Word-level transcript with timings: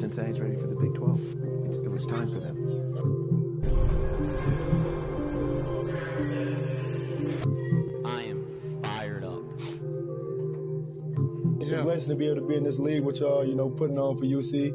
Cincinnati's 0.00 0.40
ready 0.40 0.56
for 0.56 0.66
the 0.66 0.74
Big 0.76 0.94
12. 0.94 1.20
It's, 1.66 1.76
it 1.76 1.90
was 1.90 2.06
time 2.06 2.32
for 2.32 2.40
them. 2.40 2.56
I 8.06 8.22
am 8.22 8.80
fired 8.82 9.24
up. 9.24 9.42
It's 11.60 11.70
a 11.70 11.82
blessing 11.82 12.08
to 12.08 12.14
be 12.14 12.28
able 12.28 12.36
to 12.36 12.46
be 12.46 12.54
in 12.54 12.64
this 12.64 12.78
league 12.78 13.02
with 13.02 13.20
y'all, 13.20 13.44
you 13.46 13.54
know, 13.54 13.68
putting 13.68 13.98
on 13.98 14.16
for 14.16 14.24
UC. 14.24 14.72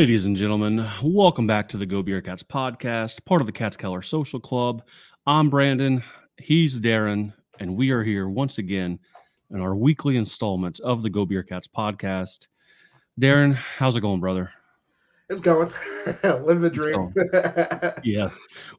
Ladies 0.00 0.24
and 0.24 0.34
gentlemen, 0.34 0.88
welcome 1.02 1.46
back 1.46 1.68
to 1.68 1.76
the 1.76 1.84
Go 1.84 2.02
Beer 2.02 2.22
Cats 2.22 2.42
podcast, 2.42 3.22
part 3.26 3.42
of 3.42 3.46
the 3.46 3.52
Catskeller 3.52 4.02
Social 4.02 4.40
Club. 4.40 4.82
I'm 5.26 5.50
Brandon, 5.50 6.02
he's 6.38 6.80
Darren, 6.80 7.34
and 7.58 7.76
we 7.76 7.90
are 7.90 8.02
here 8.02 8.26
once 8.26 8.56
again 8.56 8.98
in 9.50 9.60
our 9.60 9.76
weekly 9.76 10.16
installment 10.16 10.80
of 10.80 11.02
the 11.02 11.10
Go 11.10 11.26
Beer 11.26 11.42
Cats 11.42 11.68
podcast. 11.68 12.46
Darren, 13.20 13.52
how's 13.52 13.94
it 13.94 14.00
going, 14.00 14.20
brother? 14.20 14.50
It's 15.28 15.42
going. 15.42 15.70
Living 16.24 16.62
the 16.62 16.70
dream. 16.70 17.12
Yeah, 18.02 18.30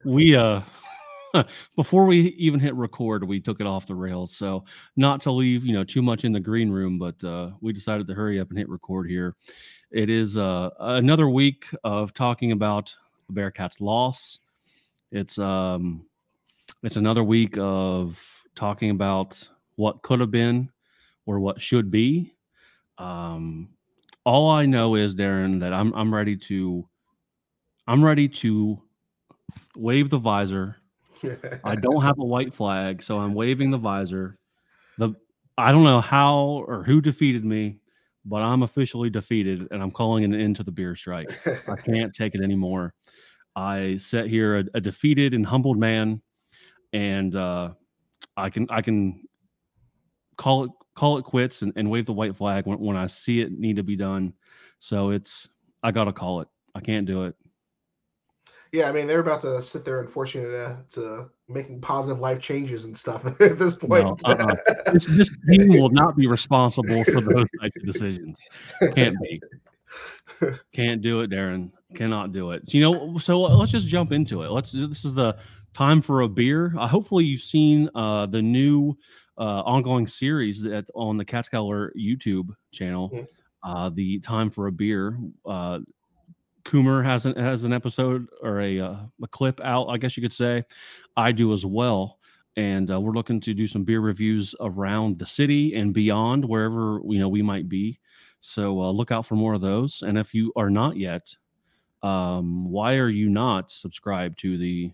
we 0.03 0.35
uh 0.35 0.61
before 1.75 2.07
we 2.07 2.29
even 2.29 2.59
hit 2.59 2.73
record, 2.73 3.27
we 3.27 3.39
took 3.39 3.61
it 3.61 3.67
off 3.67 3.85
the 3.85 3.93
rails. 3.93 4.35
So 4.35 4.65
not 4.95 5.21
to 5.21 5.31
leave, 5.31 5.65
you 5.65 5.73
know, 5.73 5.83
too 5.83 6.01
much 6.01 6.25
in 6.25 6.31
the 6.31 6.39
green 6.39 6.71
room, 6.71 6.97
but 6.97 7.23
uh 7.23 7.51
we 7.61 7.73
decided 7.73 8.07
to 8.07 8.15
hurry 8.15 8.39
up 8.39 8.49
and 8.49 8.57
hit 8.57 8.69
record 8.69 9.07
here. 9.07 9.35
It 9.91 10.09
is 10.09 10.37
uh 10.37 10.69
another 10.79 11.29
week 11.29 11.65
of 11.83 12.13
talking 12.13 12.53
about 12.53 12.95
the 13.27 13.33
Bearcats 13.33 13.81
loss. 13.81 14.39
It's 15.11 15.37
um 15.37 16.05
it's 16.81 16.95
another 16.95 17.23
week 17.23 17.57
of 17.57 18.21
talking 18.55 18.89
about 18.89 19.47
what 19.75 20.01
could 20.01 20.21
have 20.21 20.31
been 20.31 20.69
or 21.25 21.39
what 21.39 21.61
should 21.61 21.91
be. 21.91 22.33
Um 22.97 23.69
all 24.23 24.49
I 24.49 24.65
know 24.65 24.95
is 24.95 25.13
Darren 25.13 25.59
that 25.59 25.73
I'm 25.73 25.93
I'm 25.93 26.13
ready 26.13 26.37
to 26.37 26.87
I'm 27.85 28.03
ready 28.03 28.29
to 28.29 28.81
wave 29.75 30.09
the 30.09 30.19
visor. 30.19 30.77
I 31.65 31.75
don't 31.75 32.01
have 32.01 32.17
a 32.17 32.25
white 32.25 32.53
flag, 32.53 33.03
so 33.03 33.19
I'm 33.19 33.33
waving 33.33 33.71
the 33.71 33.77
visor. 33.77 34.37
The 34.97 35.13
I 35.57 35.73
don't 35.73 35.83
know 35.83 35.99
how 35.99 36.63
or 36.65 36.83
who 36.83 37.01
defeated 37.01 37.43
me, 37.43 37.80
but 38.25 38.41
I'm 38.41 38.63
officially 38.63 39.09
defeated 39.09 39.67
and 39.71 39.81
I'm 39.81 39.91
calling 39.91 40.23
an 40.23 40.33
end 40.33 40.55
to 40.57 40.63
the 40.63 40.71
beer 40.71 40.95
strike. 40.95 41.29
I 41.67 41.75
can't 41.85 42.13
take 42.13 42.35
it 42.35 42.41
anymore. 42.41 42.93
I 43.55 43.97
sit 43.97 44.27
here 44.27 44.59
a, 44.59 44.63
a 44.75 44.81
defeated 44.81 45.33
and 45.33 45.45
humbled 45.45 45.77
man, 45.77 46.21
and 46.93 47.35
uh, 47.35 47.71
I 48.37 48.49
can 48.49 48.67
I 48.69 48.81
can 48.81 49.23
call 50.37 50.65
it 50.65 50.71
call 50.95 51.17
it 51.17 51.23
quits 51.23 51.61
and, 51.61 51.73
and 51.75 51.89
wave 51.89 52.05
the 52.05 52.13
white 52.13 52.35
flag 52.35 52.65
when, 52.65 52.79
when 52.79 52.95
I 52.95 53.07
see 53.07 53.41
it 53.41 53.51
need 53.51 53.77
to 53.77 53.83
be 53.83 53.95
done. 53.95 54.33
So 54.79 55.09
it's 55.09 55.49
I 55.83 55.91
gotta 55.91 56.13
call 56.13 56.41
it. 56.41 56.47
I 56.75 56.79
can't 56.79 57.05
do 57.05 57.25
it. 57.25 57.35
Yeah, 58.71 58.87
I 58.87 58.93
mean 58.93 59.05
they're 59.05 59.19
about 59.19 59.41
to 59.41 59.61
sit 59.61 59.83
there 59.83 59.99
and 59.99 60.09
force 60.09 60.33
you 60.33 60.43
to, 60.43 60.77
to 60.93 61.29
making 61.49 61.81
positive 61.81 62.19
life 62.19 62.39
changes 62.39 62.85
and 62.85 62.97
stuff 62.97 63.25
at 63.41 63.59
this 63.59 63.73
point. 63.73 64.05
No, 64.05 64.17
uh-uh. 64.23 64.55
this, 64.93 65.05
this 65.07 65.29
team 65.49 65.69
will 65.69 65.89
not 65.89 66.15
be 66.15 66.27
responsible 66.27 67.03
for 67.03 67.19
those 67.21 67.47
types 67.59 67.75
of 67.77 67.85
decisions. 67.85 68.37
Can't 68.95 69.17
be. 69.21 69.41
Can't 70.73 71.01
do 71.01 71.21
it, 71.21 71.29
Darren. 71.29 71.71
Cannot 71.95 72.31
do 72.31 72.51
it. 72.51 72.65
So, 72.65 72.77
you 72.77 72.81
know, 72.81 73.17
so 73.17 73.41
let's 73.41 73.71
just 73.71 73.87
jump 73.87 74.13
into 74.13 74.43
it. 74.43 74.51
Let's. 74.51 74.71
This 74.71 75.03
is 75.03 75.13
the 75.13 75.37
time 75.73 76.01
for 76.01 76.21
a 76.21 76.29
beer. 76.29 76.73
Uh, 76.77 76.87
hopefully, 76.87 77.25
you've 77.25 77.41
seen 77.41 77.89
uh, 77.93 78.25
the 78.25 78.41
new 78.41 78.97
uh, 79.37 79.61
ongoing 79.63 80.07
series 80.07 80.61
that 80.63 80.85
on 80.95 81.17
the 81.17 81.25
Catskeller 81.25 81.89
YouTube 81.99 82.49
channel. 82.71 83.09
Mhm. 83.09 83.27
Uh, 83.63 83.89
the 83.93 84.19
time 84.19 84.49
for 84.49 84.67
a 84.67 84.71
beer. 84.71 85.19
Coomer 86.63 87.03
has 87.03 87.25
an 87.25 87.35
has 87.35 87.63
an 87.63 87.73
episode 87.73 88.27
or 88.41 88.61
a 88.61 88.79
uh, 88.79 88.95
a 89.21 89.27
clip 89.27 89.59
out, 89.61 89.87
I 89.87 89.97
guess 89.97 90.15
you 90.17 90.21
could 90.21 90.33
say. 90.33 90.63
I 91.17 91.31
do 91.31 91.53
as 91.53 91.65
well, 91.65 92.19
and 92.55 92.91
uh, 92.91 92.99
we're 92.99 93.13
looking 93.13 93.39
to 93.41 93.53
do 93.53 93.67
some 93.67 93.83
beer 93.83 93.99
reviews 93.99 94.55
around 94.59 95.19
the 95.19 95.25
city 95.25 95.75
and 95.75 95.93
beyond, 95.93 96.45
wherever 96.45 96.99
you 97.05 97.19
know 97.19 97.29
we 97.29 97.41
might 97.41 97.69
be. 97.69 97.99
So 98.41 98.81
uh, 98.81 98.91
look 98.91 99.11
out 99.11 99.25
for 99.25 99.35
more 99.35 99.53
of 99.53 99.61
those. 99.61 100.01
And 100.01 100.17
if 100.17 100.33
you 100.33 100.51
are 100.55 100.69
not 100.69 100.97
yet, 100.97 101.35
um, 102.03 102.69
why 102.69 102.95
are 102.95 103.09
you 103.09 103.29
not 103.29 103.71
subscribed 103.71 104.39
to 104.39 104.57
the 104.57 104.91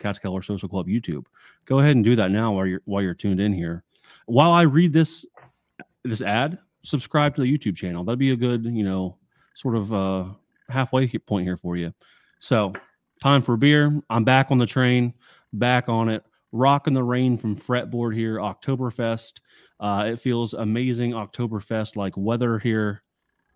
Catskeller 0.00 0.44
Social 0.44 0.68
Club 0.68 0.86
YouTube? 0.86 1.26
Go 1.66 1.80
ahead 1.80 1.96
and 1.96 2.04
do 2.04 2.16
that 2.16 2.30
now 2.30 2.52
while 2.52 2.66
you're 2.66 2.82
while 2.84 3.02
you're 3.02 3.14
tuned 3.14 3.40
in 3.40 3.52
here. 3.52 3.84
While 4.26 4.52
I 4.52 4.62
read 4.62 4.92
this 4.92 5.24
this 6.04 6.22
ad, 6.22 6.58
subscribe 6.82 7.34
to 7.36 7.42
the 7.42 7.58
YouTube 7.58 7.76
channel. 7.76 8.04
That'd 8.04 8.18
be 8.18 8.30
a 8.32 8.36
good 8.36 8.64
you 8.64 8.84
know 8.84 9.18
sort 9.54 9.76
of 9.76 9.92
uh, 9.92 10.24
halfway 10.68 11.08
point 11.08 11.46
here 11.46 11.56
for 11.56 11.76
you. 11.76 11.92
So 12.38 12.72
time 13.22 13.42
for 13.42 13.56
beer. 13.56 14.00
I'm 14.10 14.24
back 14.24 14.50
on 14.50 14.58
the 14.58 14.66
train, 14.66 15.14
back 15.52 15.88
on 15.88 16.08
it, 16.08 16.24
rocking 16.52 16.94
the 16.94 17.02
Rhein 17.02 17.38
from 17.38 17.56
fretboard 17.56 18.14
here, 18.14 18.36
Oktoberfest. 18.36 19.40
Uh, 19.78 20.04
it 20.08 20.20
feels 20.20 20.54
amazing 20.54 21.12
Oktoberfest 21.12 21.96
like 21.96 22.16
weather 22.16 22.58
here 22.58 23.02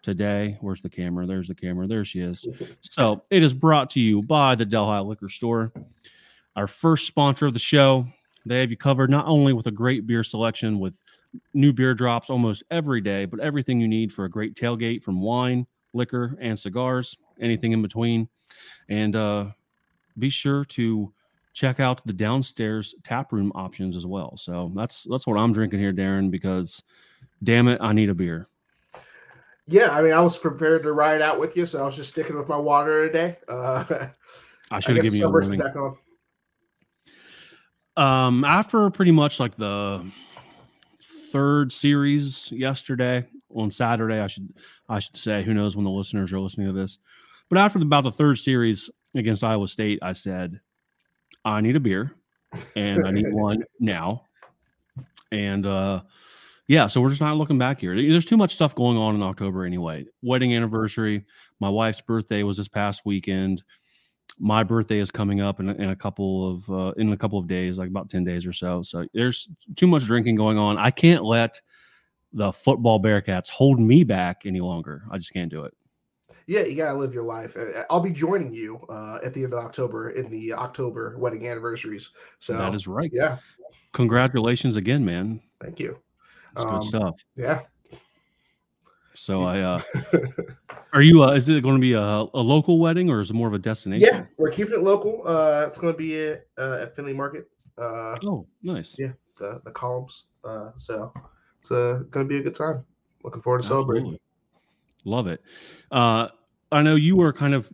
today. 0.02 0.58
Where's 0.60 0.82
the 0.82 0.90
camera? 0.90 1.26
There's 1.26 1.48
the 1.48 1.54
camera. 1.54 1.86
There 1.86 2.04
she 2.04 2.20
is. 2.20 2.46
So 2.80 3.22
it 3.30 3.42
is 3.42 3.54
brought 3.54 3.90
to 3.90 4.00
you 4.00 4.22
by 4.22 4.54
the 4.54 4.64
Delhi 4.64 5.02
Liquor 5.02 5.28
Store, 5.28 5.72
our 6.56 6.66
first 6.66 7.06
sponsor 7.06 7.46
of 7.46 7.52
the 7.52 7.58
show. 7.58 8.06
They 8.46 8.60
have 8.60 8.70
you 8.70 8.76
covered 8.76 9.10
not 9.10 9.26
only 9.26 9.52
with 9.52 9.66
a 9.66 9.70
great 9.70 10.06
beer 10.06 10.24
selection 10.24 10.78
with 10.78 10.94
new 11.54 11.72
beer 11.72 11.94
drops 11.94 12.30
almost 12.30 12.64
every 12.70 13.00
day, 13.00 13.24
but 13.24 13.40
everything 13.40 13.80
you 13.80 13.88
need 13.88 14.12
for 14.12 14.24
a 14.24 14.30
great 14.30 14.54
tailgate 14.54 15.02
from 15.02 15.20
wine, 15.20 15.66
liquor, 15.92 16.36
and 16.40 16.58
cigars, 16.58 17.16
anything 17.40 17.72
in 17.72 17.82
between. 17.82 18.28
And 18.88 19.16
uh, 19.16 19.46
be 20.18 20.30
sure 20.30 20.64
to 20.66 21.12
check 21.52 21.80
out 21.80 22.00
the 22.06 22.12
downstairs 22.12 22.94
tap 23.04 23.32
room 23.32 23.52
options 23.54 23.96
as 23.96 24.06
well. 24.06 24.36
So 24.36 24.72
that's 24.74 25.06
that's 25.10 25.26
what 25.26 25.36
I'm 25.36 25.52
drinking 25.52 25.80
here, 25.80 25.92
Darren, 25.92 26.30
because 26.30 26.82
damn 27.42 27.68
it, 27.68 27.80
I 27.80 27.92
need 27.92 28.08
a 28.08 28.14
beer. 28.14 28.48
Yeah, 29.66 29.90
I 29.90 30.02
mean 30.02 30.12
I 30.12 30.20
was 30.20 30.38
prepared 30.38 30.82
to 30.84 30.92
ride 30.92 31.22
out 31.22 31.38
with 31.38 31.56
you, 31.56 31.66
so 31.66 31.82
I 31.82 31.86
was 31.86 31.96
just 31.96 32.10
sticking 32.10 32.36
with 32.36 32.48
my 32.48 32.56
water 32.56 33.06
today. 33.06 33.36
Uh, 33.48 33.84
I 34.70 34.80
should 34.80 34.96
have 34.96 35.04
given 35.04 35.18
you 35.18 35.26
a 35.26 35.30
warning. 35.30 35.58
back 35.58 35.76
on. 35.76 35.96
Um, 37.96 38.44
after 38.44 38.88
pretty 38.90 39.10
much 39.10 39.40
like 39.40 39.56
the 39.56 40.04
third 41.32 41.72
series 41.72 42.50
yesterday 42.50 43.26
on 43.54 43.70
Saturday, 43.70 44.20
I 44.20 44.26
should 44.26 44.52
I 44.88 44.98
should 44.98 45.16
say, 45.16 45.42
who 45.42 45.54
knows 45.54 45.76
when 45.76 45.84
the 45.84 45.90
listeners 45.90 46.32
are 46.32 46.40
listening 46.40 46.66
to 46.68 46.72
this, 46.72 46.98
but 47.48 47.58
after 47.58 47.78
the, 47.78 47.84
about 47.84 48.04
the 48.04 48.12
third 48.12 48.38
series 48.38 48.90
against 49.14 49.44
Iowa 49.44 49.68
State, 49.68 49.98
I 50.02 50.12
said, 50.12 50.60
I 51.44 51.60
need 51.60 51.76
a 51.76 51.80
beer, 51.80 52.14
and 52.76 53.06
I 53.06 53.10
need 53.10 53.26
one 53.32 53.64
now, 53.78 54.24
and 55.32 55.66
uh, 55.66 56.02
yeah, 56.68 56.86
so 56.86 57.00
we're 57.00 57.10
just 57.10 57.20
not 57.20 57.36
looking 57.36 57.58
back 57.58 57.80
here. 57.80 57.94
There's 57.94 58.24
too 58.24 58.36
much 58.36 58.54
stuff 58.54 58.74
going 58.74 58.96
on 58.96 59.14
in 59.14 59.22
October 59.22 59.64
anyway. 59.64 60.06
Wedding 60.22 60.54
anniversary, 60.54 61.24
my 61.58 61.68
wife's 61.68 62.00
birthday 62.00 62.42
was 62.42 62.56
this 62.56 62.68
past 62.68 63.02
weekend 63.04 63.62
my 64.40 64.62
birthday 64.62 64.98
is 64.98 65.10
coming 65.10 65.40
up 65.40 65.60
in, 65.60 65.68
a- 65.68 65.74
in 65.74 65.90
a 65.90 65.96
couple 65.96 66.50
of 66.50 66.70
uh, 66.70 66.92
in 66.96 67.12
a 67.12 67.16
couple 67.16 67.38
of 67.38 67.46
days, 67.46 67.78
like 67.78 67.88
about 67.88 68.08
ten 68.08 68.24
days 68.24 68.46
or 68.46 68.52
so. 68.52 68.82
So 68.82 69.06
there's 69.12 69.48
too 69.76 69.86
much 69.86 70.04
drinking 70.06 70.36
going 70.36 70.56
on. 70.56 70.78
I 70.78 70.90
can't 70.90 71.24
let 71.24 71.60
the 72.32 72.52
football 72.52 73.00
Bearcats 73.02 73.48
hold 73.50 73.80
me 73.80 74.04
back 74.04 74.42
any 74.44 74.60
longer. 74.60 75.02
I 75.10 75.18
just 75.18 75.32
can't 75.32 75.50
do 75.50 75.64
it. 75.64 75.74
Yeah, 76.46 76.62
you 76.64 76.74
gotta 76.74 76.98
live 76.98 77.14
your 77.14 77.22
life. 77.22 77.56
Uh, 77.56 77.84
I'll 77.90 78.00
be 78.00 78.10
joining 78.10 78.52
you 78.52 78.80
uh, 78.88 79.18
at 79.24 79.34
the 79.34 79.44
end 79.44 79.52
of 79.52 79.60
October 79.64 80.10
in 80.10 80.28
the 80.30 80.52
October 80.52 81.16
wedding 81.18 81.46
anniversaries. 81.46 82.10
So 82.40 82.54
that 82.56 82.74
is 82.74 82.86
right. 82.88 83.10
yeah, 83.12 83.38
Congratulations 83.92 84.76
again, 84.76 85.04
man. 85.04 85.40
thank 85.60 85.78
you. 85.78 85.98
Um, 86.56 86.80
good 86.80 86.88
stuff. 86.88 87.14
Yeah, 87.36 87.60
So 89.14 89.44
I 89.44 89.60
uh, 89.60 89.80
are 90.92 91.02
you? 91.02 91.22
Uh, 91.22 91.32
is 91.32 91.48
it 91.48 91.62
going 91.62 91.76
to 91.76 91.80
be 91.80 91.92
a, 91.92 92.00
a 92.00 92.42
local 92.42 92.80
wedding 92.80 93.10
or 93.10 93.20
is 93.20 93.30
it 93.30 93.34
more 93.34 93.46
of 93.48 93.54
a 93.54 93.58
destination? 93.58 94.08
yeah, 94.12 94.24
we're 94.36 94.50
keeping 94.50 94.74
it 94.74 94.80
local. 94.80 95.22
Uh, 95.26 95.66
it's 95.68 95.78
gonna 95.78 95.92
be 95.92 96.20
at, 96.20 96.46
uh, 96.58 96.78
at 96.82 96.96
Findlay 96.96 97.12
Market. 97.14 97.48
Uh, 97.78 98.16
Oh, 98.24 98.46
nice. 98.62 98.96
Yeah. 98.98 99.12
the 99.36 99.60
the 99.64 99.70
columns. 99.70 100.24
Uh, 100.42 100.70
so 100.78 101.12
it's 101.60 101.70
uh, 101.70 102.02
gonna 102.10 102.24
be 102.24 102.38
a 102.38 102.42
good 102.42 102.54
time. 102.54 102.84
Looking 103.22 103.42
forward 103.42 103.62
to 103.62 103.68
celebrating. 103.68 104.18
Love 105.04 105.26
it. 105.26 105.42
Uh, 105.90 106.28
I 106.72 106.82
know 106.82 106.94
you 106.94 107.16
were 107.16 107.32
kind 107.32 107.54
of 107.54 107.70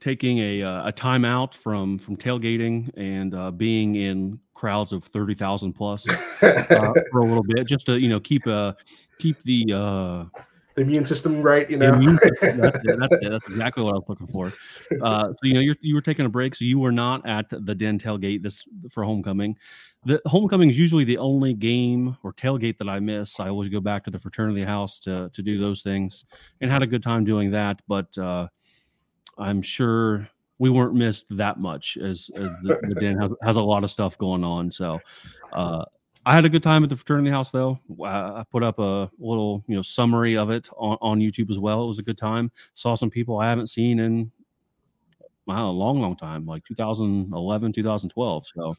taking 0.00 0.38
a 0.38 0.62
uh, 0.62 0.88
a 0.88 0.92
timeout 0.92 1.54
from 1.54 1.98
from 1.98 2.16
tailgating 2.16 2.90
and 2.96 3.34
uh, 3.34 3.50
being 3.50 3.94
in 3.94 4.38
crowds 4.54 4.92
of 4.92 5.04
thirty 5.04 5.34
thousand 5.34 5.72
plus 5.72 6.08
uh, 6.08 6.16
for 7.10 7.20
a 7.20 7.24
little 7.24 7.44
bit, 7.44 7.66
just 7.66 7.86
to 7.86 7.98
you 7.98 8.08
know 8.08 8.20
keep 8.20 8.46
uh 8.46 8.72
keep 9.18 9.40
the 9.42 9.72
uh 9.72 10.24
the 10.76 10.82
immune 10.82 11.06
system, 11.06 11.42
right? 11.42 11.68
You 11.70 11.78
know, 11.78 11.94
immune 11.94 12.18
system, 12.22 12.58
that's, 12.58 12.78
it, 12.84 12.98
that's, 12.98 13.14
it, 13.14 13.30
that's 13.30 13.48
exactly 13.48 13.82
what 13.82 13.94
I 13.94 13.94
was 13.94 14.04
looking 14.08 14.26
for. 14.26 14.52
Uh, 15.02 15.28
so 15.28 15.36
you 15.42 15.54
know, 15.54 15.60
you're, 15.60 15.76
you 15.80 15.94
were 15.94 16.02
taking 16.02 16.26
a 16.26 16.28
break, 16.28 16.54
so 16.54 16.64
you 16.64 16.78
were 16.78 16.92
not 16.92 17.26
at 17.26 17.46
the 17.50 17.74
Den 17.74 17.98
tailgate 17.98 18.42
this 18.42 18.64
for 18.90 19.02
homecoming. 19.02 19.56
The 20.04 20.20
homecoming 20.26 20.68
is 20.68 20.78
usually 20.78 21.04
the 21.04 21.16
only 21.16 21.54
game 21.54 22.16
or 22.22 22.32
tailgate 22.34 22.76
that 22.78 22.88
I 22.88 23.00
miss. 23.00 23.40
I 23.40 23.48
always 23.48 23.70
go 23.70 23.80
back 23.80 24.04
to 24.04 24.10
the 24.10 24.18
fraternity 24.18 24.64
house 24.64 25.00
to 25.00 25.30
to 25.32 25.42
do 25.42 25.58
those 25.58 25.82
things, 25.82 26.26
and 26.60 26.70
had 26.70 26.82
a 26.82 26.86
good 26.86 27.02
time 27.02 27.24
doing 27.24 27.50
that. 27.52 27.80
But 27.88 28.16
uh, 28.18 28.48
I'm 29.38 29.62
sure 29.62 30.28
we 30.58 30.68
weren't 30.68 30.94
missed 30.94 31.26
that 31.30 31.58
much 31.58 31.96
as 31.96 32.30
as 32.36 32.50
the, 32.62 32.78
the 32.82 32.94
Den 32.94 33.18
has, 33.18 33.32
has 33.42 33.56
a 33.56 33.62
lot 33.62 33.82
of 33.82 33.90
stuff 33.90 34.16
going 34.18 34.44
on. 34.44 34.70
So. 34.70 35.00
Uh, 35.52 35.86
I 36.26 36.34
had 36.34 36.44
a 36.44 36.48
good 36.48 36.62
time 36.62 36.82
at 36.82 36.90
the 36.90 36.96
fraternity 36.96 37.30
house, 37.30 37.52
though. 37.52 37.78
I 38.04 38.44
put 38.50 38.64
up 38.64 38.80
a 38.80 39.08
little, 39.16 39.62
you 39.68 39.76
know, 39.76 39.82
summary 39.82 40.36
of 40.36 40.50
it 40.50 40.68
on, 40.76 40.98
on 41.00 41.20
YouTube 41.20 41.52
as 41.52 41.58
well. 41.60 41.84
It 41.84 41.86
was 41.86 42.00
a 42.00 42.02
good 42.02 42.18
time. 42.18 42.50
Saw 42.74 42.96
some 42.96 43.10
people 43.10 43.38
I 43.38 43.48
haven't 43.48 43.68
seen 43.68 44.00
in 44.00 44.32
wow, 45.46 45.68
a 45.68 45.70
long, 45.70 46.00
long 46.00 46.16
time, 46.16 46.44
like 46.44 46.64
2011, 46.64 47.72
2012. 47.72 48.46
So 48.54 48.74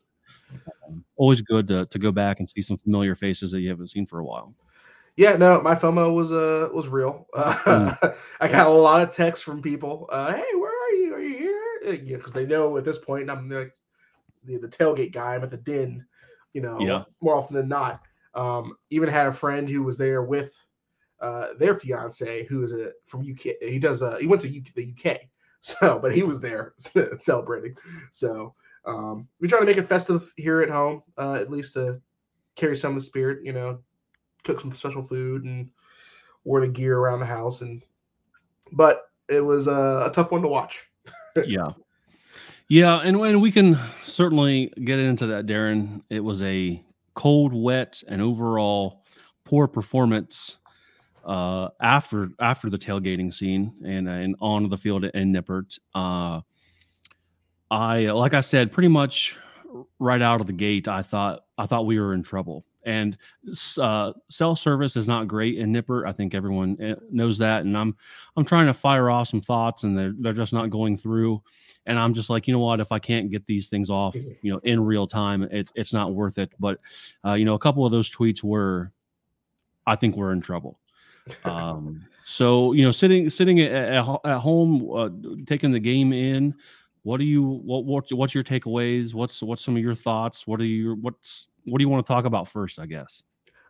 um, 0.89 1.05
always 1.15 1.41
good 1.41 1.69
to, 1.69 1.85
to 1.85 1.97
go 1.97 2.11
back 2.11 2.39
and 2.41 2.49
see 2.49 2.61
some 2.61 2.77
familiar 2.77 3.15
faces 3.15 3.51
that 3.51 3.61
you 3.61 3.69
haven't 3.69 3.87
seen 3.87 4.05
for 4.05 4.19
a 4.19 4.25
while. 4.25 4.53
yeah, 5.15 5.37
no, 5.37 5.61
my 5.61 5.73
FOMO 5.73 6.13
was 6.13 6.33
uh 6.33 6.69
was 6.73 6.89
real. 6.89 7.27
Uh, 7.33 7.53
Mm. 7.65 8.15
I 8.41 8.47
got 8.49 8.67
a 8.67 8.69
lot 8.69 9.01
of 9.01 9.09
texts 9.15 9.43
from 9.45 9.61
people. 9.61 10.09
Uh, 10.11 10.33
hey, 10.33 10.53
where 10.55 10.71
are 10.71 10.91
you? 10.91 11.13
Are 11.15 11.21
you 11.21 11.37
here? 11.37 11.63
Uh, 11.87 11.91
Yeah, 12.03 12.17
because 12.17 12.33
they 12.33 12.45
know 12.45 12.75
at 12.77 12.83
this 12.83 12.97
point 12.97 13.29
I'm 13.29 13.49
like 13.49 13.73
the, 14.43 14.57
the 14.57 14.67
tailgate 14.67 15.13
guy. 15.13 15.35
I'm 15.35 15.43
at 15.43 15.51
the 15.51 15.57
Den, 15.57 16.05
you 16.57 16.63
know, 16.63 16.79
Yeah. 16.79 17.03
more 17.21 17.35
often 17.37 17.55
than 17.55 17.69
not. 17.69 18.01
Um, 18.33 18.77
even 18.89 19.09
had 19.09 19.27
a 19.27 19.31
friend 19.31 19.69
who 19.69 19.83
was 19.83 19.95
there 19.95 20.23
with 20.23 20.51
uh, 21.21 21.49
their 21.59 21.75
fiance, 21.75 22.45
who 22.45 22.63
is 22.63 22.73
a 22.73 22.93
from 23.05 23.21
UK. 23.21 23.55
He 23.61 23.77
does 23.77 24.01
uh, 24.01 24.17
he 24.17 24.25
went 24.25 24.41
to 24.41 24.47
UK, 24.47 24.73
the 24.73 24.93
UK, 25.11 25.19
so 25.61 25.99
but 25.99 26.15
he 26.15 26.23
was 26.23 26.41
there 26.41 26.73
celebrating. 27.19 27.75
So 28.11 28.55
um, 28.85 29.27
we 29.39 29.47
try 29.47 29.59
to 29.59 29.65
make 29.65 29.77
it 29.77 29.87
festive 29.87 30.33
here 30.35 30.61
at 30.61 30.71
home, 30.71 31.03
uh, 31.17 31.33
at 31.33 31.51
least 31.51 31.73
to 31.75 32.01
carry 32.55 32.75
some 32.75 32.93
of 32.93 32.95
the 32.95 33.05
spirit. 33.05 33.45
You 33.45 33.53
know, 33.53 33.79
cook 34.43 34.59
some 34.59 34.73
special 34.73 35.03
food 35.03 35.43
and 35.43 35.69
wore 36.43 36.61
the 36.61 36.67
gear 36.67 36.97
around 36.97 37.19
the 37.19 37.25
house, 37.27 37.61
and 37.61 37.83
but 38.71 39.11
it 39.29 39.41
was 39.41 39.67
uh, 39.67 40.07
a 40.09 40.13
tough 40.13 40.31
one 40.31 40.41
to 40.41 40.47
watch. 40.47 40.83
yeah. 41.45 41.69
Yeah, 42.69 42.97
and 42.97 43.19
when 43.19 43.39
we 43.39 43.51
can 43.51 43.79
certainly 44.03 44.73
get 44.83 44.99
into 44.99 45.27
that, 45.27 45.45
Darren. 45.45 46.01
It 46.09 46.19
was 46.19 46.41
a 46.41 46.83
cold, 47.13 47.53
wet, 47.53 48.03
and 48.07 48.21
overall 48.21 49.03
poor 49.45 49.67
performance 49.67 50.57
uh, 51.25 51.69
after 51.81 52.29
after 52.39 52.69
the 52.69 52.77
tailgating 52.77 53.33
scene 53.33 53.73
and 53.85 54.09
and 54.09 54.35
on 54.41 54.67
the 54.69 54.77
field 54.77 55.05
in 55.05 55.33
Nippert. 55.33 55.79
Uh, 55.95 56.41
I 57.71 58.05
like 58.07 58.33
I 58.33 58.41
said, 58.41 58.73
pretty 58.73 58.89
much 58.89 59.37
right 59.99 60.21
out 60.21 60.41
of 60.41 60.47
the 60.47 60.53
gate, 60.53 60.87
I 60.87 61.03
thought 61.03 61.45
I 61.57 61.65
thought 61.65 61.85
we 61.85 61.99
were 61.99 62.13
in 62.13 62.23
trouble. 62.23 62.65
And 62.85 63.17
uh, 63.77 64.13
cell 64.29 64.55
service 64.55 64.95
is 64.95 65.09
not 65.09 65.27
great 65.27 65.57
in 65.57 65.73
Nippert. 65.73 66.07
I 66.07 66.13
think 66.13 66.33
everyone 66.33 66.77
eh, 66.81 66.95
knows 67.11 67.37
that. 67.39 67.61
And 67.61 67.77
I'm 67.77 67.95
I'm 68.37 68.45
trying 68.45 68.67
to 68.67 68.73
fire 68.73 69.09
off 69.09 69.27
some 69.27 69.41
thoughts, 69.41 69.83
and 69.83 69.97
they're 69.97 70.13
they're 70.19 70.33
just 70.33 70.53
not 70.53 70.69
going 70.69 70.97
through. 70.97 71.41
And 71.87 71.97
I'm 71.97 72.13
just 72.13 72.29
like, 72.29 72.47
you 72.47 72.53
know 72.53 72.59
what? 72.59 72.79
If 72.79 72.91
I 72.91 72.99
can't 72.99 73.31
get 73.31 73.45
these 73.47 73.69
things 73.69 73.89
off, 73.89 74.13
you 74.15 74.51
know, 74.51 74.59
in 74.63 74.83
real 74.83 75.07
time, 75.07 75.43
it's 75.43 75.71
it's 75.73 75.93
not 75.93 76.13
worth 76.13 76.37
it. 76.37 76.51
But 76.59 76.79
uh, 77.25 77.33
you 77.33 77.45
know, 77.45 77.55
a 77.55 77.59
couple 77.59 77.85
of 77.85 77.91
those 77.91 78.11
tweets 78.11 78.43
were, 78.43 78.91
I 79.87 79.95
think 79.95 80.15
we're 80.15 80.33
in 80.33 80.41
trouble. 80.41 80.79
Um, 81.45 82.05
so 82.25 82.73
you 82.73 82.83
know, 82.83 82.91
sitting 82.91 83.29
sitting 83.29 83.61
at, 83.61 83.71
at, 83.71 84.05
at 84.25 84.39
home, 84.39 84.91
uh, 84.93 85.09
taking 85.47 85.71
the 85.71 85.79
game 85.79 86.13
in. 86.13 86.53
What 87.03 87.19
do 87.19 87.23
you 87.23 87.41
what 87.41 87.85
what's 87.85 88.11
what's 88.13 88.35
your 88.35 88.43
takeaways? 88.43 89.13
What's 89.13 89.41
what's 89.41 89.63
some 89.63 89.77
of 89.77 89.81
your 89.81 89.95
thoughts? 89.95 90.45
What 90.45 90.59
are 90.59 90.65
you 90.65 90.95
what's 91.01 91.47
what 91.63 91.77
do 91.77 91.83
you 91.83 91.89
want 91.89 92.05
to 92.05 92.13
talk 92.13 92.25
about 92.25 92.49
first? 92.49 92.79
I 92.79 92.85
guess. 92.85 93.23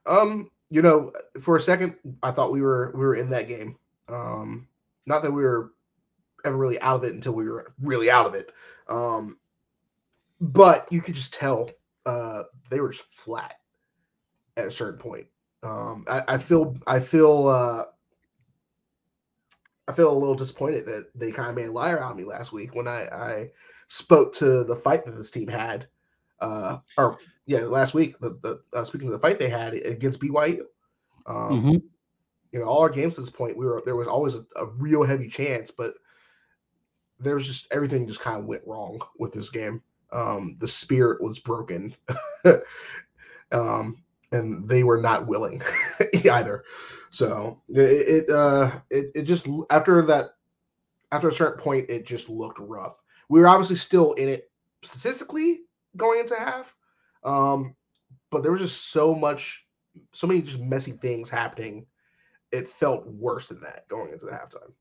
Um, 0.07 0.49
you 0.71 0.81
know, 0.81 1.13
for 1.41 1.55
a 1.55 1.61
second, 1.61 1.95
I 2.23 2.31
thought 2.31 2.51
we 2.51 2.61
were 2.61 2.91
we 2.95 3.01
were 3.01 3.15
in 3.15 3.29
that 3.29 3.47
game. 3.47 3.77
Um, 4.09 4.67
not 5.05 5.21
that 5.21 5.31
we 5.31 5.43
were 5.43 5.73
ever 6.45 6.57
really 6.57 6.79
out 6.81 6.97
of 6.97 7.03
it 7.03 7.13
until 7.13 7.33
we 7.33 7.49
were 7.49 7.73
really 7.81 8.09
out 8.09 8.25
of 8.25 8.35
it. 8.35 8.51
Um, 8.87 9.37
but 10.39 10.87
you 10.91 11.01
could 11.01 11.15
just 11.15 11.33
tell 11.33 11.69
uh, 12.05 12.43
they 12.69 12.79
were 12.79 12.89
just 12.89 13.05
flat 13.13 13.55
at 14.57 14.67
a 14.67 14.71
certain 14.71 14.99
point. 14.99 15.27
Um, 15.63 16.05
I, 16.07 16.23
I 16.27 16.37
feel 16.37 16.75
I 16.87 16.99
feel 16.99 17.47
uh, 17.47 17.85
I 19.87 19.93
feel 19.93 20.11
a 20.11 20.17
little 20.17 20.35
disappointed 20.35 20.85
that 20.85 21.07
they 21.15 21.31
kind 21.31 21.49
of 21.49 21.55
made 21.55 21.67
a 21.67 21.71
liar 21.71 21.99
out 21.99 22.11
of 22.11 22.17
me 22.17 22.23
last 22.23 22.51
week 22.51 22.75
when 22.75 22.87
I, 22.87 23.03
I 23.07 23.51
spoke 23.87 24.33
to 24.35 24.63
the 24.63 24.75
fight 24.75 25.05
that 25.05 25.15
this 25.15 25.31
team 25.31 25.47
had. 25.47 25.87
Uh, 26.39 26.79
or 26.97 27.17
yeah, 27.45 27.61
last 27.61 27.93
week 27.93 28.19
the, 28.19 28.37
the 28.41 28.61
uh, 28.73 28.83
speaking 28.83 29.07
of 29.07 29.13
the 29.13 29.19
fight 29.19 29.39
they 29.39 29.49
had 29.49 29.73
against 29.73 30.19
BYU. 30.19 30.67
Um, 31.25 31.63
Mhm. 31.63 31.81
You 32.51 32.59
know, 32.59 32.65
all 32.65 32.81
our 32.81 32.89
games 32.89 33.15
to 33.15 33.21
this 33.21 33.29
point, 33.29 33.57
we 33.57 33.65
were 33.65 33.81
there 33.85 33.95
was 33.95 34.07
always 34.07 34.35
a, 34.35 34.45
a 34.55 34.65
real 34.65 35.03
heavy 35.03 35.27
chance, 35.27 35.71
but 35.71 35.95
there 37.19 37.35
was 37.35 37.47
just 37.47 37.67
everything 37.71 38.07
just 38.07 38.19
kind 38.19 38.39
of 38.39 38.45
went 38.45 38.65
wrong 38.65 38.99
with 39.17 39.31
this 39.31 39.49
game. 39.49 39.81
Um, 40.11 40.55
the 40.59 40.67
spirit 40.67 41.21
was 41.21 41.39
broken, 41.39 41.95
um, 43.51 44.03
and 44.31 44.67
they 44.67 44.83
were 44.83 45.01
not 45.01 45.27
willing 45.27 45.61
either. 46.31 46.63
So 47.11 47.61
it 47.69 47.79
it, 47.79 48.29
uh, 48.29 48.71
it 48.89 49.11
it 49.15 49.23
just 49.23 49.47
after 49.69 50.01
that 50.03 50.31
after 51.11 51.29
a 51.29 51.33
certain 51.33 51.61
point, 51.61 51.89
it 51.89 52.05
just 52.05 52.29
looked 52.29 52.59
rough. 52.59 52.97
We 53.29 53.39
were 53.39 53.47
obviously 53.47 53.75
still 53.75 54.13
in 54.13 54.29
it 54.29 54.51
statistically 54.83 55.61
going 55.95 56.19
into 56.19 56.35
half, 56.35 56.73
um, 57.23 57.75
but 58.29 58.43
there 58.43 58.51
was 58.51 58.61
just 58.61 58.91
so 58.91 59.15
much, 59.15 59.65
so 60.13 60.27
many 60.27 60.41
just 60.41 60.59
messy 60.59 60.91
things 60.91 61.29
happening. 61.29 61.85
It 62.51 62.67
felt 62.67 63.05
worse 63.07 63.47
than 63.47 63.59
that 63.61 63.87
going 63.87 64.11
into 64.13 64.25
the 64.25 64.31
halftime. 64.31 64.71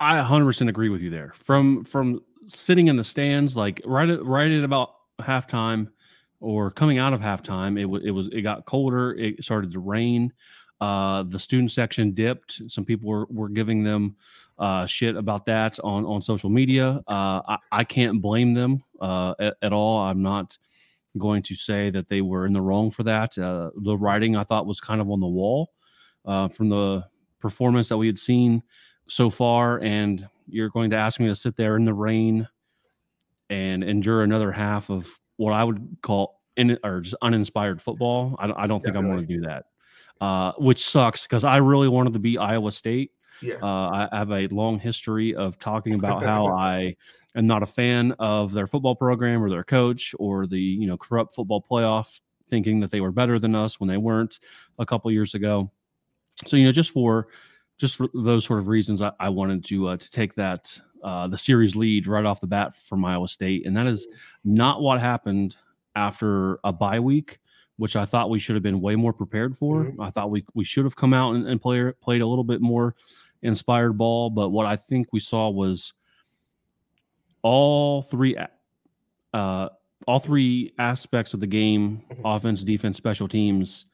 I 0.00 0.20
100% 0.22 0.68
agree 0.68 0.88
with 0.88 1.00
you 1.00 1.10
there. 1.10 1.32
From 1.36 1.84
from 1.84 2.20
sitting 2.46 2.88
in 2.88 2.96
the 2.96 3.04
stands, 3.04 3.56
like 3.56 3.80
right 3.84 4.08
at 4.08 4.24
right 4.24 4.50
at 4.50 4.64
about 4.64 4.94
halftime, 5.20 5.88
or 6.40 6.70
coming 6.70 6.98
out 6.98 7.12
of 7.12 7.20
halftime, 7.20 7.78
it 7.80 7.86
was 7.86 8.02
it 8.04 8.10
was 8.10 8.28
it 8.28 8.42
got 8.42 8.66
colder. 8.66 9.14
It 9.14 9.42
started 9.42 9.72
to 9.72 9.80
rain. 9.80 10.32
Uh, 10.80 11.22
the 11.22 11.38
student 11.38 11.72
section 11.72 12.12
dipped. 12.12 12.60
Some 12.68 12.84
people 12.84 13.08
were 13.08 13.26
were 13.30 13.48
giving 13.48 13.82
them 13.82 14.16
uh, 14.58 14.86
shit 14.86 15.16
about 15.16 15.46
that 15.46 15.78
on 15.80 16.04
on 16.04 16.22
social 16.22 16.50
media. 16.50 17.00
Uh, 17.08 17.40
I, 17.48 17.58
I 17.72 17.84
can't 17.84 18.20
blame 18.20 18.54
them 18.54 18.82
uh, 19.00 19.34
at, 19.38 19.56
at 19.62 19.72
all. 19.72 20.00
I'm 20.00 20.22
not 20.22 20.58
going 21.16 21.42
to 21.44 21.54
say 21.54 21.90
that 21.90 22.08
they 22.08 22.20
were 22.20 22.44
in 22.46 22.52
the 22.52 22.60
wrong 22.60 22.90
for 22.90 23.04
that. 23.04 23.38
Uh, 23.38 23.70
the 23.76 23.96
writing 23.96 24.36
I 24.36 24.44
thought 24.44 24.66
was 24.66 24.80
kind 24.80 25.00
of 25.00 25.10
on 25.10 25.20
the 25.20 25.26
wall 25.26 25.72
uh, 26.24 26.48
from 26.48 26.68
the 26.68 27.04
performance 27.40 27.88
that 27.88 27.96
we 27.96 28.06
had 28.06 28.18
seen 28.18 28.62
so 29.08 29.30
far, 29.30 29.80
and 29.80 30.28
you're 30.48 30.70
going 30.70 30.90
to 30.90 30.96
ask 30.96 31.20
me 31.20 31.26
to 31.28 31.34
sit 31.34 31.56
there 31.56 31.76
in 31.76 31.84
the 31.84 31.94
rain 31.94 32.48
and 33.50 33.84
endure 33.84 34.22
another 34.22 34.50
half 34.52 34.90
of 34.90 35.08
what 35.36 35.52
I 35.52 35.64
would 35.64 35.96
call 36.02 36.40
in 36.56 36.78
or 36.84 37.00
just 37.00 37.16
uninspired 37.22 37.82
football. 37.82 38.36
I 38.38 38.46
don't, 38.46 38.58
I 38.58 38.66
don't 38.66 38.82
think 38.82 38.96
I'm 38.96 39.06
going 39.06 39.20
to 39.20 39.26
do 39.26 39.40
that, 39.42 39.66
uh, 40.20 40.52
which 40.58 40.84
sucks 40.84 41.24
because 41.24 41.44
I 41.44 41.58
really 41.58 41.88
wanted 41.88 42.12
to 42.14 42.18
be 42.18 42.38
Iowa 42.38 42.72
State. 42.72 43.12
Yeah. 43.42 43.56
Uh, 43.62 44.08
I 44.12 44.18
have 44.18 44.30
a 44.30 44.46
long 44.48 44.78
history 44.78 45.34
of 45.34 45.58
talking 45.58 45.94
about 45.94 46.22
how 46.22 46.46
I 46.56 46.96
am 47.34 47.46
not 47.46 47.62
a 47.62 47.66
fan 47.66 48.12
of 48.18 48.52
their 48.52 48.66
football 48.66 48.94
program 48.94 49.42
or 49.42 49.50
their 49.50 49.64
coach 49.64 50.14
or 50.18 50.46
the 50.46 50.60
you 50.60 50.86
know 50.86 50.96
corrupt 50.96 51.34
football 51.34 51.62
playoff, 51.62 52.20
thinking 52.48 52.80
that 52.80 52.90
they 52.90 53.00
were 53.00 53.12
better 53.12 53.38
than 53.38 53.54
us 53.54 53.80
when 53.80 53.88
they 53.88 53.96
weren't 53.96 54.38
a 54.78 54.86
couple 54.86 55.10
years 55.10 55.34
ago. 55.34 55.70
So 56.46 56.56
you 56.56 56.64
know, 56.64 56.72
just 56.72 56.90
for 56.90 57.28
just 57.78 57.96
for 57.96 58.08
those 58.14 58.44
sort 58.44 58.60
of 58.60 58.68
reasons, 58.68 59.02
I, 59.02 59.12
I 59.20 59.28
wanted 59.28 59.64
to 59.66 59.88
uh, 59.88 59.96
to 59.96 60.10
take 60.10 60.34
that 60.34 60.78
uh, 61.02 61.26
the 61.28 61.38
series 61.38 61.74
lead 61.76 62.06
right 62.06 62.24
off 62.24 62.40
the 62.40 62.46
bat 62.46 62.76
from 62.76 63.04
Iowa 63.04 63.28
State, 63.28 63.66
and 63.66 63.76
that 63.76 63.86
is 63.86 64.06
not 64.44 64.80
what 64.80 65.00
happened 65.00 65.56
after 65.96 66.58
a 66.64 66.72
bye 66.72 67.00
week, 67.00 67.38
which 67.76 67.94
I 67.96 68.04
thought 68.04 68.30
we 68.30 68.38
should 68.38 68.56
have 68.56 68.62
been 68.62 68.80
way 68.80 68.96
more 68.96 69.12
prepared 69.12 69.56
for. 69.56 69.92
I 70.00 70.10
thought 70.10 70.30
we 70.30 70.44
we 70.54 70.64
should 70.64 70.84
have 70.84 70.96
come 70.96 71.12
out 71.12 71.34
and, 71.34 71.46
and 71.46 71.60
play, 71.60 71.92
played 72.00 72.22
a 72.22 72.26
little 72.26 72.44
bit 72.44 72.60
more 72.60 72.94
inspired 73.42 73.98
ball, 73.98 74.30
but 74.30 74.48
what 74.50 74.66
I 74.66 74.76
think 74.76 75.12
we 75.12 75.20
saw 75.20 75.50
was 75.50 75.92
all 77.42 78.02
three 78.02 78.36
uh, 79.34 79.68
all 80.06 80.18
three 80.18 80.72
aspects 80.78 81.34
of 81.34 81.40
the 81.40 81.46
game 81.46 82.02
Mhm. 82.10 82.36
offense 82.36 82.62
defense 82.62 82.96
special 82.96 83.28
teams 83.28 83.86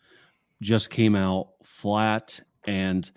just 0.60 0.90
came 0.90 1.16
out 1.16 1.48
flat 1.62 2.38
and 2.66 3.10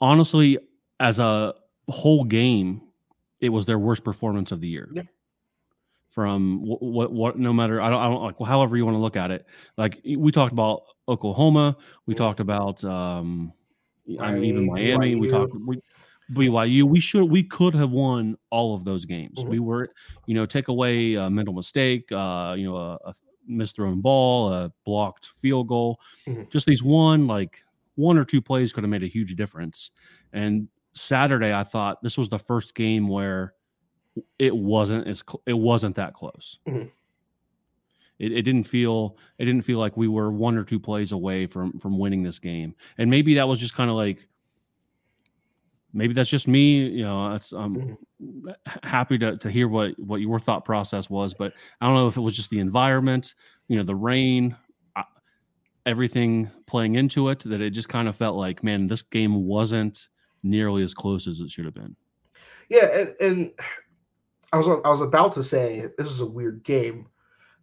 honestly 0.00 0.58
as 1.00 1.18
a 1.18 1.54
whole 1.88 2.24
game 2.24 2.80
it 3.40 3.48
was 3.50 3.66
their 3.66 3.78
worst 3.78 4.02
performance 4.04 4.52
of 4.52 4.60
the 4.60 4.68
year 4.68 4.88
Yeah. 4.92 5.02
from 6.10 6.62
what, 6.64 6.82
what 6.82 7.12
what 7.12 7.38
no 7.38 7.52
matter 7.52 7.80
i 7.80 7.90
don't 7.90 8.00
i 8.00 8.04
don't 8.08 8.22
like 8.22 8.48
however 8.48 8.76
you 8.76 8.84
want 8.84 8.94
to 8.96 9.00
look 9.00 9.16
at 9.16 9.30
it 9.30 9.46
like 9.76 10.00
we 10.16 10.32
talked 10.32 10.52
about 10.52 10.82
oklahoma 11.08 11.76
we 12.06 12.14
Mhm. 12.14 12.18
talked 12.18 12.40
about 12.40 12.82
um 12.84 13.52
I 14.20 14.30
mean, 14.34 14.44
even 14.44 14.66
Miami, 14.66 14.96
Miami. 14.96 15.14
We 15.16 15.30
talked 15.30 15.54
we, 15.66 15.80
BYU. 16.32 16.84
We 16.84 17.00
should 17.00 17.24
we 17.24 17.42
could 17.42 17.74
have 17.74 17.90
won 17.90 18.36
all 18.50 18.72
of 18.72 18.84
those 18.84 19.04
games. 19.04 19.40
Mhm. 19.40 19.48
We 19.48 19.58
were, 19.58 19.90
you 20.26 20.34
know, 20.36 20.46
take 20.46 20.68
away 20.68 21.14
a 21.14 21.28
mental 21.28 21.52
mistake, 21.52 22.10
uh, 22.12 22.54
you 22.56 22.66
know, 22.70 22.76
a, 22.76 22.98
a 23.04 23.14
misthrown 23.50 24.00
ball, 24.00 24.52
a 24.52 24.72
blocked 24.84 25.30
field 25.40 25.66
goal. 25.66 25.98
Mhm. 26.28 26.48
Just 26.52 26.66
these 26.66 26.84
one 26.84 27.26
like 27.26 27.64
one 27.96 28.16
or 28.16 28.24
two 28.24 28.40
plays 28.40 28.72
could 28.72 28.84
have 28.84 28.90
made 28.90 29.02
a 29.02 29.08
huge 29.08 29.34
difference. 29.36 29.90
And 30.32 30.68
Saturday, 30.94 31.52
I 31.52 31.64
thought 31.64 32.02
this 32.02 32.16
was 32.16 32.28
the 32.28 32.38
first 32.38 32.74
game 32.74 33.08
where 33.08 33.52
it 34.38 34.56
wasn't 34.56 35.06
as 35.06 35.18
cl- 35.28 35.42
it 35.46 35.52
wasn't 35.58 35.96
that 35.96 36.14
close. 36.14 36.58
Mhm. 36.66 36.90
It, 38.18 38.32
it 38.32 38.42
didn't 38.42 38.64
feel 38.64 39.18
it 39.38 39.44
didn't 39.44 39.62
feel 39.64 39.78
like 39.78 39.96
we 39.98 40.08
were 40.08 40.30
one 40.30 40.56
or 40.56 40.64
two 40.64 40.80
plays 40.80 41.12
away 41.12 41.46
from 41.46 41.78
from 41.78 41.98
winning 41.98 42.22
this 42.22 42.38
game, 42.38 42.74
and 42.96 43.10
maybe 43.10 43.34
that 43.34 43.46
was 43.46 43.60
just 43.60 43.74
kind 43.74 43.90
of 43.90 43.96
like 43.96 44.26
maybe 45.92 46.14
that's 46.14 46.30
just 46.30 46.48
me. 46.48 46.86
You 46.88 47.04
know, 47.04 47.30
that's 47.32 47.52
I'm 47.52 47.96
h- 48.48 48.54
happy 48.82 49.18
to 49.18 49.36
to 49.36 49.50
hear 49.50 49.68
what 49.68 49.98
what 49.98 50.20
your 50.22 50.40
thought 50.40 50.64
process 50.64 51.10
was, 51.10 51.34
but 51.34 51.52
I 51.80 51.86
don't 51.86 51.94
know 51.94 52.08
if 52.08 52.16
it 52.16 52.20
was 52.22 52.34
just 52.36 52.48
the 52.50 52.58
environment, 52.60 53.34
you 53.68 53.76
know, 53.76 53.82
the 53.84 53.94
rain, 53.94 54.56
everything 55.86 56.50
playing 56.66 56.96
into 56.96 57.28
it 57.30 57.40
that 57.44 57.60
it 57.60 57.70
just 57.70 57.88
kind 57.88 58.08
of 58.08 58.16
felt 58.16 58.36
like, 58.36 58.62
man, 58.64 58.86
this 58.86 59.02
game 59.02 59.44
wasn't 59.46 60.08
nearly 60.42 60.82
as 60.82 60.92
close 60.92 61.26
as 61.26 61.40
it 61.40 61.50
should 61.50 61.64
have 61.64 61.74
been. 61.74 61.96
Yeah, 62.68 62.86
and, 62.92 63.14
and 63.20 63.50
I 64.52 64.58
was 64.58 64.66
I 64.84 64.88
was 64.88 65.00
about 65.00 65.32
to 65.34 65.44
say 65.44 65.84
this 65.96 66.10
is 66.10 66.20
a 66.20 66.26
weird 66.26 66.62
game, 66.64 67.06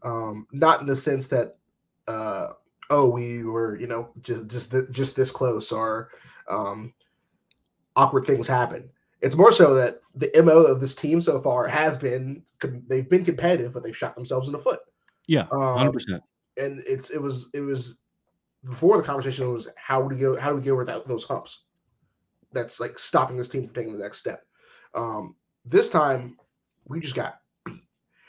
um, 0.04 0.48
not 0.52 0.80
in 0.82 0.88
the 0.88 0.96
sense 0.96 1.28
that 1.28 1.58
uh, 2.08 2.50
oh 2.90 3.10
we 3.10 3.44
were 3.44 3.78
you 3.78 3.88
know 3.88 4.10
just 4.22 4.48
just 4.48 4.72
th- 4.72 4.90
just 4.92 5.16
this 5.16 5.32
close 5.32 5.72
or 5.72 6.10
um, 6.50 6.94
awkward 7.96 8.26
things 8.26 8.48
happen. 8.48 8.90
It's 9.22 9.36
more 9.36 9.52
so 9.52 9.74
that 9.76 10.00
the 10.16 10.32
mo 10.44 10.58
of 10.64 10.80
this 10.82 10.96
team 10.96 11.22
so 11.22 11.42
far 11.42 11.68
has 11.68 11.98
been 11.98 12.44
they've 12.88 13.10
been 13.10 13.26
competitive, 13.26 13.74
but 13.74 13.84
they've 13.84 13.96
shot 13.96 14.16
themselves 14.16 14.48
in 14.48 14.54
the 14.54 14.60
foot. 14.60 14.80
Yeah, 15.28 15.48
Um, 15.52 15.78
hundred 15.78 15.94
percent. 15.94 16.24
and 16.58 16.82
it's 16.88 17.10
it 17.10 17.22
was 17.22 17.50
it 17.54 17.62
was 17.62 17.98
before 18.68 18.98
the 18.98 19.04
conversation 19.04 19.52
was 19.52 19.68
how 19.76 20.02
do 20.02 20.08
we 20.08 20.18
get 20.18 20.40
how 20.40 20.50
do 20.50 20.56
we 20.56 20.62
get 20.62 20.72
over 20.72 20.86
that, 20.86 21.08
those 21.08 21.26
humps 21.26 21.64
that's 22.52 22.80
like 22.80 22.98
stopping 23.00 23.36
this 23.36 23.50
team 23.50 23.66
from 23.66 23.74
taking 23.74 23.94
the 23.94 24.04
next 24.04 24.20
step. 24.20 24.44
Um 24.94 25.36
this 25.66 25.90
time 25.90 26.38
we 26.86 27.00
just 27.00 27.16
got 27.16 27.40
beat. 27.66 27.82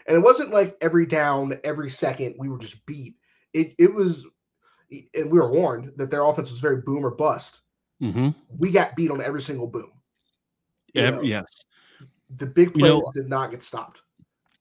And 0.06 0.16
it 0.16 0.20
wasn't 0.20 0.50
like 0.50 0.76
every 0.80 1.06
down 1.06 1.58
every 1.64 1.90
second 1.90 2.34
we 2.38 2.48
were 2.48 2.58
just 2.58 2.84
beat. 2.86 3.14
It 3.52 3.74
it 3.78 3.92
was 3.92 4.26
and 5.14 5.30
we 5.30 5.38
were 5.38 5.50
warned 5.50 5.92
that 5.96 6.10
their 6.10 6.24
offense 6.24 6.50
was 6.50 6.60
very 6.60 6.80
boom 6.82 7.04
or 7.04 7.10
bust. 7.10 7.60
Hmm 8.00 8.30
we 8.58 8.70
got 8.70 8.96
beat 8.96 9.10
on 9.10 9.20
every 9.22 9.42
single 9.42 9.66
boom. 9.68 9.90
You 10.94 11.10
know, 11.10 11.22
yes. 11.22 11.44
the 12.36 12.46
big 12.46 12.68
You 12.68 12.72
plays 12.82 13.02
know- 13.02 13.12
did 13.14 13.28
not 13.28 13.50
get 13.50 13.62
stopped. 13.64 14.00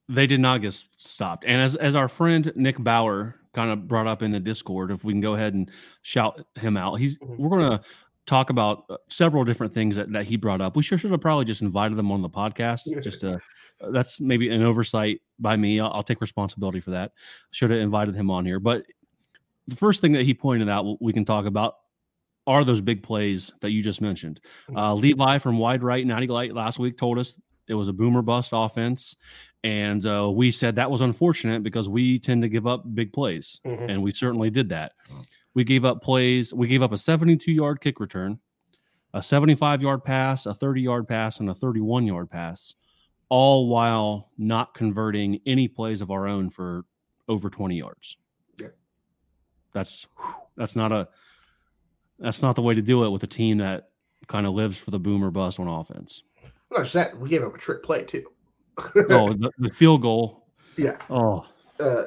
They 0.10 0.27
did 0.27 0.39
not 0.42 0.62
get 0.62 0.74
stopped. 0.98 1.46
And 1.46 1.62
as 1.62 1.75
as 1.75 1.96
our 1.96 2.08
friend 2.10 2.51
Nick 2.56 2.77
Bauer 2.77 3.36
kind 3.53 3.72
of 3.72 3.88
brought 3.88 4.07
up 4.07 4.22
in 4.24 4.31
the 4.31 4.39
Discord, 4.39 4.91
if 4.91 5.03
we 5.03 5.13
can 5.13 5.22
go 5.22 5.36
ahead 5.36 5.53
and 5.53 5.69
shout 6.01 6.45
him 6.55 6.75
out, 6.77 6.95
he's 6.95 7.17
Mhm. 7.19 7.38
we're 7.38 7.50
going 7.50 7.69
to 7.77 7.81
talk 8.25 8.50
about 8.50 8.86
uh, 8.89 8.98
several 9.10 9.43
different 9.43 9.74
things 9.74 9.95
that, 9.95 10.12
that 10.13 10.25
he 10.25 10.38
brought 10.38 10.62
up. 10.62 10.75
We 10.75 10.83
sure 10.83 10.98
should 10.98 11.12
have 11.12 11.22
probably 11.22 11.45
just 11.45 11.62
invited 11.62 11.98
them 11.98 12.12
on 12.12 12.22
the 12.22 12.29
podcast. 12.29 12.81
Just 13.03 13.19
to, 13.22 13.33
uh, 13.81 13.91
that's 13.91 14.22
maybe 14.22 14.50
an 14.50 14.63
oversight 14.63 15.19
by 15.39 15.57
me. 15.57 15.79
I'll, 15.79 15.91
I'll 15.91 16.03
take 16.03 16.22
responsibility 16.22 16.79
for 16.79 16.91
that. 16.91 17.12
Should 17.51 17.72
have 17.72 17.81
invited 17.81 18.15
him 18.15 18.31
on 18.31 18.45
here. 18.45 18.60
But 18.62 18.86
the 19.67 19.75
first 19.75 20.00
thing 20.01 20.13
that 20.13 20.24
he 20.24 20.33
pointed 20.33 20.69
out 20.69 21.01
we 21.01 21.12
can 21.13 21.25
talk 21.25 21.45
about 21.45 21.75
are 22.48 22.63
those 22.63 22.81
big 22.81 23.03
plays 23.03 23.51
that 23.62 23.72
you 23.72 23.81
just 23.81 24.00
mentioned. 24.01 24.39
Uh, 24.74 24.93
Levi 24.93 25.38
from 25.39 25.57
Wide 25.57 25.83
Right, 25.83 26.05
Natty 26.05 26.27
Light 26.27 26.53
last 26.53 26.79
week 26.79 26.98
told 26.98 27.17
us 27.19 27.38
it 27.67 27.74
was 27.74 27.88
a 27.88 27.93
boomer 27.93 28.22
bust 28.22 28.51
offense. 28.53 29.15
And 29.63 30.05
uh, 30.05 30.29
we 30.29 30.51
said 30.51 30.75
that 30.75 30.91
was 30.91 31.00
unfortunate 31.01 31.63
because 31.63 31.88
we 31.88 32.20
tend 32.20 32.41
to 32.41 32.50
give 32.50 32.67
up 32.67 32.84
big 32.93 33.13
plays, 33.13 33.62
Mhm. 33.65 33.89
and 33.89 34.03
we 34.03 34.12
certainly 34.12 34.50
did 34.50 34.70
that. 34.70 34.91
We 35.53 35.63
gave 35.63 35.86
up 35.86 36.01
plays. 36.01 36.53
We 36.53 36.67
gave 36.67 36.82
up 36.82 36.91
a 36.91 36.98
72 36.98 37.51
yard 37.51 37.79
kick 37.79 38.00
return, 38.00 38.39
a 39.13 39.24
75 39.24 39.82
yard 39.82 40.03
pass, 40.03 40.46
a 40.46 40.53
30 40.53 40.82
yard 40.82 41.08
pass, 41.08 41.39
and 41.39 41.50
a 41.50 41.53
31 41.55 42.05
yard 42.05 42.29
pass, 42.29 42.75
all 43.29 43.70
while 43.70 44.32
not 44.38 44.74
converting 44.74 45.39
any 45.46 45.67
plays 45.70 46.01
of 46.01 46.12
our 46.12 46.27
own 46.27 46.50
for 46.50 46.84
over 47.29 47.50
20 47.50 47.77
yards. 47.77 48.17
Yeah. 48.60 48.67
That's 49.74 50.08
that's 50.58 50.75
not 50.75 50.91
a 50.91 51.08
that's 52.20 52.41
not 52.41 52.55
the 52.55 52.62
way 52.62 52.74
to 52.75 52.82
do 52.82 53.05
it 53.05 53.10
with 53.10 53.24
a 53.24 53.27
team 53.27 53.58
that 53.60 53.89
kind 54.27 54.46
of 54.46 54.53
lives 54.53 54.77
for 54.77 54.91
the 54.91 55.00
boomer 55.00 55.32
bust 55.32 55.58
on 55.60 55.67
offense. 55.70 56.24
not 56.72 56.82
just 56.82 56.93
that 56.93 57.17
we 57.20 57.29
gave 57.29 57.43
up 57.43 57.53
a 57.55 57.58
trick 57.58 57.82
play 57.84 58.03
too 58.03 58.25
Oh, 58.77 59.30
the, 59.34 59.51
the 59.58 59.70
field 59.70 60.01
goal. 60.01 60.48
yeah 60.77 60.98
Oh, 61.10 61.46
uh, 61.80 62.03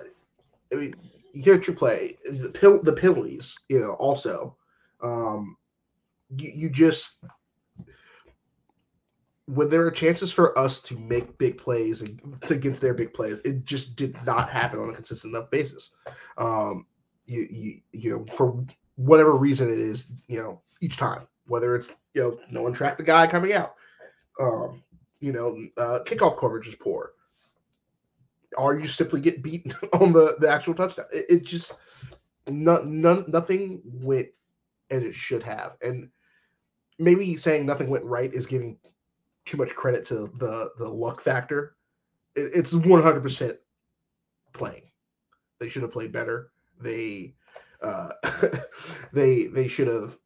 I 0.72 0.76
mean, 0.76 0.94
you 1.32 1.42
get 1.42 1.66
your 1.66 1.76
play, 1.76 2.16
the 2.30 2.48
pill, 2.48 2.82
the 2.82 2.92
penalties, 2.92 3.56
you 3.68 3.80
know, 3.80 3.92
also, 3.92 4.56
um, 5.02 5.56
you, 6.38 6.50
you 6.54 6.70
just 6.70 7.18
when 9.46 9.68
there 9.68 9.86
are 9.86 9.90
chances 9.90 10.32
for 10.32 10.58
us 10.58 10.80
to 10.80 10.98
make 10.98 11.38
big 11.38 11.56
plays 11.56 12.02
ag- 12.02 12.20
against 12.50 12.82
their 12.82 12.94
big 12.94 13.14
plays, 13.14 13.40
it 13.44 13.64
just 13.64 13.94
did 13.94 14.16
not 14.24 14.50
happen 14.50 14.80
on 14.80 14.90
a 14.90 14.92
consistent 14.92 15.34
enough 15.34 15.50
basis. 15.50 15.90
Um, 16.36 16.86
you, 17.26 17.46
you, 17.48 17.80
you 17.92 18.10
know, 18.10 18.26
for 18.36 18.64
whatever 18.96 19.34
reason 19.34 19.70
it 19.70 19.78
is, 19.78 20.08
you 20.26 20.38
know, 20.38 20.60
each 20.80 20.96
time, 20.96 21.28
whether 21.46 21.76
it's 21.76 21.94
you 22.14 22.22
know, 22.22 22.38
no 22.50 22.62
one 22.62 22.72
tracked 22.72 22.98
the 22.98 23.04
guy 23.04 23.26
coming 23.26 23.52
out, 23.52 23.74
um, 24.40 24.82
you 25.20 25.32
know, 25.32 25.56
uh, 25.76 26.00
kickoff 26.04 26.38
coverage 26.38 26.66
is 26.68 26.74
poor 26.74 27.12
or 28.56 28.74
you 28.78 28.86
simply 28.86 29.20
get 29.20 29.42
beaten 29.42 29.74
on 29.94 30.12
the, 30.12 30.36
the 30.40 30.48
actual 30.48 30.74
touchdown. 30.74 31.06
It, 31.12 31.26
it 31.28 31.44
just 31.44 31.72
no, 32.48 32.82
none 32.82 33.24
nothing 33.28 33.80
went 33.84 34.28
as 34.90 35.04
it 35.04 35.14
should 35.14 35.42
have, 35.42 35.76
and 35.82 36.08
maybe 36.98 37.36
saying 37.36 37.66
nothing 37.66 37.90
went 37.90 38.04
right 38.04 38.32
is 38.32 38.46
giving 38.46 38.78
too 39.44 39.56
much 39.56 39.74
credit 39.74 40.06
to 40.06 40.30
the 40.38 40.70
the 40.78 40.88
luck 40.88 41.20
factor. 41.20 41.76
It, 42.34 42.52
it's 42.54 42.72
one 42.74 43.02
hundred 43.02 43.22
percent 43.22 43.58
playing. 44.52 44.90
They 45.58 45.68
should 45.68 45.82
have 45.82 45.92
played 45.92 46.12
better. 46.12 46.50
They 46.80 47.34
uh, 47.82 48.10
they 49.12 49.46
they 49.46 49.66
should 49.68 49.88
have 49.88 50.18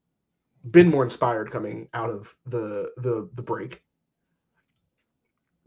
been 0.71 0.91
more 0.91 1.05
inspired 1.05 1.51
coming 1.51 1.89
out 1.95 2.11
of 2.11 2.35
the 2.47 2.91
the 2.99 3.29
the 3.35 3.43
break. 3.43 3.83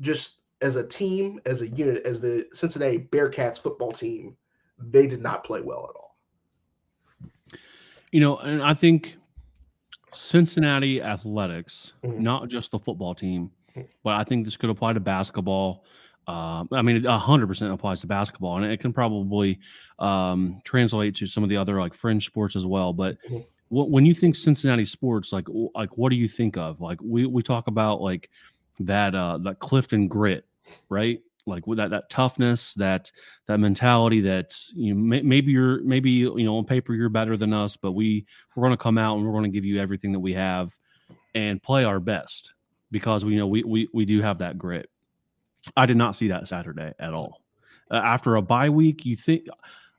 Just 0.04 0.34
as 0.62 0.76
a 0.76 0.86
team, 0.86 1.40
as 1.46 1.62
a 1.62 1.68
unit, 1.70 2.06
as 2.06 2.20
the 2.22 2.46
Cincinnati 2.52 3.00
Bearcats 3.00 3.58
football 3.58 3.94
team, 3.94 4.36
they 4.78 5.08
did 5.08 5.22
not 5.22 5.44
play 5.46 5.62
well 5.62 5.88
at 5.90 5.96
all. 5.96 6.04
you 8.12 8.20
know, 8.20 8.38
and 8.38 8.62
I 8.62 8.76
think 8.76 9.16
Cincinnati 10.12 11.02
athletics, 11.02 11.94
Mhm. 12.04 12.20
not 12.20 12.48
just 12.48 12.70
the 12.70 12.78
football 12.78 13.16
team, 13.16 13.50
Mhm. 13.76 13.88
but 14.04 14.14
I 14.14 14.24
think 14.24 14.46
this 14.46 14.56
could 14.56 14.70
apply 14.70 14.94
to 14.94 15.00
basketball. 15.00 15.84
Uh, 16.28 16.64
I 16.72 16.84
mean, 16.84 17.04
hundred 17.06 17.48
percent 17.48 17.74
applies 17.74 18.02
to 18.02 18.08
basketball, 18.08 18.58
and 18.58 18.66
it 18.72 18.80
can 18.80 18.94
probably 18.94 19.60
um, 20.00 20.62
translate 20.64 21.16
to 21.16 21.26
some 21.28 21.44
of 21.44 21.50
the 21.50 21.58
other 21.58 21.80
like 21.80 21.94
fringe 21.96 22.26
sports 22.26 22.56
as 22.56 22.66
well. 22.68 22.94
But 22.94 23.18
Mhm. 23.30 23.46
wh- 23.70 23.90
when 23.90 24.06
you 24.06 24.14
think 24.14 24.36
Cincinnati 24.36 24.86
sports, 24.86 25.32
like 25.34 25.46
w- 25.46 25.70
like 25.74 25.98
what 25.98 26.10
do 26.10 26.16
you 26.16 26.28
think 26.28 26.56
of? 26.58 26.82
Like 26.82 27.00
we 27.02 27.26
we 27.26 27.42
talk 27.42 27.68
about 27.68 28.00
like 28.02 28.30
that 28.80 29.16
uh, 29.16 29.38
that 29.40 29.60
Clifton 29.60 30.08
grit, 30.08 30.46
right? 30.90 31.22
Like 31.46 31.68
with 31.68 31.78
that 31.78 31.90
that 31.92 32.10
toughness, 32.10 32.74
that 32.76 33.12
that 33.48 33.60
mentality 33.60 34.22
that 34.22 34.56
you 34.74 34.96
may, 34.96 35.22
maybe 35.22 35.52
you're 35.52 35.84
maybe 35.84 36.10
you 36.10 36.44
know 36.44 36.58
on 36.58 36.66
paper 36.66 36.94
you're 36.94 37.10
better 37.10 37.36
than 37.36 37.54
us, 37.54 37.76
but 37.76 37.92
we 37.92 38.26
we're 38.56 38.64
going 38.64 38.78
to 38.78 38.82
come 38.82 38.98
out 38.98 39.18
and 39.18 39.26
we're 39.26 39.34
going 39.34 39.44
to 39.44 39.50
give 39.50 39.66
you 39.66 39.80
everything 39.80 40.14
that 40.14 40.20
we 40.20 40.34
have 40.34 40.74
and 41.36 41.62
play 41.62 41.84
our 41.84 42.00
best 42.00 42.54
because 42.92 43.26
we 43.26 43.36
know 43.36 43.48
we 43.48 43.64
we 43.64 43.90
we 43.94 44.06
do 44.06 44.22
have 44.22 44.38
that 44.38 44.58
grit. 44.58 44.90
I 45.76 45.86
did 45.86 45.98
not 45.98 46.16
see 46.16 46.30
that 46.30 46.48
Saturday 46.48 46.94
at 47.00 47.14
all. 47.14 47.42
Uh, 47.92 47.96
after 47.96 48.36
a 48.36 48.42
bye 48.42 48.70
week, 48.70 49.06
you 49.06 49.16
think 49.18 49.48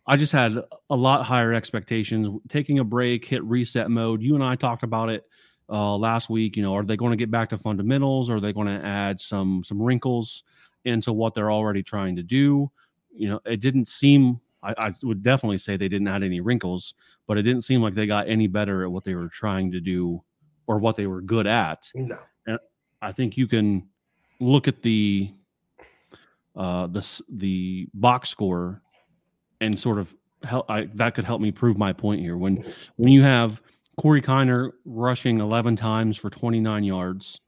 I 0.07 0.16
just 0.16 0.33
had 0.33 0.57
a 0.90 0.97
lot 0.97 1.25
higher 1.25 1.52
expectations. 1.52 2.40
Taking 2.49 2.78
a 2.78 2.85
break, 2.85 3.25
hit 3.25 3.45
reset 3.45 3.90
mode. 3.90 4.23
You 4.23 4.35
and 4.35 4.45
I 4.45 4.57
talked 4.57 4.83
about 4.83 5.11
it 5.11 5.25
uh, 5.68 5.97
last 5.97 6.30
week. 6.30 6.56
You 6.56 6.62
know, 6.62 6.75
are 6.75 6.85
they 6.85 6.97
going 6.97 7.12
to 7.12 7.16
get 7.16 7.30
back 7.30 7.50
to 7.50 7.59
fundamentals? 7.59 8.30
Or 8.30 8.37
are 8.37 8.40
they 8.40 8.52
going 8.52 8.68
to 8.68 8.85
add 8.85 9.21
some 9.21 9.62
some 9.64 9.80
wrinkles 9.80 10.42
into 10.85 11.12
what 11.12 11.35
they're 11.35 11.52
already 11.52 11.83
trying 11.83 12.16
to 12.16 12.23
do? 12.23 12.71
You 13.14 13.28
know, 13.28 13.40
it 13.44 13.61
didn't 13.61 13.88
seem. 13.88 14.40
I, 14.62 14.75
I 14.78 14.92
would 15.02 15.23
definitely 15.23 15.59
say 15.59 15.76
they 15.76 15.88
didn't 15.88 16.09
add 16.09 16.23
any 16.23 16.40
wrinkles, 16.40 16.94
but 17.26 17.37
it 17.37 17.42
didn't 17.42 17.62
seem 17.62 17.83
like 17.83 17.94
they 17.94 18.06
got 18.06 18.28
any 18.28 18.47
better 18.47 18.83
at 18.83 18.90
what 18.90 19.04
they 19.04 19.14
were 19.14 19.28
trying 19.28 19.71
to 19.73 19.80
do 19.80 20.23
or 20.66 20.78
what 20.78 20.97
they 20.97 21.06
were 21.06 21.21
good 21.21 21.47
at. 21.47 21.90
No. 21.94 22.18
I 23.04 23.12
think 23.12 23.37
you 23.37 23.47
can 23.47 23.87
look 24.40 24.66
at 24.66 24.83
the 24.83 25.30
uh 26.56 26.87
the 26.87 27.23
the 27.28 27.88
box 27.94 28.30
score 28.30 28.80
and 29.61 29.78
sort 29.78 29.99
of 29.99 30.14
help 30.42 30.68
I, 30.71 30.88
that 30.94 31.14
could 31.14 31.25
help 31.25 31.40
me 31.40 31.52
prove 31.52 31.76
my 31.76 31.92
point 31.92 32.21
here 32.21 32.37
when 32.37 32.64
when 32.97 33.12
you 33.12 33.23
have 33.23 33.61
Corey 33.96 34.22
Kiner 34.22 34.72
rushing 34.84 35.40
11 35.40 35.76
times 35.76 36.16
for 36.16 36.30
29 36.30 36.84
yards. 36.84 37.40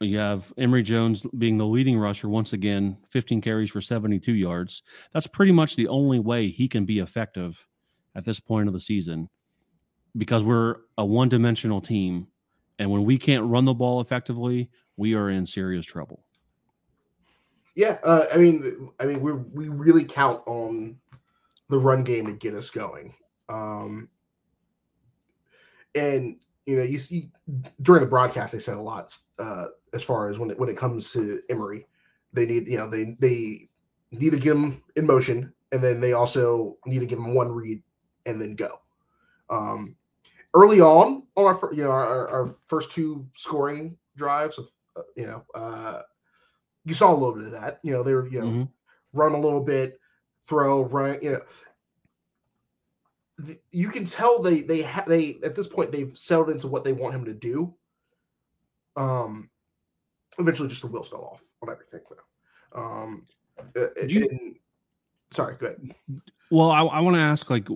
You 0.00 0.18
have 0.18 0.52
Emory 0.58 0.82
Jones 0.82 1.24
being 1.38 1.56
the 1.56 1.66
leading 1.66 1.98
rusher 1.98 2.28
once 2.28 2.52
again, 2.52 2.98
15 3.08 3.40
carries 3.40 3.70
for 3.70 3.80
72 3.80 4.32
yards. 4.32 4.82
That's 5.14 5.26
pretty 5.26 5.52
much 5.52 5.74
the 5.74 5.88
only 5.88 6.18
way 6.18 6.50
he 6.50 6.68
can 6.68 6.84
be 6.84 6.98
effective 6.98 7.66
at 8.14 8.24
this 8.24 8.38
point 8.38 8.68
of 8.68 8.74
the 8.74 8.80
season 8.80 9.30
because 10.16 10.42
we're 10.42 10.76
a 10.98 11.04
one 11.04 11.28
dimensional 11.28 11.80
team. 11.80 12.26
And 12.78 12.90
when 12.90 13.04
we 13.04 13.16
can't 13.16 13.44
run 13.44 13.64
the 13.64 13.72
ball 13.72 14.02
effectively, 14.02 14.68
we 14.98 15.14
are 15.14 15.30
in 15.30 15.46
serious 15.46 15.86
trouble. 15.86 16.22
Yeah, 17.74 17.98
uh, 18.02 18.26
I 18.32 18.38
mean, 18.38 18.90
I 19.00 19.06
mean, 19.06 19.20
we 19.20 19.32
we 19.32 19.68
really 19.68 20.04
count 20.04 20.42
on 20.46 20.96
the 21.68 21.78
run 21.78 22.04
game 22.04 22.26
to 22.26 22.32
get 22.32 22.54
us 22.54 22.70
going. 22.70 23.14
Um, 23.48 24.08
and 25.96 26.38
you 26.66 26.76
know, 26.76 26.84
you 26.84 26.98
see 26.98 27.30
during 27.82 28.02
the 28.02 28.08
broadcast, 28.08 28.52
they 28.52 28.58
said 28.58 28.76
a 28.76 28.80
lot 28.82 29.16
uh, 29.38 29.66
as 29.94 30.02
far 30.02 30.28
as 30.30 30.38
when 30.38 30.50
it 30.50 30.58
when 30.58 30.68
it 30.70 30.76
comes 30.76 31.12
to 31.12 31.40
Emory, 31.50 31.86
they 32.32 32.46
need 32.46 32.68
you 32.68 32.78
know 32.78 32.88
they 32.88 33.16
they 33.20 33.68
need 34.12 34.30
to 34.30 34.38
get 34.38 34.52
him 34.56 34.82
in 34.96 35.06
motion, 35.06 35.52
and 35.72 35.82
then 35.82 36.00
they 36.00 36.12
also 36.12 36.76
need 36.86 37.00
to 37.00 37.06
give 37.06 37.18
him 37.18 37.34
one 37.34 37.50
read 37.52 37.82
and 38.26 38.40
then 38.40 38.54
go. 38.56 38.80
Um, 39.50 39.96
early 40.54 40.80
on 40.80 41.22
on 41.36 41.44
our 41.46 41.74
you 41.74 41.82
know 41.84 41.90
our, 41.90 42.28
our 42.28 42.56
first 42.68 42.92
two 42.92 43.26
scoring 43.36 43.96
drives, 44.16 44.58
of 44.58 44.66
uh, 44.96 45.02
you 45.16 45.26
know, 45.26 45.44
uh, 45.54 46.02
you 46.84 46.94
saw 46.94 47.12
a 47.12 47.14
little 47.16 47.34
bit 47.34 47.46
of 47.46 47.52
that. 47.52 47.80
You 47.82 47.92
know, 47.92 48.02
they 48.02 48.14
were 48.14 48.28
you 48.28 48.40
know 48.40 48.56
Mhm. 48.56 48.68
run 49.12 49.32
a 49.32 49.40
little 49.40 49.62
bit, 49.62 50.00
throw, 50.48 50.84
run. 50.84 51.18
You 51.22 51.32
know, 51.32 51.40
th- 53.44 53.58
you 53.70 53.88
can 53.88 54.04
tell 54.04 54.40
they 54.42 54.62
they 54.62 54.82
ha- 54.82 55.04
they 55.06 55.38
at 55.44 55.54
this 55.54 55.66
point 55.66 55.92
they've 55.92 56.16
settled 56.16 56.50
into 56.50 56.68
what 56.68 56.84
they 56.84 56.92
want 56.92 57.14
him 57.14 57.24
to 57.24 57.34
do. 57.34 57.74
Um, 58.96 59.50
eventually, 60.38 60.68
just 60.68 60.80
the 60.82 60.88
wheels 60.88 61.08
fell 61.08 61.24
off 61.24 61.40
on 61.62 61.70
everything. 61.70 62.00
Though. 62.08 62.80
Um, 62.80 63.26
uh, 63.58 63.86
Do 64.06 64.14
you- 64.14 64.28
and- 64.30 64.56
sorry, 65.32 65.56
go 65.56 65.66
ahead. 65.66 65.94
Well, 66.50 66.70
I, 66.70 66.82
I 66.82 67.00
want 67.00 67.14
to 67.16 67.20
ask, 67.20 67.50
like, 67.50 67.66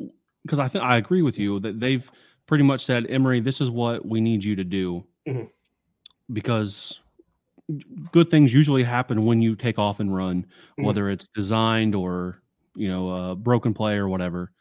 because 0.42 0.58
I 0.58 0.68
think 0.68 0.84
I 0.84 0.96
agree 0.96 1.22
with 1.22 1.38
you 1.38 1.58
that 1.60 1.80
they've 1.80 2.08
pretty 2.46 2.64
much 2.64 2.84
said, 2.84 3.06
Emory, 3.08 3.40
this 3.40 3.60
is 3.60 3.70
what 3.70 4.06
we 4.06 4.20
need 4.20 4.44
you 4.44 4.54
to 4.56 4.64
do, 4.64 5.04
Mhm. 5.26 5.50
because 6.32 7.00
good 8.12 8.30
things 8.30 8.52
usually 8.54 8.82
happen 8.82 9.24
when 9.24 9.40
you 9.42 9.54
take 9.56 9.78
off 9.78 10.00
and 10.00 10.14
run, 10.14 10.46
Mhm. 10.78 10.84
whether 10.84 11.10
it's 11.10 11.26
designed 11.34 11.94
or 11.94 12.42
you 12.76 12.88
know 12.88 13.30
a 13.30 13.34
broken 13.36 13.74
play 13.74 13.96
or 13.96 14.08
whatever. 14.08 14.52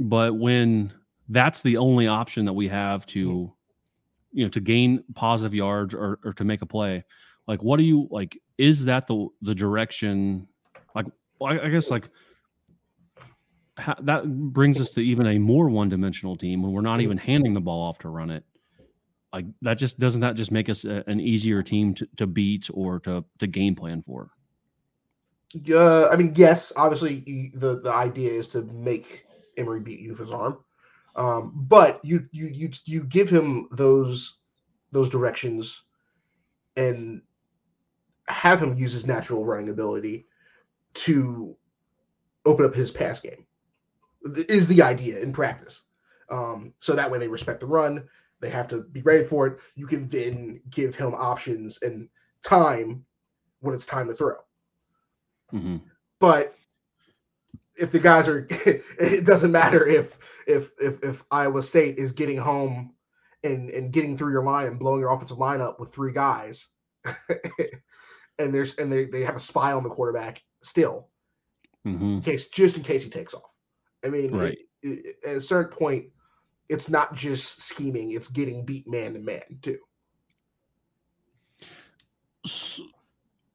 But 0.00 0.34
when 0.34 0.92
that's 1.28 1.60
the 1.60 1.76
only 1.76 2.06
option 2.06 2.46
that 2.46 2.54
we 2.54 2.68
have 2.68 3.06
to, 3.08 3.52
you 4.32 4.44
know, 4.44 4.48
to 4.48 4.60
gain 4.60 5.04
positive 5.14 5.54
yards 5.54 5.94
or, 5.94 6.18
or 6.24 6.32
to 6.32 6.44
make 6.44 6.62
a 6.62 6.66
play, 6.66 7.04
like, 7.46 7.62
what 7.62 7.76
do 7.76 7.82
you 7.84 8.08
like? 8.10 8.40
Is 8.56 8.86
that 8.86 9.06
the 9.06 9.28
the 9.42 9.54
direction? 9.54 10.48
Like, 10.94 11.06
I, 11.42 11.60
I 11.60 11.68
guess 11.68 11.90
like 11.90 12.08
ha- 13.78 13.98
that 14.02 14.26
brings 14.26 14.80
us 14.80 14.90
to 14.92 15.00
even 15.00 15.26
a 15.26 15.38
more 15.38 15.68
one-dimensional 15.68 16.36
team 16.36 16.62
when 16.62 16.72
we're 16.72 16.80
not 16.80 17.00
Mhm. 17.00 17.04
even 17.04 17.18
handing 17.18 17.54
the 17.54 17.60
ball 17.60 17.82
off 17.82 17.98
to 17.98 18.08
run 18.08 18.30
it. 18.30 18.44
Like 19.32 19.46
that 19.62 19.74
just 19.74 19.98
doesn't 20.00 20.22
that 20.22 20.34
just 20.34 20.50
make 20.50 20.68
us 20.68 20.84
a, 20.84 21.04
an 21.06 21.20
easier 21.20 21.62
team 21.62 21.94
to, 21.94 22.08
to 22.16 22.26
beat 22.26 22.68
or 22.72 23.00
to 23.00 23.24
to 23.38 23.46
game 23.46 23.76
plan 23.76 24.02
for? 24.02 24.30
Uh, 25.68 26.08
I 26.08 26.16
mean, 26.16 26.32
yes, 26.36 26.72
obviously 26.74 27.52
the 27.54 27.80
the 27.80 27.92
idea 27.92 28.32
is 28.32 28.48
to 28.48 28.62
make 28.62 29.26
Emory 29.60 29.80
beat 29.80 30.00
you 30.00 30.10
with 30.10 30.20
his 30.20 30.32
arm, 30.32 30.58
um, 31.16 31.52
but 31.54 32.00
you 32.04 32.26
you 32.32 32.46
you 32.48 32.70
you 32.86 33.04
give 33.04 33.30
him 33.30 33.68
those 33.72 34.38
those 34.92 35.10
directions 35.10 35.82
and 36.76 37.22
have 38.28 38.60
him 38.62 38.74
use 38.74 38.92
his 38.92 39.06
natural 39.06 39.44
running 39.44 39.70
ability 39.70 40.26
to 40.94 41.56
open 42.46 42.64
up 42.66 42.74
his 42.74 42.90
pass 42.90 43.20
game. 43.20 43.46
Is 44.48 44.68
the 44.68 44.82
idea 44.82 45.18
in 45.20 45.32
practice? 45.32 45.82
Um, 46.30 46.74
so 46.80 46.94
that 46.94 47.10
way 47.10 47.18
they 47.18 47.28
respect 47.28 47.60
the 47.60 47.66
run. 47.66 48.08
They 48.40 48.50
have 48.50 48.68
to 48.68 48.82
be 48.82 49.02
ready 49.02 49.24
for 49.24 49.46
it. 49.46 49.58
You 49.74 49.86
can 49.86 50.08
then 50.08 50.60
give 50.70 50.94
him 50.96 51.14
options 51.14 51.78
and 51.82 52.08
time 52.42 53.04
when 53.60 53.74
it's 53.74 53.86
time 53.86 54.08
to 54.08 54.14
throw 54.14 54.36
hmm 55.50 55.78
but 56.20 56.54
if 57.78 57.92
the 57.92 57.98
guys 57.98 58.28
are 58.28 58.46
it 58.50 59.24
doesn't 59.24 59.52
matter 59.52 59.86
if 59.86 60.16
if 60.46 60.70
if 60.80 61.02
if 61.04 61.24
Iowa 61.30 61.62
State 61.62 61.98
is 61.98 62.12
getting 62.12 62.36
home 62.38 62.94
and 63.44 63.70
and 63.70 63.92
getting 63.92 64.16
through 64.16 64.32
your 64.32 64.44
line 64.44 64.66
and 64.66 64.78
blowing 64.78 65.00
your 65.00 65.12
offensive 65.12 65.38
line 65.38 65.60
up 65.60 65.80
with 65.80 65.92
three 65.94 66.12
guys 66.12 66.68
and 68.38 68.54
there's 68.54 68.76
and 68.76 68.92
they, 68.92 69.06
they 69.06 69.22
have 69.22 69.36
a 69.36 69.40
spy 69.40 69.72
on 69.72 69.82
the 69.82 69.90
quarterback 69.90 70.42
still 70.62 71.08
hmm 71.84 72.18
in 72.18 72.22
case 72.22 72.46
just 72.48 72.76
in 72.76 72.82
case 72.82 73.02
he 73.04 73.10
takes 73.10 73.34
off 73.34 73.50
i 74.04 74.08
mean 74.08 74.34
Right. 74.34 74.58
it- 74.82 75.06
it- 75.06 75.16
at 75.26 75.36
a 75.36 75.40
certain 75.40 75.76
point 75.76 76.06
it's 76.68 76.88
not 76.88 77.14
just 77.14 77.62
scheming 77.62 78.12
it's 78.12 78.28
getting 78.28 78.64
beat 78.64 78.88
man 78.88 79.14
to 79.14 79.20
man 79.20 79.42
too 79.62 79.78
S- 82.46 82.80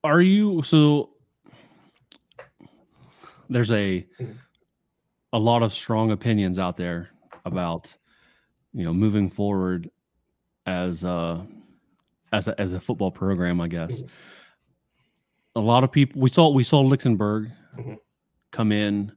Are 0.04 0.22
you 0.22 0.64
so? 0.64 1.12
There's 3.50 3.72
a 3.72 4.06
Mhm. 4.20 4.36
a 5.34 5.40
lot 5.40 5.64
of 5.64 5.74
strong 5.74 6.12
opinions 6.12 6.60
out 6.60 6.78
there 6.78 7.10
about 7.46 7.96
you 8.74 8.84
know 8.84 8.94
moving 8.94 9.30
forward 9.30 9.90
as 10.66 11.04
a 11.04 11.46
as 12.32 12.48
a 12.48 12.60
as 12.60 12.74
a 12.74 12.80
football 12.80 13.12
program. 13.12 13.62
I 13.62 13.68
guess 13.68 14.02
Mhm. 14.02 14.10
a 15.56 15.60
lot 15.62 15.84
of 15.84 15.92
people 15.92 16.22
we 16.22 16.30
saw 16.30 16.50
we 16.50 16.64
saw 16.64 16.82
Lichtenberg 16.82 17.52
Mhm. 17.78 17.98
come 18.52 18.72
in 18.72 19.12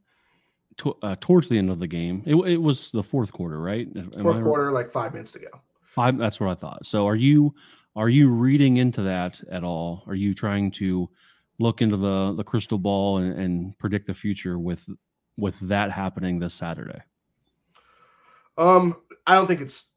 to, 0.78 0.94
uh, 1.02 1.16
towards 1.20 1.48
the 1.48 1.58
end 1.58 1.70
of 1.70 1.80
the 1.80 1.88
game. 1.88 2.22
It, 2.24 2.36
it 2.36 2.56
was 2.58 2.92
the 2.92 3.02
fourth 3.02 3.32
quarter, 3.32 3.58
right? 3.60 3.88
Am 3.96 4.12
I 4.16 4.22
fourth 4.22 4.36
right? 4.36 4.44
quarter 4.44 4.70
like 4.70 4.92
five 4.92 5.12
minutes 5.12 5.32
to 5.32 5.40
go 5.40 5.48
Five. 5.82 6.16
That's 6.18 6.38
what 6.38 6.50
I 6.50 6.54
thought. 6.54 6.86
So 6.86 7.06
are 7.06 7.16
you 7.16 7.54
are 7.96 8.08
you 8.08 8.28
reading 8.28 8.76
into 8.76 9.02
that 9.02 9.42
at 9.50 9.64
all? 9.64 10.04
Are 10.06 10.14
you 10.14 10.32
trying 10.34 10.70
to 10.72 11.10
look 11.58 11.82
into 11.82 11.96
the 11.96 12.34
the 12.34 12.44
crystal 12.44 12.78
ball 12.78 13.18
and, 13.18 13.38
and 13.38 13.78
predict 13.78 14.06
the 14.06 14.14
future 14.14 14.58
with 14.58 14.88
with 15.36 15.58
that 15.60 15.90
happening 15.90 16.38
this 16.38 16.54
Saturday? 16.54 17.00
Um, 18.56 18.96
I 19.26 19.34
don't 19.34 19.46
think 19.46 19.60
it's 19.60 19.92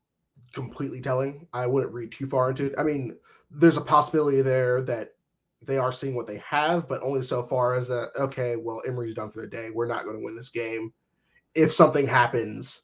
completely 0.53 1.01
telling. 1.01 1.47
I 1.53 1.65
wouldn't 1.65 1.93
read 1.93 2.11
too 2.11 2.27
far 2.27 2.49
into 2.49 2.65
it. 2.65 2.75
I 2.77 2.83
mean, 2.83 3.17
there's 3.49 3.77
a 3.77 3.81
possibility 3.81 4.41
there 4.41 4.81
that 4.83 5.15
they 5.63 5.77
are 5.77 5.91
seeing 5.91 6.15
what 6.15 6.27
they 6.27 6.37
have, 6.37 6.87
but 6.87 7.03
only 7.03 7.21
so 7.23 7.43
far 7.43 7.75
as 7.75 7.89
a 7.89 8.09
okay, 8.19 8.55
well, 8.55 8.81
Emory's 8.87 9.13
done 9.13 9.31
for 9.31 9.41
the 9.41 9.47
day. 9.47 9.69
We're 9.69 9.87
not 9.87 10.05
going 10.05 10.17
to 10.17 10.23
win 10.23 10.35
this 10.35 10.49
game. 10.49 10.93
If 11.55 11.73
something 11.73 12.07
happens, 12.07 12.81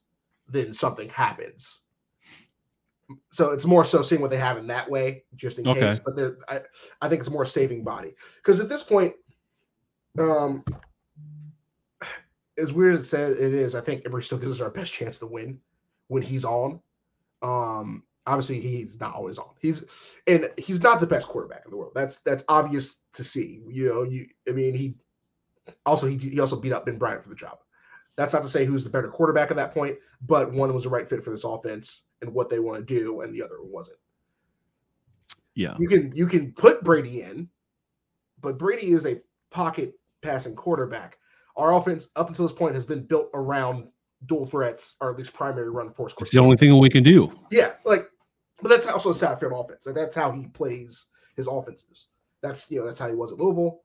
then 0.47 0.73
something 0.73 1.09
happens. 1.09 1.81
So 3.31 3.51
it's 3.51 3.65
more 3.65 3.85
so 3.85 4.01
seeing 4.01 4.21
what 4.21 4.31
they 4.31 4.37
have 4.37 4.57
in 4.57 4.67
that 4.67 4.89
way, 4.89 5.23
just 5.35 5.59
in 5.59 5.65
case. 5.65 5.99
But 6.03 6.15
they're, 6.15 6.37
I, 6.49 6.61
I 7.01 7.09
think 7.09 7.21
it's 7.21 7.29
more 7.29 7.45
saving 7.45 7.83
body 7.83 8.15
because 8.37 8.59
at 8.59 8.69
this 8.69 8.83
point, 8.83 9.13
um, 10.19 10.63
as 12.57 12.73
weird 12.73 12.95
as 12.95 12.99
it 13.01 13.05
says 13.05 13.37
it 13.37 13.53
is, 13.53 13.75
I 13.75 13.81
think 13.81 14.03
Emory 14.05 14.23
still 14.23 14.37
gives 14.37 14.59
us 14.59 14.61
our 14.61 14.69
best 14.69 14.91
chance 14.91 15.19
to 15.19 15.27
win 15.27 15.59
when 16.07 16.21
he's 16.21 16.43
on. 16.43 16.79
Um, 17.41 18.03
obviously 18.27 18.59
he's 18.59 18.99
not 18.99 19.15
always 19.15 19.37
on. 19.37 19.49
He's 19.59 19.83
and 20.27 20.51
he's 20.57 20.81
not 20.81 20.99
the 20.99 21.07
best 21.07 21.27
quarterback 21.27 21.63
in 21.65 21.71
the 21.71 21.77
world. 21.77 21.93
That's 21.95 22.17
that's 22.17 22.43
obvious 22.49 22.97
to 23.13 23.23
see. 23.23 23.61
You 23.69 23.87
know, 23.87 24.03
you 24.03 24.27
I 24.47 24.51
mean 24.51 24.73
he 24.73 24.95
also 25.85 26.07
he, 26.07 26.17
he 26.17 26.39
also 26.39 26.57
beat 26.57 26.73
up 26.73 26.85
Ben 26.85 26.97
Bryant 26.97 27.23
for 27.23 27.29
the 27.29 27.35
job. 27.35 27.59
That's 28.17 28.33
not 28.33 28.43
to 28.43 28.49
say 28.49 28.65
who's 28.65 28.83
the 28.83 28.89
better 28.89 29.09
quarterback 29.09 29.51
at 29.51 29.57
that 29.57 29.73
point, 29.73 29.97
but 30.25 30.51
one 30.51 30.73
was 30.73 30.83
the 30.83 30.89
right 30.89 31.07
fit 31.07 31.23
for 31.23 31.29
this 31.29 31.43
offense 31.43 32.03
and 32.21 32.33
what 32.33 32.49
they 32.49 32.59
want 32.59 32.85
to 32.85 32.99
do, 32.99 33.21
and 33.21 33.33
the 33.33 33.43
other 33.43 33.61
one 33.61 33.71
wasn't. 33.71 33.97
Yeah. 35.55 35.75
You 35.79 35.87
can 35.87 36.11
you 36.15 36.27
can 36.27 36.51
put 36.53 36.83
Brady 36.83 37.21
in, 37.21 37.49
but 38.41 38.59
Brady 38.59 38.91
is 38.91 39.05
a 39.05 39.19
pocket 39.49 39.93
passing 40.21 40.55
quarterback. 40.55 41.17
Our 41.55 41.73
offense 41.73 42.09
up 42.15 42.27
until 42.27 42.47
this 42.47 42.55
point 42.55 42.75
has 42.75 42.85
been 42.85 43.03
built 43.03 43.29
around 43.33 43.87
dual 44.25 44.45
threats, 44.45 44.95
or 45.01 45.11
at 45.11 45.17
least 45.17 45.33
primary 45.33 45.69
run 45.69 45.91
force. 45.91 46.13
It's 46.19 46.31
the 46.31 46.39
only 46.39 46.57
thing 46.57 46.69
that 46.69 46.77
we 46.77 46.89
can 46.89 47.03
do. 47.03 47.31
Yeah, 47.51 47.73
like, 47.85 48.07
but 48.61 48.69
that's 48.69 48.87
also 48.87 49.09
a 49.09 49.13
Satterfield 49.13 49.65
offense. 49.65 49.85
Like 49.85 49.95
that's 49.95 50.15
how 50.15 50.31
he 50.31 50.47
plays 50.47 51.05
his 51.35 51.47
offenses. 51.47 52.07
That's 52.41 52.69
you 52.69 52.79
know 52.79 52.85
that's 52.85 52.99
how 52.99 53.09
he 53.09 53.15
was 53.15 53.31
at 53.31 53.39
Louisville. 53.39 53.81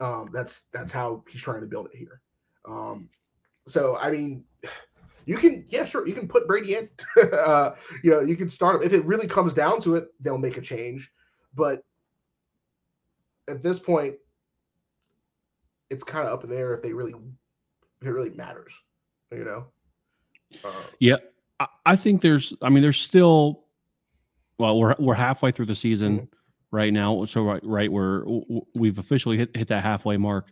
Um, 0.00 0.30
that's 0.32 0.62
that's 0.72 0.92
how 0.92 1.24
he's 1.28 1.42
trying 1.42 1.60
to 1.60 1.66
build 1.66 1.88
it 1.92 1.96
here. 1.96 2.22
Um, 2.64 3.08
so 3.66 3.96
I 3.98 4.10
mean, 4.10 4.44
you 5.26 5.36
can 5.36 5.64
yeah 5.68 5.84
sure 5.84 6.06
you 6.06 6.14
can 6.14 6.28
put 6.28 6.46
Brady 6.46 6.76
in. 6.76 6.88
uh, 7.32 7.74
you 8.02 8.10
know 8.10 8.20
you 8.20 8.36
can 8.36 8.48
start 8.50 8.76
him 8.76 8.82
if 8.82 8.92
it 8.92 9.04
really 9.04 9.26
comes 9.26 9.54
down 9.54 9.80
to 9.82 9.94
it. 9.96 10.08
They'll 10.20 10.38
make 10.38 10.56
a 10.56 10.60
change, 10.60 11.10
but 11.54 11.82
at 13.48 13.62
this 13.62 13.78
point, 13.78 14.14
it's 15.90 16.04
kind 16.04 16.26
of 16.26 16.32
up 16.32 16.44
in 16.44 16.50
the 16.50 16.56
air 16.56 16.74
if 16.74 16.82
they 16.82 16.92
really 16.92 17.14
if 18.00 18.06
it 18.06 18.10
really 18.10 18.30
matters. 18.30 18.72
You 19.30 19.44
know. 19.44 19.66
Uh, 20.64 20.82
Yeah. 21.00 21.16
I, 21.60 21.66
I 21.86 21.96
think 21.96 22.20
there's. 22.20 22.52
I 22.62 22.68
mean, 22.68 22.82
there's 22.82 23.00
still. 23.00 23.64
Well, 24.58 24.78
we're 24.78 24.94
we're 24.98 25.14
halfway 25.14 25.50
through 25.50 25.66
the 25.66 25.74
season 25.74 26.20
Mhm. 26.20 26.28
right 26.70 26.92
now. 26.92 27.24
So 27.24 27.42
right, 27.44 27.62
right, 27.64 27.90
we're 27.90 28.24
we've 28.74 28.98
officially 28.98 29.36
hit 29.38 29.56
hit 29.56 29.68
that 29.68 29.82
halfway 29.82 30.16
mark. 30.18 30.48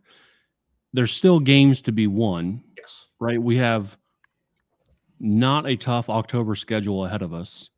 There's 0.92 1.12
still 1.12 1.38
games 1.38 1.80
to 1.83 1.92
be 1.92 2.06
won. 2.06 2.62
Yes. 2.76 3.06
right? 3.20 3.40
We 3.40 3.56
have 3.59 3.96
not 5.20 5.68
a 5.68 5.76
tough 5.76 6.09
October 6.09 6.54
schedule 6.54 7.04
ahead 7.04 7.22
of 7.22 7.35
us. 7.35 7.70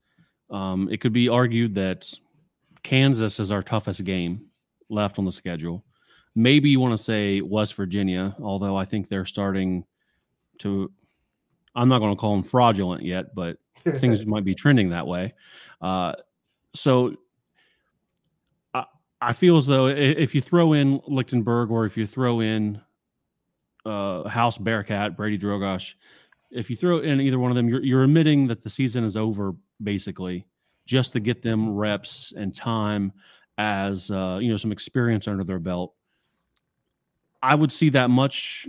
Um, 0.51 0.89
it 0.91 1.01
could 1.01 1.13
be 1.13 1.29
argued 1.29 1.75
that 1.75 2.13
Kansas 2.83 3.41
is 3.41 3.51
our 3.51 3.63
toughest 3.63 4.05
game 4.05 4.47
left 4.89 5.19
on 5.19 5.25
the 5.25 5.33
schedule. 5.33 5.85
Maybe 6.35 6.71
you 6.71 6.81
want 6.81 6.97
to 6.97 7.03
say 7.03 7.41
West 7.41 7.75
Virginia, 7.75 8.35
although 8.41 8.77
I 8.77 8.85
think 8.85 9.09
they're 9.09 9.27
starting 9.27 9.85
to. 10.59 10.91
I'm 11.75 11.89
not 11.89 11.99
going 11.99 12.15
to 12.15 12.21
call 12.21 12.35
them 12.35 12.43
fraudulent 12.43 13.03
yet, 13.03 13.35
but 13.35 13.57
things 13.97 14.25
might 14.27 14.45
be 14.45 14.55
trending 14.55 14.91
that 14.91 15.07
way. 15.07 15.35
Uh, 15.81 16.13
so 16.75 17.17
I, 18.75 18.85
I 19.21 19.33
feel 19.33 19.57
as 19.57 19.67
though 19.67 19.89
if 19.89 20.35
you 20.35 20.41
throw 20.41 20.75
in 20.75 21.01
Lichtenberg 21.07 21.71
or 21.71 21.87
if 21.87 21.97
you 21.97 22.07
throw 22.07 22.41
in 22.41 22.81
uh, 23.85 24.29
House 24.29 24.59
Bearcat, 24.59 25.17
Brady 25.17 25.39
Drogosh, 25.39 25.95
if 26.53 26.71
you 26.71 26.77
throw 26.77 26.99
in 26.99 27.21
either 27.21 27.39
one 27.39 27.51
of 27.51 27.57
them, 27.57 27.69
you're, 27.69 27.83
you're 27.83 28.05
admitting 28.05 28.47
that 28.49 28.63
the 28.63 28.71
season 28.71 29.05
is 29.05 29.17
over 29.17 29.55
basically 29.83 30.47
just 30.87 31.13
to 31.15 31.21
get 31.21 31.43
them 31.43 31.75
reps 31.75 32.33
and 32.37 32.55
time 32.55 33.13
as 33.59 34.11
uh, 34.11 34.39
you 34.41 34.51
know 34.51 34.57
some 34.57 34.73
experience 34.73 35.29
under 35.29 35.45
their 35.45 35.59
belt. 35.59 35.95
I 37.43 37.55
would 37.55 37.73
see 37.73 37.91
that 37.91 38.11
much. 38.11 38.69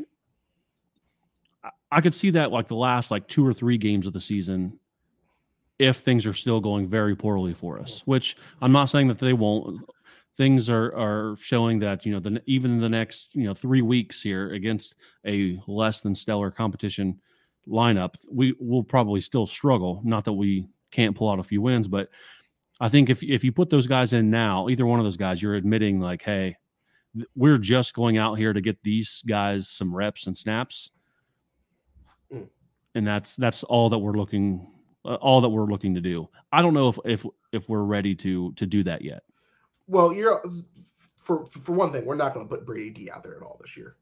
I- 1.64 1.70
I 1.92 2.02
could 2.02 2.14
see 2.16 2.32
that 2.32 2.52
like 2.52 2.68
the 2.68 2.76
last 2.76 3.12
like 3.12 3.28
two 3.28 3.46
or 3.46 3.54
three 3.54 3.78
games 3.78 4.08
of 4.08 4.14
the 4.14 4.22
season 4.22 4.80
if 5.80 5.98
things 5.98 6.26
are 6.26 6.34
still 6.34 6.60
going 6.60 6.88
very 6.88 7.16
poorly 7.16 7.54
for 7.54 7.80
us, 7.80 8.02
which 8.06 8.38
I'm 8.62 8.72
not 8.72 8.86
saying 8.86 9.08
that 9.10 9.20
they 9.20 9.34
won't. 9.34 9.82
Things 10.36 10.70
are 10.70 10.96
are 10.96 11.36
showing 11.40 11.80
that 11.80 12.06
you 12.06 12.12
know 12.14 12.20
the 12.20 12.42
even 12.48 12.80
the 12.80 12.90
next 12.90 13.36
you 13.36 13.44
know 13.44 13.54
three 13.54 13.82
weeks 13.84 14.22
here 14.22 14.52
against 14.54 14.96
a 15.26 15.60
less 15.68 16.02
than 16.02 16.16
stellar 16.16 16.50
competition 16.50 17.20
lineup, 17.68 18.16
we 18.30 18.56
will 18.60 18.84
probably 18.84 19.22
still 19.22 19.46
struggle. 19.46 20.02
Not 20.04 20.26
that 20.26 20.34
we 20.34 20.68
can't 20.92 21.16
pull 21.16 21.30
out 21.30 21.40
a 21.40 21.44
few 21.44 21.62
wins, 21.62 21.88
but 21.88 22.10
I 22.80 22.90
think 22.90 23.10
if 23.10 23.24
if 23.24 23.44
you 23.44 23.52
put 23.52 23.70
those 23.70 23.88
guys 23.88 24.14
in 24.14 24.30
now, 24.30 24.68
either 24.70 24.86
one 24.86 25.00
of 25.00 25.06
those 25.06 25.18
guys, 25.18 25.42
you're 25.42 25.56
admitting 25.56 26.00
like, 26.00 26.22
hey, 26.22 26.58
we're 27.36 27.58
just 27.58 27.94
going 27.94 28.18
out 28.18 28.38
here 28.38 28.54
to 28.54 28.62
get 28.62 28.82
these 28.84 29.24
guys 29.28 29.70
some 29.70 29.96
reps 29.96 30.28
and 30.28 30.36
snaps, 30.38 30.92
Mm. 32.34 32.48
and 32.96 33.08
that's 33.08 33.36
that's 33.36 33.64
all 33.64 33.90
that 33.90 34.00
we're 34.00 34.14
looking 34.18 34.68
uh, 35.06 35.16
all 35.16 35.42
that 35.42 35.50
we're 35.50 35.66
looking 35.66 35.94
to 35.96 36.02
do. 36.02 36.28
I 36.52 36.62
don't 36.62 36.74
know 36.74 36.90
if 36.90 36.98
if 37.06 37.26
if 37.52 37.70
we're 37.70 37.84
ready 37.84 38.16
to 38.16 38.52
to 38.54 38.66
do 38.66 38.84
that 38.84 39.04
yet. 39.04 39.24
Well, 39.88 40.14
you're 40.14 40.42
for 41.16 41.46
for 41.46 41.72
one 41.74 41.92
thing, 41.92 42.06
we're 42.06 42.16
not 42.16 42.34
going 42.34 42.46
to 42.48 42.50
put 42.50 42.66
Brady 42.66 42.90
D 42.90 43.12
out 43.12 43.24
there 43.24 43.36
at 43.36 43.44
all 43.44 43.58
this 43.62 43.78
year. 43.78 43.96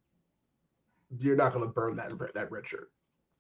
You're 1.20 1.36
not 1.36 1.52
going 1.54 1.66
to 1.66 1.72
burn 1.72 1.96
that 1.98 2.12
that 2.34 2.52
red 2.52 2.66
shirt. 2.66 2.90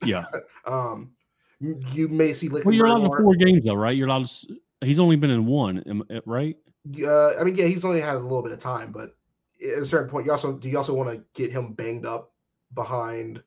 Yeah. 0.03 0.25
Um, 0.65 1.11
you 1.59 2.07
may 2.07 2.33
see 2.33 2.47
Well, 2.49 2.71
you're 2.71 2.85
allowed 2.85 3.09
to 3.09 3.17
four 3.17 3.33
games 3.35 3.65
though, 3.65 3.73
right? 3.73 3.95
You're 3.97 4.07
allowed. 4.07 4.27
To, 4.27 4.57
he's 4.81 4.99
only 4.99 5.15
been 5.15 5.31
in 5.31 5.47
one, 5.47 6.03
uh, 6.11 6.21
right? 6.27 6.55
Uh, 7.03 7.35
I 7.39 7.43
mean, 7.43 7.55
yeah, 7.55 7.65
he's 7.65 7.83
only 7.83 7.99
had 7.99 8.15
a 8.15 8.19
little 8.19 8.43
bit 8.43 8.51
of 8.51 8.59
time, 8.59 8.91
but 8.91 9.15
at 9.61 9.79
a 9.79 9.85
certain 9.85 10.07
point, 10.09 10.25
you 10.27 10.31
also 10.31 10.53
do 10.53 10.69
you 10.69 10.77
also 10.77 10.93
want 10.93 11.09
to 11.09 11.23
get 11.33 11.51
him 11.51 11.73
banged 11.73 12.05
up 12.05 12.31
behind 12.75 13.41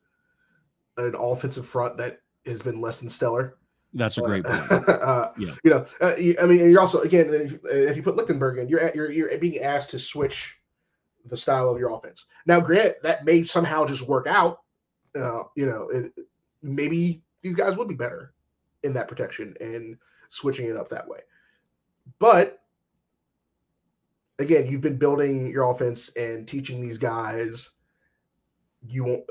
an 0.96 1.14
offensive 1.16 1.66
front 1.66 1.96
that 1.98 2.20
has 2.46 2.62
been 2.62 2.80
less 2.80 2.98
than 2.98 3.08
stellar. 3.08 3.56
That's 3.92 4.18
a 4.18 4.22
great 4.22 4.44
point. 4.44 4.88
uh, 4.88 5.30
Yeah. 5.38 5.54
You 5.62 5.70
know, 5.70 5.86
uh, 6.00 6.14
you- 6.16 6.36
I 6.42 6.46
mean, 6.46 6.70
you're 6.70 6.80
also 6.80 7.00
again, 7.00 7.32
if, 7.32 7.58
if 7.64 7.96
you 7.96 8.02
put 8.02 8.16
Lichtenberg 8.16 8.58
in, 8.58 8.68
you're 8.68 8.80
at, 8.80 8.94
you're 8.94 9.10
you're 9.10 9.36
being 9.38 9.60
asked 9.60 9.90
to 9.90 9.98
switch 9.98 10.56
the 11.26 11.36
style 11.36 11.68
of 11.68 11.78
your 11.78 11.90
offense. 11.90 12.26
Now, 12.46 12.60
grant 12.60 12.96
that 13.02 13.24
may 13.24 13.44
somehow 13.44 13.86
just 13.86 14.02
work 14.02 14.26
out. 14.26 14.58
Uh, 15.16 15.44
you 15.54 15.66
know, 15.66 15.88
it, 15.90 16.12
maybe 16.64 17.22
these 17.42 17.54
guys 17.54 17.76
would 17.76 17.88
be 17.88 17.94
better 17.94 18.32
in 18.82 18.92
that 18.94 19.08
protection 19.08 19.54
and 19.60 19.96
switching 20.28 20.66
it 20.66 20.76
up 20.76 20.88
that 20.88 21.06
way. 21.06 21.20
But 22.18 22.60
again, 24.38 24.66
you've 24.66 24.80
been 24.80 24.98
building 24.98 25.50
your 25.50 25.70
offense 25.70 26.10
and 26.16 26.48
teaching 26.48 26.80
these 26.80 26.98
guys. 26.98 27.70
You 28.88 29.04
won't, 29.04 29.24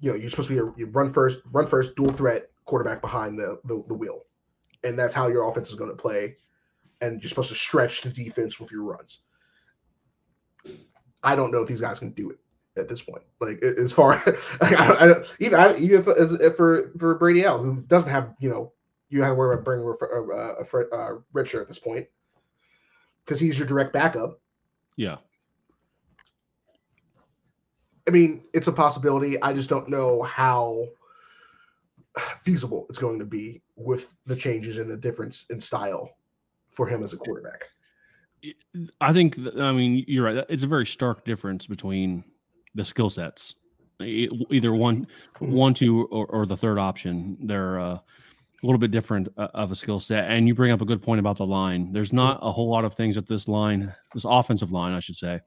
you 0.00 0.10
know, 0.10 0.16
you're 0.16 0.30
supposed 0.30 0.48
to 0.48 0.72
be 0.72 0.82
a 0.82 0.86
run 0.86 1.12
first, 1.12 1.38
run 1.52 1.66
first, 1.66 1.96
dual 1.96 2.12
threat 2.12 2.50
quarterback 2.64 3.00
behind 3.00 3.38
the 3.38 3.60
the, 3.64 3.82
the 3.88 3.94
wheel, 3.94 4.22
and 4.84 4.98
that's 4.98 5.14
how 5.14 5.28
your 5.28 5.48
offense 5.48 5.68
is 5.68 5.74
going 5.74 5.90
to 5.90 5.96
play. 5.96 6.36
And 7.00 7.20
you're 7.20 7.28
supposed 7.28 7.48
to 7.48 7.56
stretch 7.56 8.02
the 8.02 8.10
defense 8.10 8.60
with 8.60 8.70
your 8.70 8.84
runs. 8.84 9.22
I 11.24 11.34
don't 11.34 11.50
know 11.50 11.62
if 11.62 11.68
these 11.68 11.80
guys 11.80 11.98
can 11.98 12.12
do 12.12 12.30
it 12.30 12.38
at 12.76 12.88
this 12.88 13.02
point. 13.02 13.22
Like 13.40 13.60
a- 13.62 13.78
as 13.78 13.92
far, 13.92 14.14
I 14.60 14.70
don't, 14.70 15.02
I 15.02 15.06
don't 15.06 15.34
even 15.38 15.58
I, 15.58 15.76
even 15.76 16.00
if, 16.00 16.08
if 16.40 16.56
for 16.56 16.92
for 16.98 17.14
Brady 17.16 17.44
L, 17.44 17.62
who 17.62 17.82
doesn't 17.82 18.10
have 18.10 18.34
you 18.40 18.50
know 18.50 18.72
you 19.08 19.22
have 19.22 19.32
to 19.32 19.34
worry 19.34 19.54
about 19.54 19.64
bringing 19.64 19.86
a, 19.86 19.90
a, 19.90 20.64
a, 20.64 20.96
uh, 20.96 21.18
red 21.32 21.46
shirt 21.46 21.62
at 21.62 21.68
this 21.68 21.78
point 21.78 22.06
because 23.24 23.38
he's 23.38 23.58
your 23.58 23.68
direct 23.68 23.92
backup. 23.92 24.40
Yeah. 24.96 25.16
I 28.08 28.10
mean, 28.10 28.42
it's 28.52 28.66
a 28.66 28.72
possibility. 28.72 29.40
I 29.42 29.52
just 29.52 29.68
don't 29.68 29.88
know 29.88 30.22
how 30.22 30.86
feasible 32.42 32.86
it's 32.88 32.98
going 32.98 33.18
to 33.18 33.24
be 33.24 33.62
with 33.76 34.14
the 34.26 34.34
changes 34.34 34.78
and 34.78 34.90
the 34.90 34.96
difference 34.96 35.46
in 35.50 35.60
style 35.60 36.16
for 36.70 36.86
him 36.86 37.02
as 37.02 37.12
a 37.12 37.16
quarterback. 37.16 37.68
I 39.00 39.12
think, 39.12 39.38
I 39.58 39.72
mean, 39.72 40.04
you're 40.08 40.24
right. 40.24 40.44
It's 40.48 40.64
a 40.64 40.66
very 40.66 40.86
stark 40.86 41.24
difference 41.24 41.66
between 41.66 42.24
the 42.74 42.84
skill 42.84 43.10
sets. 43.10 43.54
Either 44.00 44.72
one, 44.72 45.06
one, 45.38 45.74
two, 45.74 46.06
or, 46.06 46.26
or 46.26 46.46
the 46.46 46.56
third 46.56 46.78
option. 46.78 47.36
They're 47.40 47.78
uh, 47.78 47.94
a 47.94 48.02
little 48.62 48.78
bit 48.78 48.90
different 48.90 49.28
uh, 49.36 49.48
of 49.54 49.70
a 49.70 49.76
skill 49.76 50.00
set. 50.00 50.30
And 50.30 50.48
you 50.48 50.54
bring 50.54 50.72
up 50.72 50.80
a 50.80 50.84
good 50.84 51.02
point 51.02 51.20
about 51.20 51.36
the 51.36 51.46
line. 51.46 51.92
There's 51.92 52.12
not 52.12 52.38
a 52.42 52.50
whole 52.50 52.70
lot 52.70 52.84
of 52.84 52.94
things 52.94 53.14
that 53.14 53.28
this 53.28 53.46
line, 53.46 53.94
this 54.14 54.24
offensive 54.28 54.72
line, 54.72 54.92
I 54.92 55.00
should 55.00 55.16
say, 55.16 55.40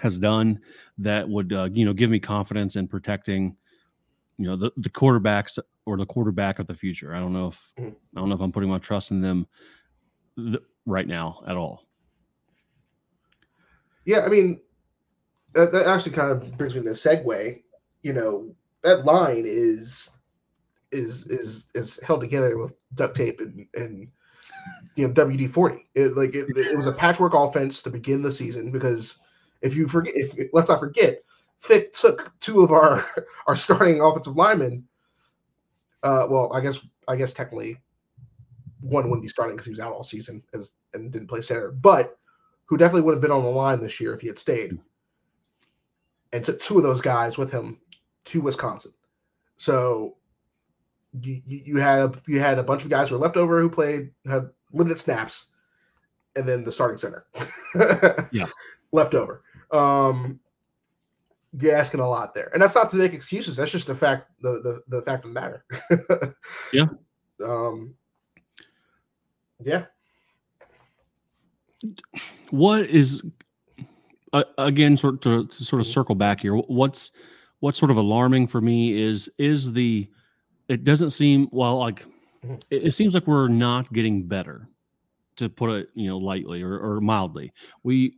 has 0.00 0.18
done 0.18 0.60
that 0.98 1.28
would, 1.28 1.52
uh, 1.52 1.68
you 1.72 1.84
know, 1.84 1.92
give 1.92 2.10
me 2.10 2.20
confidence 2.20 2.76
in 2.76 2.88
protecting, 2.88 3.56
you 4.38 4.46
know, 4.46 4.56
the, 4.56 4.70
the 4.76 4.90
quarterbacks 4.90 5.58
or 5.84 5.96
the 5.96 6.06
quarterback 6.06 6.58
of 6.58 6.66
the 6.66 6.74
future. 6.74 7.14
I 7.14 7.20
don't 7.20 7.32
know 7.32 7.48
if. 7.48 7.72
I 7.78 7.92
don't 8.14 8.28
know 8.28 8.34
if 8.34 8.40
I'm 8.40 8.52
putting 8.52 8.70
my 8.70 8.78
trust 8.78 9.10
in 9.10 9.20
them 9.20 9.46
th- 10.36 10.62
right 10.86 11.06
now 11.06 11.42
at 11.46 11.56
all. 11.56 11.86
Yeah, 14.04 14.20
I 14.20 14.28
mean, 14.28 14.60
that, 15.58 15.72
that 15.72 15.86
actually 15.86 16.12
kind 16.12 16.30
of 16.30 16.56
brings 16.56 16.74
me 16.74 16.82
to 16.82 16.88
the 16.88 16.94
segue. 16.94 17.62
You 18.02 18.12
know, 18.12 18.54
that 18.82 19.04
line 19.04 19.42
is 19.44 20.08
is 20.92 21.26
is 21.26 21.66
is 21.74 21.98
held 22.02 22.20
together 22.20 22.56
with 22.56 22.72
duct 22.94 23.16
tape 23.16 23.40
and 23.40 23.66
and 23.74 24.08
you 24.94 25.06
know 25.06 25.12
WD 25.12 25.52
forty. 25.52 25.88
It 25.94 26.16
like 26.16 26.34
it, 26.34 26.46
it 26.56 26.76
was 26.76 26.86
a 26.86 26.92
patchwork 26.92 27.34
offense 27.34 27.82
to 27.82 27.90
begin 27.90 28.22
the 28.22 28.30
season 28.30 28.70
because 28.70 29.18
if 29.60 29.74
you 29.74 29.88
forget, 29.88 30.14
if 30.16 30.48
let's 30.52 30.68
not 30.68 30.78
forget, 30.78 31.22
Fick 31.58 31.92
took 31.92 32.32
two 32.38 32.60
of 32.60 32.70
our 32.70 33.04
our 33.46 33.56
starting 33.56 34.00
offensive 34.00 34.36
linemen. 34.36 34.84
Uh, 36.04 36.28
well, 36.30 36.52
I 36.54 36.60
guess 36.60 36.78
I 37.08 37.16
guess 37.16 37.32
technically 37.32 37.78
one 38.80 39.10
wouldn't 39.10 39.22
be 39.24 39.28
starting 39.28 39.56
because 39.56 39.66
he 39.66 39.72
was 39.72 39.80
out 39.80 39.92
all 39.92 40.04
season 40.04 40.40
as 40.54 40.70
and 40.94 41.10
didn't 41.10 41.26
play 41.26 41.40
center, 41.40 41.72
but 41.72 42.16
who 42.66 42.76
definitely 42.76 43.00
would 43.00 43.14
have 43.14 43.20
been 43.20 43.32
on 43.32 43.42
the 43.42 43.48
line 43.48 43.80
this 43.80 43.98
year 43.98 44.14
if 44.14 44.20
he 44.20 44.28
had 44.28 44.38
stayed, 44.38 44.78
and 46.32 46.44
took 46.44 46.60
two 46.60 46.76
of 46.76 46.82
those 46.82 47.00
guys 47.00 47.38
with 47.38 47.50
him 47.50 47.78
to 48.26 48.40
Wisconsin. 48.40 48.92
So 49.56 50.16
you, 51.20 51.40
you 51.44 51.76
had 51.78 51.98
a, 52.00 52.12
you 52.26 52.38
had 52.40 52.58
a 52.58 52.62
bunch 52.62 52.84
of 52.84 52.90
guys 52.90 53.08
who 53.08 53.14
were 53.16 53.20
left 53.20 53.36
over 53.36 53.60
who 53.60 53.68
played 53.70 54.10
had 54.26 54.50
limited 54.72 54.98
snaps, 54.98 55.46
and 56.36 56.46
then 56.48 56.64
the 56.64 56.72
starting 56.72 56.98
center, 56.98 57.26
Yeah. 58.32 58.46
left 58.92 59.14
over. 59.14 59.42
Um, 59.72 60.38
you're 61.58 61.74
asking 61.74 62.00
a 62.00 62.08
lot 62.08 62.34
there, 62.34 62.50
and 62.52 62.62
that's 62.62 62.74
not 62.74 62.90
to 62.90 62.96
make 62.96 63.14
excuses. 63.14 63.56
That's 63.56 63.70
just 63.72 63.86
the 63.86 63.94
fact 63.94 64.30
the 64.42 64.60
the, 64.88 64.96
the 64.98 65.02
fact 65.02 65.24
of 65.24 65.32
the 65.32 65.40
matter. 65.40 65.64
Yeah. 66.72 66.86
Um. 67.42 67.94
Yeah. 69.64 69.86
what 72.50 72.82
is 72.86 73.22
uh, 74.32 74.44
again 74.58 74.96
sort 74.96 75.20
to, 75.22 75.46
to 75.46 75.64
sort 75.64 75.80
of 75.80 75.86
circle 75.86 76.14
back 76.14 76.40
here 76.40 76.54
what's 76.54 77.10
what's 77.60 77.78
sort 77.78 77.90
of 77.90 77.96
alarming 77.96 78.46
for 78.46 78.60
me 78.60 78.92
is 79.00 79.28
is 79.38 79.72
the 79.72 80.08
it 80.68 80.84
doesn't 80.84 81.10
seem 81.10 81.48
well 81.52 81.78
like 81.78 82.04
Mhm. 82.44 82.62
it, 82.70 82.84
it 82.88 82.92
seems 82.92 83.14
like 83.14 83.26
we're 83.26 83.48
not 83.48 83.92
getting 83.92 84.22
better 84.28 84.68
to 85.36 85.48
put 85.48 85.70
it 85.70 85.88
you 85.94 86.06
know 86.08 86.18
lightly 86.18 86.62
or, 86.62 86.78
or 86.78 87.00
mildly 87.00 87.52
we 87.82 88.14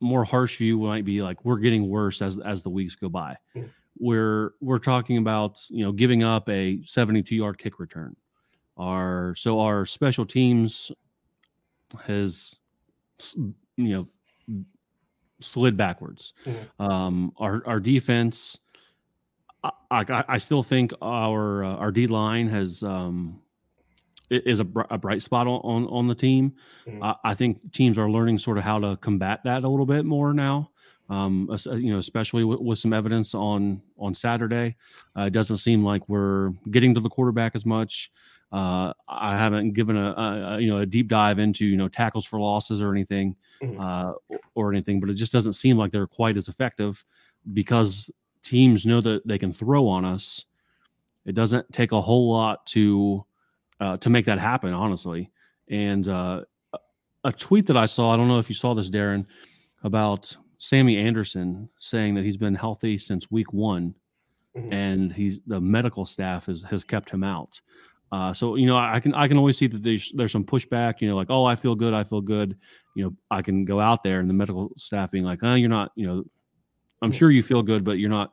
more 0.00 0.24
harsh 0.24 0.56
view 0.58 0.78
might 0.78 1.04
be 1.04 1.20
like 1.22 1.44
we're 1.44 1.58
getting 1.58 1.88
worse 1.88 2.22
as 2.22 2.38
as 2.38 2.62
the 2.62 2.70
weeks 2.70 2.94
go 2.94 3.08
by 3.08 3.36
Mhm. 3.56 3.68
we're 3.98 4.52
we're 4.60 4.78
talking 4.78 5.16
about 5.18 5.60
you 5.68 5.84
know 5.84 5.92
giving 5.92 6.22
up 6.22 6.48
a 6.48 6.80
72 6.84 7.34
yard 7.34 7.58
kick 7.58 7.78
return. 7.80 8.14
Our 8.76 9.34
so 9.36 9.60
our 9.60 9.84
special 9.84 10.24
teams 10.24 10.90
has 12.06 12.56
you 13.34 13.54
know 13.76 14.08
slid 15.40 15.76
backwards. 15.76 16.32
Mhm. 16.46 16.68
Um, 16.84 17.32
our 17.38 17.62
our 17.66 17.80
defense, 17.80 18.58
I, 19.62 19.70
I, 19.90 20.24
I 20.28 20.38
still 20.38 20.62
think 20.62 20.92
our 21.02 21.64
uh, 21.64 21.76
our 21.76 21.90
D 21.92 22.06
line 22.06 22.48
has 22.48 22.82
um, 22.82 23.40
is 24.30 24.60
a, 24.60 24.64
br- 24.64 24.82
a 24.90 24.98
bright 24.98 25.22
spot 25.22 25.46
on 25.46 25.60
on, 25.62 25.86
on 25.88 26.06
the 26.08 26.14
team. 26.14 26.52
Mhm. 26.86 26.98
I, 27.02 27.14
I 27.30 27.34
think 27.34 27.72
teams 27.72 27.98
are 27.98 28.10
learning 28.10 28.38
sort 28.38 28.58
of 28.58 28.64
how 28.64 28.78
to 28.78 28.96
combat 28.98 29.40
that 29.44 29.64
a 29.64 29.68
little 29.68 29.86
bit 29.86 30.04
more 30.04 30.32
now. 30.32 30.70
Um, 31.08 31.50
you 31.72 31.92
know, 31.92 31.98
especially 31.98 32.44
with, 32.44 32.60
with 32.60 32.78
some 32.78 32.92
evidence 32.92 33.34
on 33.34 33.82
on 33.98 34.14
Saturday, 34.14 34.76
uh, 35.18 35.22
it 35.22 35.30
doesn't 35.32 35.56
seem 35.56 35.84
like 35.84 36.08
we're 36.08 36.50
getting 36.70 36.94
to 36.94 37.00
the 37.00 37.08
quarterback 37.10 37.56
as 37.56 37.66
much. 37.66 38.12
Uh, 38.52 38.92
I 39.08 39.36
haven't 39.36 39.74
given 39.74 39.96
a, 39.96 40.12
a, 40.16 40.60
you 40.60 40.68
know 40.68 40.78
a 40.78 40.86
deep 40.86 41.06
dive 41.08 41.38
into 41.38 41.64
you 41.64 41.76
know 41.76 41.88
tackles 41.88 42.24
for 42.24 42.40
losses 42.40 42.82
or 42.82 42.90
anything 42.92 43.36
Mhm. 43.62 43.78
uh, 43.80 44.14
or- 44.56 44.72
anything, 44.72 44.98
but 45.00 45.08
it 45.10 45.14
just 45.14 45.32
doesn't 45.32 45.52
seem 45.52 45.76
like 45.76 45.92
they're 45.92 46.06
quite 46.06 46.36
as 46.36 46.48
effective 46.48 47.04
because 47.52 48.10
teams 48.42 48.84
know 48.86 49.00
that 49.02 49.26
they 49.26 49.38
can 49.38 49.52
throw 49.52 49.86
on 49.86 50.04
us. 50.04 50.46
It 51.26 51.34
doesn't 51.34 51.72
take 51.72 51.92
a 51.92 52.00
whole 52.00 52.28
lot 52.30 52.66
to 52.66 53.24
uh, 53.80 53.96
to 53.98 54.10
make 54.10 54.24
that 54.26 54.38
happen, 54.38 54.72
honestly. 54.74 55.30
And 55.68 56.08
uh, 56.08 56.42
a- 57.24 57.32
tweet 57.32 57.66
that 57.68 57.76
I 57.76 57.86
saw, 57.86 58.12
I 58.12 58.16
don't 58.16 58.28
know 58.28 58.38
if 58.40 58.48
you 58.48 58.54
saw 58.56 58.74
this, 58.74 58.90
Darren, 58.90 59.26
about 59.84 60.36
Sammy 60.58 60.96
Anderson 60.98 61.68
saying 61.76 62.14
that 62.16 62.24
he's 62.24 62.36
been 62.36 62.54
healthy 62.56 62.98
since 62.98 63.30
week 63.30 63.52
one, 63.52 63.94
Mhm. 64.56 64.72
and 64.72 65.12
he's 65.12 65.40
the 65.46 65.60
medical 65.60 66.04
staff 66.04 66.46
has 66.46 66.62
has 66.64 66.82
kept 66.84 67.10
him 67.10 67.22
out. 67.22 67.60
Uh, 68.12 68.32
so 68.32 68.56
you 68.56 68.66
know, 68.66 68.76
I 68.76 68.98
can 68.98 69.14
I 69.14 69.28
can 69.28 69.36
always 69.36 69.56
see 69.56 69.68
that 69.68 69.82
there's 69.82 70.10
there's 70.12 70.32
some 70.32 70.44
pushback. 70.44 71.00
You 71.00 71.08
know, 71.08 71.16
like 71.16 71.30
oh, 71.30 71.44
I 71.44 71.54
feel 71.54 71.74
good, 71.74 71.94
I 71.94 72.02
feel 72.02 72.20
good. 72.20 72.56
You 72.96 73.04
know, 73.04 73.16
I 73.30 73.42
can 73.42 73.64
go 73.64 73.80
out 73.80 74.02
there, 74.02 74.20
and 74.20 74.28
the 74.28 74.34
medical 74.34 74.72
staff 74.76 75.10
being 75.10 75.24
like, 75.24 75.40
oh, 75.42 75.54
you're 75.54 75.68
not. 75.68 75.92
You 75.94 76.06
know, 76.06 76.24
I'm 77.02 77.12
sure 77.12 77.30
you 77.30 77.42
feel 77.42 77.62
good, 77.62 77.84
but 77.84 77.98
you're 77.98 78.10
not 78.10 78.32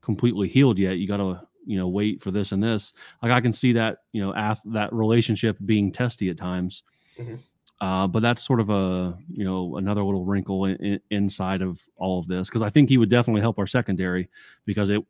completely 0.00 0.48
healed 0.48 0.78
yet. 0.78 0.98
You 0.98 1.06
got 1.06 1.18
to 1.18 1.40
you 1.66 1.76
know 1.76 1.88
wait 1.88 2.22
for 2.22 2.30
this 2.30 2.52
and 2.52 2.62
this. 2.62 2.94
Like 3.22 3.32
I 3.32 3.40
can 3.40 3.52
see 3.52 3.74
that 3.74 3.98
you 4.12 4.24
know 4.24 4.34
ath- 4.34 4.62
that 4.66 4.92
relationship 4.92 5.58
being 5.64 5.92
testy 5.92 6.30
at 6.30 6.38
times. 6.38 6.82
Mhm. 7.18 7.38
Uh, 7.80 8.06
but 8.06 8.20
that's 8.20 8.46
sort 8.46 8.60
of 8.60 8.70
a 8.70 9.18
you 9.30 9.44
know 9.44 9.76
another 9.76 10.02
little 10.02 10.24
wrinkle 10.24 10.64
in, 10.66 10.76
in, 10.76 11.00
inside 11.10 11.62
of 11.62 11.82
all 11.96 12.18
of 12.18 12.28
this 12.28 12.48
because 12.48 12.62
I 12.62 12.70
think 12.70 12.88
he 12.88 12.96
would 12.96 13.10
definitely 13.10 13.40
help 13.40 13.58
our 13.58 13.66
secondary 13.66 14.28
because 14.64 14.88
it 14.88 15.02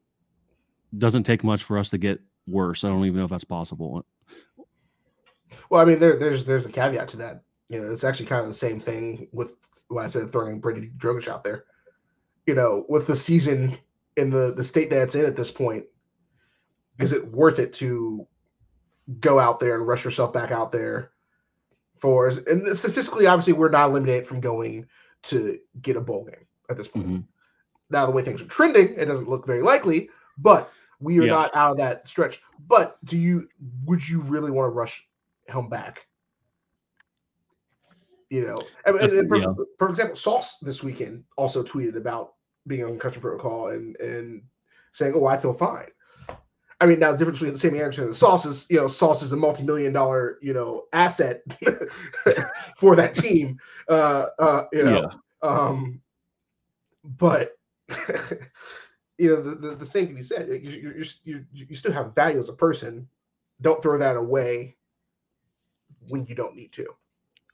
doesn't 0.97 1.25
take 1.25 1.45
much 1.45 1.63
for 1.63 1.79
us 1.79 1.91
to 1.91 1.99
get 1.99 2.21
worse. 2.47 2.85
I 2.85 2.89
don't 2.89 3.05
even 3.05 3.19
know 3.19 3.25
if 3.25 3.31
that's 3.31 3.45
possible. 3.45 4.05
Well, 5.71 5.81
I 5.81 5.85
mean, 5.85 5.99
there, 5.99 6.19
there's 6.19 6.45
there's 6.45 6.67
a 6.67 6.71
caveat 6.71 7.09
to 7.09 7.17
that. 7.19 7.43
You 7.69 7.81
know, 7.81 7.91
it's 7.91 8.05
actually 8.05 8.27
kind 8.27 8.43
of 8.43 8.49
the 8.49 8.55
same 8.55 8.81
thing 8.81 9.29
with 9.33 9.53
when 9.89 10.05
I 10.05 10.09
said 10.09 10.33
throwing 10.33 10.61
Brady 10.61 10.91
Drogosh 10.97 11.29
out 11.29 11.45
there. 11.45 11.65
You 12.47 12.55
know, 12.55 12.85
with 12.89 13.07
the 13.07 13.17
season 13.17 13.77
in 14.17 14.31
the 14.31 14.53
the 14.53 14.65
state 14.65 14.91
that 14.91 15.03
it's 15.03 15.15
in 15.15 15.25
at 15.25 15.37
this 15.37 15.51
point, 15.51 15.85
is 16.99 17.13
it 17.13 17.33
worth 17.33 17.59
it 17.59 17.73
to 17.75 18.27
go 19.21 19.39
out 19.39 19.61
there 19.61 19.77
and 19.77 19.87
rush 19.87 20.05
yourself 20.05 20.33
back 20.33 20.51
out 20.51 20.73
there 20.73 21.13
for? 22.01 22.29
And 22.29 22.77
statistically, 22.77 23.27
obviously, 23.27 23.53
we're 23.53 23.69
not 23.69 23.91
eliminated 23.91 24.27
from 24.27 24.41
going 24.41 24.87
to 25.25 25.59
get 25.81 25.97
a 25.97 26.01
bowl 26.01 26.25
game 26.25 26.47
at 26.69 26.77
this 26.77 26.89
point. 26.89 27.07
Mhm. 27.07 27.25
Now, 27.91 28.07
the 28.07 28.13
way 28.13 28.23
things 28.23 28.43
are 28.43 28.47
trending, 28.47 28.95
it 28.95 29.05
doesn't 29.05 29.29
look 29.29 29.47
very 29.47 29.63
likely, 29.63 30.09
but 30.39 30.71
we 31.03 31.19
are 31.21 31.25
Yeah. 31.25 31.33
not 31.33 31.55
out 31.57 31.73
of 31.73 31.77
that 31.79 32.07
stretch. 32.09 32.41
But 32.69 32.97
do 33.05 33.17
you 33.17 33.49
would 33.85 34.07
you 34.09 34.21
really 34.23 34.51
want 34.51 34.67
to 34.67 34.71
rush 34.75 35.07
him 35.49 35.69
back? 35.69 36.07
You 38.31 38.47
know, 38.47 38.67
and, 38.87 38.97
and- 38.97 39.29
for, 39.29 39.37
Yeah. 39.37 39.53
for 39.79 39.89
example, 39.91 40.17
Sauce 40.17 40.59
this 40.61 40.83
weekend 40.83 41.25
also 41.37 41.63
tweeted 41.63 41.97
about 41.97 42.35
being 42.67 42.85
on 42.85 42.91
concussion 42.91 43.21
protocol 43.21 43.69
and 43.69 43.97
and 44.01 44.43
saying, 44.93 45.13
"Oh, 45.15 45.27
I 45.27 45.37
feel 45.37 45.53
fine." 45.53 45.89
I 46.81 46.87
mean, 46.87 46.99
now 46.99 47.13
the 47.13 47.19
difference 47.19 47.39
between 47.39 47.57
Sammy 47.57 47.81
Anderson 47.81 48.05
and 48.07 48.17
Sauce 48.17 48.45
is, 48.45 48.67
you 48.69 48.77
know, 48.77 48.89
Sauce 48.89 49.23
is 49.23 49.33
a 49.33 49.37
multi-million 49.37 49.93
dollar, 49.93 50.39
you 50.43 50.53
know, 50.53 50.85
asset 50.93 51.43
for 52.77 52.97
that 52.97 53.15
team. 53.15 53.59
Uh, 53.89 54.27
uh, 54.39 54.65
you 54.73 54.83
know, 54.85 55.11
um, 55.43 56.01
but 57.05 57.53
you 59.23 59.29
know, 59.29 59.41
the, 59.41 59.55
the, 59.55 59.75
the 59.77 59.87
same 59.87 60.07
can 60.07 60.17
be 60.17 60.23
said. 60.23 60.49
You, 60.49 60.57
you, 60.57 61.05
you, 61.23 61.45
you, 61.53 61.67
you 61.69 61.77
still 61.77 61.93
have 61.93 62.13
value 62.13 62.41
as 62.41 62.49
a 62.49 62.53
person. 62.53 63.09
Don't 63.61 63.81
throw 63.81 63.97
that 63.97 64.17
away 64.17 64.75
when 66.09 66.27
you 66.27 66.35
don't 66.35 66.57
need 66.57 66.73
to. 66.73 66.87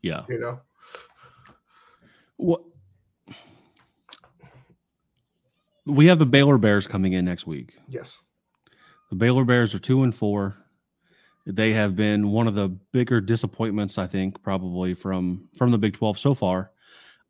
Yeah. 0.01 0.23
You 0.31 0.39
know. 0.39 0.61
What? 2.39 2.63
We 5.85 6.07
have 6.07 6.19
the 6.19 6.25
Baylor 6.25 6.57
Bears 6.57 6.87
coming 6.87 7.13
in 7.13 7.27
next 7.27 7.47
week. 7.47 7.75
Yes. 7.87 8.17
The 9.11 9.17
Baylor 9.17 9.45
Bears 9.45 9.75
are 9.75 9.79
two 9.79 10.05
and 10.05 10.15
four. 10.15 10.57
They 11.45 11.75
have 11.75 11.97
been 11.97 12.31
one 12.31 12.47
of 12.47 12.55
the 12.55 12.69
bigger 12.93 13.21
disappointments, 13.21 13.99
I 13.99 14.07
think, 14.07 14.43
probably 14.43 14.95
from 14.95 15.49
from 15.55 15.71
the 15.71 15.79
Big 15.79 15.93
Twelve 15.93 16.19
so 16.19 16.35
far. 16.35 16.71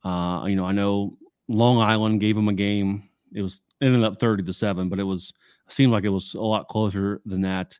Uh, 0.04 0.44
you 0.46 0.54
know, 0.54 0.64
I 0.64 0.72
know 0.72 1.16
Long 1.48 1.78
Island 1.78 2.20
gave 2.20 2.36
them 2.36 2.48
a 2.48 2.52
game. 2.52 3.08
It 3.32 3.42
was 3.42 3.60
ended 3.80 4.04
up 4.04 4.18
thirty 4.18 4.42
to 4.42 4.52
seven, 4.52 4.88
but 4.88 4.98
it 4.98 5.04
was 5.04 5.32
seemed 5.68 5.92
like 5.92 6.04
it 6.04 6.08
was 6.10 6.34
a 6.34 6.40
lot 6.40 6.68
closer 6.68 7.20
than 7.26 7.42
that. 7.42 7.78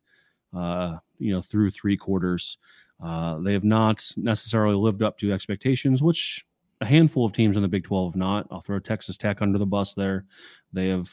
Uh, 0.56 0.96
you 1.18 1.32
know, 1.32 1.42
through 1.42 1.70
three 1.70 1.96
quarters, 1.96 2.58
uh, 3.02 3.38
they 3.38 3.52
have 3.52 3.64
not 3.64 4.04
necessarily 4.16 4.74
lived 4.74 5.02
up 5.02 5.18
to 5.18 5.32
expectations, 5.32 6.02
which 6.02 6.44
a 6.80 6.86
handful 6.86 7.24
of 7.24 7.32
teams 7.32 7.56
in 7.56 7.62
the 7.62 7.68
Big 7.68 7.84
Twelve 7.84 8.12
have 8.12 8.18
not. 8.18 8.46
I'll 8.50 8.60
throw 8.60 8.78
Texas 8.78 9.16
Tech 9.16 9.42
under 9.42 9.58
the 9.58 9.66
bus 9.66 9.94
there. 9.94 10.24
They 10.72 10.88
have, 10.88 11.10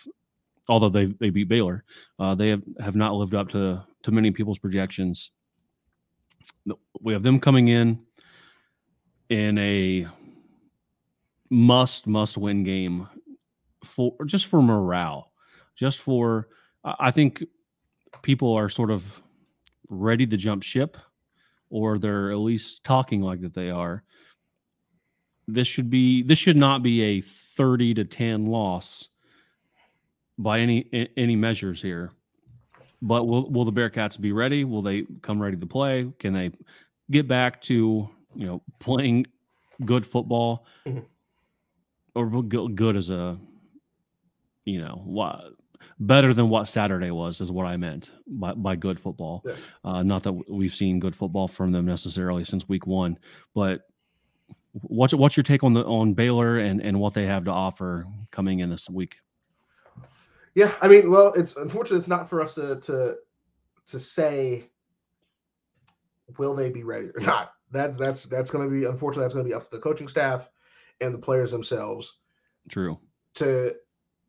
although 0.67 0.89
they 0.89 1.05
they 1.05 1.29
beat 1.29 1.49
Baylor, 1.49 1.83
uh, 2.19 2.35
they 2.35 2.49
have, 2.49 2.63
have 2.79 2.95
not 2.95 3.15
lived 3.15 3.35
up 3.35 3.49
to 3.49 3.83
to 4.03 4.11
many 4.11 4.31
people's 4.31 4.59
projections. 4.59 5.31
We 7.01 7.13
have 7.13 7.23
them 7.23 7.39
coming 7.39 7.69
in 7.69 7.99
in 9.29 9.57
a 9.57 10.07
must 11.49 12.07
must 12.07 12.37
win 12.37 12.63
game 12.63 13.07
for 13.85 14.13
just 14.25 14.47
for 14.47 14.61
morale, 14.61 15.31
just 15.75 15.99
for 15.99 16.49
I 16.83 17.11
think 17.11 17.43
people 18.21 18.53
are 18.53 18.69
sort 18.69 18.91
of 18.91 19.21
ready 19.89 20.25
to 20.27 20.37
jump 20.37 20.63
ship, 20.63 20.97
or 21.69 21.97
they're 21.97 22.31
at 22.31 22.37
least 22.37 22.83
talking 22.83 23.21
like 23.21 23.41
that 23.41 23.53
they 23.53 23.69
are. 23.69 24.03
This 25.47 25.67
should 25.67 25.89
be 25.89 26.23
this 26.23 26.39
should 26.39 26.57
not 26.57 26.81
be 26.83 27.01
a 27.01 27.21
thirty 27.21 27.93
to 27.93 28.03
ten 28.03 28.47
loss 28.47 29.09
by 30.37 30.59
any 30.59 31.09
any 31.15 31.35
measures 31.35 31.81
here. 31.81 32.11
But 33.01 33.25
will 33.27 33.49
will 33.51 33.65
the 33.65 33.71
Bearcats 33.71 34.19
be 34.19 34.31
ready? 34.31 34.63
Will 34.63 34.81
they 34.81 35.05
come 35.21 35.41
ready 35.41 35.57
to 35.57 35.65
play? 35.67 36.11
Can 36.19 36.33
they 36.33 36.51
get 37.11 37.27
back 37.27 37.61
to 37.63 38.09
you 38.35 38.45
know 38.47 38.61
playing 38.79 39.27
good 39.85 40.05
football, 40.07 40.65
Mhm. 40.85 41.05
or 42.15 42.27
will 42.27 42.41
good 42.41 42.95
as 42.95 43.09
a 43.09 43.39
you 44.65 44.81
know 44.81 45.01
what 45.05 45.53
better 45.99 46.33
than 46.33 46.49
what 46.49 46.67
Saturday 46.67 47.11
was 47.11 47.39
is 47.41 47.51
what 47.51 47.65
I 47.65 47.77
meant 47.77 48.11
by 48.27 48.53
by 48.53 48.75
good 48.75 48.99
football. 48.99 49.43
Yeah. 49.45 49.53
Uh, 49.83 50.03
not 50.03 50.23
that 50.23 50.33
we've 50.49 50.73
seen 50.73 50.99
good 50.99 51.15
football 51.15 51.47
from 51.47 51.71
them 51.71 51.85
necessarily 51.85 52.43
since 52.43 52.67
week 52.67 52.85
one, 52.85 53.17
but 53.53 53.81
what's 54.73 55.13
what's 55.13 55.37
your 55.37 55.43
take 55.43 55.63
on 55.63 55.73
the 55.73 55.83
on 55.85 56.13
Baylor 56.13 56.59
and 56.59 56.81
and 56.81 56.99
what 56.99 57.13
they 57.13 57.25
have 57.25 57.45
to 57.45 57.51
offer 57.51 58.05
coming 58.31 58.59
in 58.59 58.69
this 58.69 58.89
week? 58.89 59.15
Yeah, 60.53 60.73
I 60.81 60.87
mean, 60.87 61.11
well, 61.11 61.33
it's 61.33 61.55
unfortunate 61.55 61.99
it's 61.99 62.07
not 62.07 62.29
for 62.29 62.41
us 62.41 62.55
to 62.55 62.79
to 62.81 63.15
to 63.87 63.99
say 63.99 64.69
will 66.37 66.55
they 66.55 66.69
be 66.69 66.83
ready 66.83 67.09
or 67.15 67.21
not. 67.21 67.51
That's 67.71 67.97
that's 67.97 68.25
that's 68.25 68.51
going 68.51 68.67
to 68.67 68.73
be 68.73 68.85
unfortunately 68.85 69.23
that's 69.23 69.33
going 69.33 69.45
to 69.45 69.49
be 69.49 69.55
up 69.55 69.63
to 69.63 69.69
the 69.71 69.79
coaching 69.79 70.07
staff 70.07 70.49
and 71.01 71.13
the 71.13 71.19
players 71.19 71.51
themselves 71.51 72.17
True. 72.69 72.99
to 73.35 73.73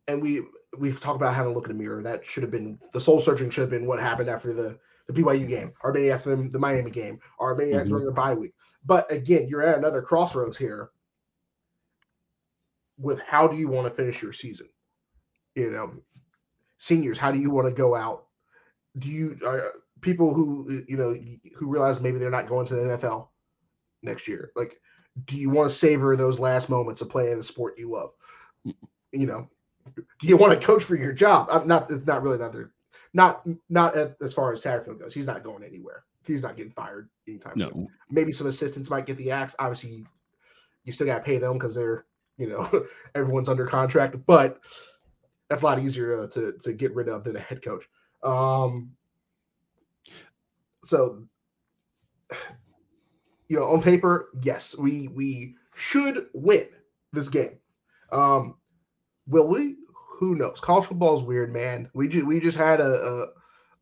and 0.08 0.22
we 0.22 0.42
we've 0.78 1.00
talked 1.00 1.16
about 1.16 1.34
having 1.34 1.52
to 1.52 1.54
look 1.54 1.68
in 1.68 1.76
the 1.76 1.82
mirror. 1.82 2.02
That 2.02 2.24
should 2.24 2.42
have 2.42 2.52
been 2.52 2.78
the 2.92 3.00
soul 3.00 3.20
searching 3.20 3.50
should 3.50 3.62
have 3.62 3.70
been 3.70 3.86
what 3.86 4.00
happened 4.00 4.28
after 4.28 4.52
the 4.52 4.78
the 5.06 5.12
BYU 5.12 5.46
game, 5.46 5.72
or 5.82 5.92
maybe 5.92 6.10
after 6.10 6.34
the, 6.34 6.48
the 6.48 6.58
Miami 6.58 6.90
game, 6.90 7.20
or 7.38 7.54
maybe 7.54 7.72
Mhm. 7.72 7.88
during 7.88 8.06
the 8.06 8.12
bye 8.12 8.34
week. 8.34 8.54
But 8.84 9.10
again, 9.10 9.48
you're 9.48 9.62
at 9.62 9.78
another 9.78 10.02
crossroads 10.02 10.56
here 10.56 10.90
with 12.98 13.18
how 13.20 13.46
do 13.46 13.56
you 13.56 13.68
want 13.68 13.86
to 13.86 13.94
finish 13.94 14.22
your 14.22 14.32
season? 14.32 14.68
You 15.54 15.70
know, 15.70 15.92
seniors, 16.78 17.18
how 17.18 17.30
do 17.32 17.38
you 17.38 17.50
want 17.50 17.66
to 17.66 17.72
go 17.72 17.94
out? 17.94 18.26
Do 18.98 19.10
you 19.10 19.38
uh, 19.46 19.60
people 20.00 20.32
who 20.34 20.82
you 20.88 20.96
know 20.96 21.14
who 21.56 21.66
realize 21.66 22.00
maybe 22.00 22.18
they're 22.18 22.30
not 22.30 22.48
going 22.48 22.66
to 22.66 22.74
the 22.74 22.82
NFL 22.82 23.32
next 24.02 24.28
year? 24.28 24.52
Like, 24.56 24.80
do 25.26 25.36
you 25.36 25.50
want 25.50 25.70
to 25.70 25.76
savor 25.76 26.16
those 26.16 26.38
last 26.38 26.68
moments 26.68 27.00
of 27.00 27.08
playing 27.08 27.36
the 27.38 27.42
sport 27.44 27.78
you 27.78 27.90
love? 27.90 28.10
You 29.12 29.26
know, 29.26 29.48
do 29.94 30.26
you 30.26 30.36
want 30.36 30.58
to 30.58 30.66
coach 30.66 30.84
for 30.84 30.96
your 30.96 31.12
job? 31.12 31.48
I'm 31.50 31.66
not. 31.66 31.90
It's 31.90 32.06
not 32.06 32.22
really 32.22 32.38
not 32.38 32.52
there. 32.52 32.72
Not 33.14 33.46
not 33.68 33.96
as 33.96 34.32
far 34.32 34.52
as 34.52 34.62
Satterfield 34.62 34.98
goes. 34.98 35.14
He's 35.14 35.26
not 35.26 35.42
going 35.42 35.64
anywhere. 35.64 36.04
He's 36.24 36.42
not 36.42 36.56
getting 36.56 36.72
fired 36.72 37.08
anytime 37.28 37.58
soon. 37.58 37.88
Maybe 38.10 38.32
some 38.32 38.46
assistants 38.46 38.90
might 38.90 39.06
get 39.06 39.16
the 39.16 39.30
axe. 39.30 39.54
Obviously, 39.58 40.04
you 40.84 40.92
still 40.92 41.06
got 41.06 41.18
to 41.18 41.24
pay 41.24 41.38
them 41.38 41.54
because 41.54 41.74
they're 41.74 42.04
you 42.36 42.48
know 42.48 42.86
everyone's 43.14 43.48
under 43.48 43.66
contract. 43.66 44.16
But 44.26 44.60
that's 45.48 45.62
a 45.62 45.64
lot 45.64 45.78
easier 45.78 46.26
to, 46.26 46.28
to 46.28 46.58
to 46.62 46.72
get 46.72 46.94
rid 46.94 47.08
of 47.08 47.24
than 47.24 47.36
a 47.36 47.40
head 47.40 47.62
coach. 47.62 47.84
Um, 48.22 48.92
so 50.84 51.24
you 53.48 53.56
know, 53.56 53.64
on 53.64 53.82
paper, 53.82 54.30
yes, 54.42 54.76
we 54.76 55.08
we 55.08 55.56
should 55.74 56.26
win 56.34 56.66
this 57.12 57.28
game. 57.28 57.58
Um, 58.12 58.56
will 59.26 59.48
we? 59.48 59.76
Who 60.18 60.34
knows? 60.34 60.60
College 60.60 60.86
football 60.86 61.16
is 61.18 61.22
weird, 61.22 61.52
man. 61.52 61.90
We 61.94 62.08
ju- 62.08 62.26
we 62.26 62.40
just 62.40 62.56
had 62.56 62.80
a, 62.80 63.26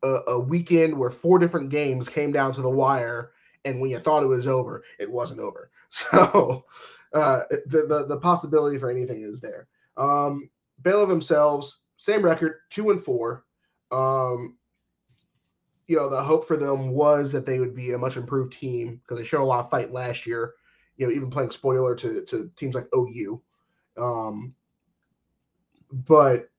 a 0.03 0.07
a 0.27 0.39
weekend 0.39 0.97
where 0.97 1.11
four 1.11 1.39
different 1.39 1.69
games 1.69 2.09
came 2.09 2.31
down 2.31 2.53
to 2.53 2.61
the 2.61 2.69
wire, 2.69 3.31
and 3.63 3.79
when 3.79 3.89
you 3.89 3.99
thought 3.99 4.23
it 4.23 4.27
was 4.27 4.47
over, 4.47 4.83
it 4.99 5.09
wasn't 5.09 5.39
over. 5.39 5.69
So 5.89 6.65
uh, 7.13 7.41
the, 7.67 7.85
the 7.87 8.05
the 8.07 8.17
possibility 8.17 8.77
for 8.77 8.89
anything 8.89 9.21
is 9.21 9.39
there. 9.39 9.67
Um, 9.95 10.49
Baylor 10.81 11.05
themselves, 11.05 11.79
same 11.95 12.21
record, 12.21 12.55
two 12.69 12.91
and 12.91 13.01
four. 13.01 13.45
Um, 13.91 14.57
you 15.87 15.95
know, 15.95 16.09
the 16.09 16.21
hope 16.21 16.47
for 16.47 16.57
them 16.57 16.89
was 16.89 17.31
that 17.31 17.45
they 17.45 17.59
would 17.59 17.75
be 17.75 17.91
a 17.93 17.97
much 17.97 18.17
improved 18.17 18.51
team 18.53 18.97
because 18.97 19.19
they 19.19 19.25
showed 19.25 19.43
a 19.43 19.45
lot 19.45 19.63
of 19.63 19.69
fight 19.71 19.91
last 19.93 20.25
year. 20.25 20.53
You 20.97 21.07
know, 21.07 21.13
even 21.13 21.29
playing 21.29 21.51
spoiler 21.51 21.95
to 21.95 22.25
to 22.25 22.51
teams 22.57 22.75
like 22.75 22.87
OU. 22.93 23.41
Um, 23.97 24.53
but 25.91 26.49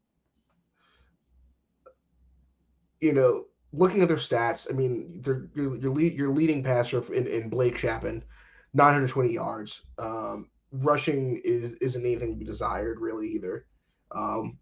you 3.01 3.13
know, 3.13 3.47
looking 3.73 4.03
at 4.03 4.09
their 4.09 4.17
stats, 4.17 4.71
I 4.71 4.75
mean, 4.75 5.21
they're 5.23 5.49
your 5.55 5.77
your, 5.77 5.93
lead, 5.93 6.15
your 6.15 6.33
leading 6.33 6.63
passer 6.63 7.03
in, 7.13 7.27
in 7.27 7.49
Blake 7.49 7.77
Shapen, 7.77 8.25
920 8.75 9.33
yards. 9.33 9.83
Um, 9.99 10.51
rushing 10.73 11.41
is 11.45 11.75
isn't 11.75 12.05
anything 12.05 12.33
to 12.33 12.39
be 12.39 12.45
desired 12.45 13.01
really 13.01 13.29
either. 13.29 13.67
Um, 14.13 14.59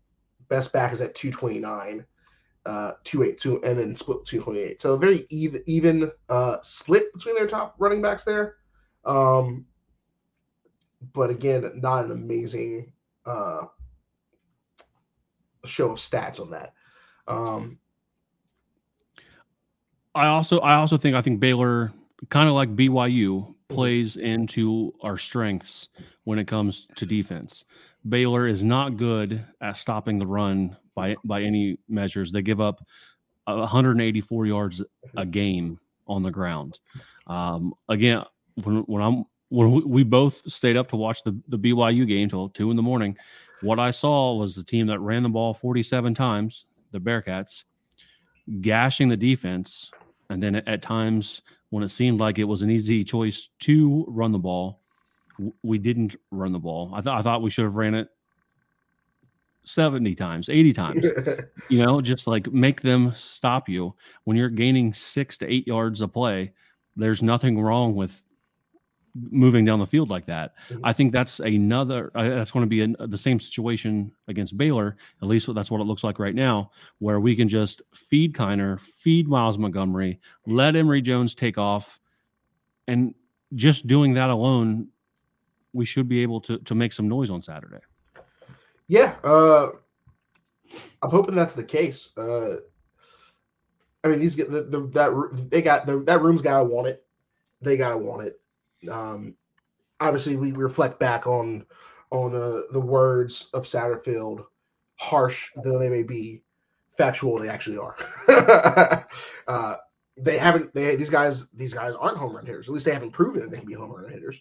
best 0.48 0.72
back 0.72 0.92
is 0.92 1.00
at 1.00 1.14
229 1.14 2.04
uh, 2.66 2.92
282 3.04 3.62
and 3.62 3.78
then 3.78 3.94
split 3.94 4.24
228. 4.24 4.80
So 4.80 4.94
a 4.94 4.98
very 4.98 5.26
even 5.30 5.62
even 5.66 6.10
uh, 6.28 6.56
split 6.62 7.12
between 7.12 7.34
their 7.34 7.46
top 7.46 7.74
running 7.78 8.02
backs 8.02 8.24
there. 8.24 8.56
Um, 9.04 9.66
but 11.12 11.30
again, 11.30 11.70
not 11.76 12.06
an 12.06 12.12
amazing 12.12 12.92
uh, 13.26 13.62
show 15.66 15.90
of 15.92 15.98
stats 15.98 16.40
on 16.40 16.50
that. 16.50 16.74
Um, 17.26 17.78
I 20.14 20.26
also 20.26 20.58
I 20.60 20.76
also 20.76 20.96
think 20.96 21.16
I 21.16 21.22
think 21.22 21.40
Baylor 21.40 21.92
kind 22.30 22.48
of 22.48 22.54
like 22.54 22.74
BYU 22.74 23.54
plays 23.68 24.16
into 24.16 24.94
our 25.02 25.18
strengths 25.18 25.88
when 26.24 26.38
it 26.38 26.46
comes 26.46 26.86
to 26.96 27.06
defense. 27.06 27.64
Baylor 28.08 28.46
is 28.46 28.62
not 28.62 28.96
good 28.96 29.44
at 29.60 29.78
stopping 29.78 30.18
the 30.18 30.26
run 30.26 30.76
by 30.94 31.16
by 31.24 31.42
any 31.42 31.78
measures. 31.88 32.30
They 32.30 32.42
give 32.42 32.60
up 32.60 32.84
184 33.46 34.46
yards 34.46 34.82
a 35.16 35.26
game 35.26 35.78
on 36.06 36.22
the 36.22 36.30
ground. 36.30 36.78
Um, 37.26 37.74
again, 37.88 38.22
when 38.62 38.78
when 38.82 39.02
I'm 39.02 39.24
when 39.48 39.88
we 39.88 40.02
both 40.02 40.42
stayed 40.50 40.76
up 40.76 40.88
to 40.88 40.96
watch 40.96 41.22
the, 41.22 41.38
the 41.48 41.58
BYU 41.58 42.06
game 42.06 42.28
till 42.28 42.48
two 42.48 42.70
in 42.70 42.76
the 42.76 42.82
morning, 42.82 43.16
what 43.64 43.78
I 43.78 43.90
saw 43.90 44.34
was 44.34 44.54
the 44.54 44.62
team 44.62 44.86
that 44.88 45.00
ran 45.00 45.22
the 45.22 45.28
ball 45.28 45.54
47 45.54 46.14
times, 46.14 46.66
the 46.92 47.00
Bearcats, 47.00 47.64
gashing 48.60 49.08
the 49.08 49.16
defense, 49.16 49.90
and 50.28 50.42
then 50.42 50.56
at 50.56 50.82
times 50.82 51.42
when 51.70 51.82
it 51.82 51.88
seemed 51.88 52.20
like 52.20 52.38
it 52.38 52.44
was 52.44 52.62
an 52.62 52.70
easy 52.70 53.02
choice 53.04 53.48
to 53.60 54.04
run 54.08 54.32
the 54.32 54.38
ball, 54.38 54.80
we 55.62 55.78
didn't 55.78 56.14
run 56.30 56.52
the 56.52 56.58
ball. 56.58 56.92
I 56.94 57.00
thought 57.00 57.18
I 57.18 57.22
thought 57.22 57.42
we 57.42 57.50
should 57.50 57.64
have 57.64 57.76
ran 57.76 57.94
it 57.94 58.08
70 59.64 60.14
times, 60.14 60.48
80 60.48 60.72
times. 60.72 61.04
you 61.68 61.78
know, 61.78 62.00
just 62.00 62.26
like 62.26 62.52
make 62.52 62.82
them 62.82 63.12
stop 63.16 63.68
you. 63.68 63.94
When 64.24 64.36
you're 64.36 64.48
gaining 64.48 64.94
6 64.94 65.38
to 65.38 65.52
8 65.52 65.66
yards 65.66 66.00
a 66.02 66.08
play, 66.08 66.52
there's 66.96 67.22
nothing 67.22 67.60
wrong 67.60 67.94
with 67.94 68.23
moving 69.14 69.64
down 69.64 69.78
the 69.78 69.86
field 69.86 70.10
like 70.10 70.26
that. 70.26 70.54
Mm-hmm. 70.68 70.84
I 70.84 70.92
think 70.92 71.12
that's 71.12 71.40
another 71.40 72.10
uh, 72.14 72.28
that's 72.30 72.50
going 72.50 72.64
to 72.64 72.68
be 72.68 72.80
an, 72.80 72.96
the 72.98 73.16
same 73.16 73.38
situation 73.38 74.12
against 74.28 74.56
Baylor. 74.56 74.96
At 75.22 75.28
least 75.28 75.52
that's 75.54 75.70
what 75.70 75.80
it 75.80 75.84
looks 75.84 76.04
like 76.04 76.18
right 76.18 76.34
now, 76.34 76.70
where 76.98 77.20
we 77.20 77.36
can 77.36 77.48
just 77.48 77.82
feed 77.94 78.34
Kiner, 78.34 78.80
feed 78.80 79.28
Myles 79.28 79.58
Montgomery, 79.58 80.20
let 80.46 80.76
Emory 80.76 81.00
Jones 81.00 81.34
take 81.34 81.58
off, 81.58 82.00
and 82.88 83.14
just 83.54 83.86
doing 83.86 84.14
that 84.14 84.30
alone, 84.30 84.88
we 85.72 85.84
should 85.84 86.08
be 86.08 86.22
able 86.22 86.40
to 86.42 86.58
to 86.58 86.74
make 86.74 86.92
some 86.92 87.08
noise 87.08 87.30
on 87.30 87.42
Saturday. 87.42 87.80
Yeah, 88.88 89.14
uh, 89.22 89.70
I'm 91.02 91.10
hoping 91.10 91.34
that's 91.34 91.54
the 91.54 91.64
case. 91.64 92.10
Uh, 92.16 92.56
I 94.02 94.08
mean, 94.08 94.18
these 94.18 94.36
the, 94.36 94.44
the 94.44 94.90
that 94.92 95.48
they 95.50 95.62
got 95.62 95.86
the, 95.86 96.00
that 96.00 96.20
room's 96.20 96.42
gotta 96.42 96.64
want 96.64 96.88
it. 96.88 97.04
They 97.60 97.76
gotta 97.76 97.96
want 97.96 98.26
it. 98.26 98.40
Um, 98.88 99.34
obviously, 100.00 100.36
we 100.36 100.52
reflect 100.52 100.98
back 100.98 101.26
on 101.26 101.66
on 102.10 102.34
uh, 102.34 102.62
the 102.72 102.80
words 102.80 103.48
of 103.54 103.64
Satterfield, 103.64 104.44
harsh 104.96 105.50
though 105.64 105.78
they 105.78 105.88
may 105.88 106.02
be, 106.02 106.42
factual 106.96 107.38
they 107.38 107.48
actually 107.48 107.78
are. 107.78 107.96
uh, 109.48 109.74
they 110.16 110.38
haven't. 110.38 110.72
They 110.74 110.96
these 110.96 111.10
guys 111.10 111.44
these 111.54 111.74
guys 111.74 111.94
aren't 111.94 112.18
home 112.18 112.36
run 112.36 112.46
hitters. 112.46 112.68
At 112.68 112.74
least 112.74 112.86
they 112.86 112.92
haven't 112.92 113.12
proven 113.12 113.42
that 113.42 113.50
they 113.50 113.58
can 113.58 113.66
be 113.66 113.74
home 113.74 113.90
run 113.90 114.10
hitters 114.10 114.40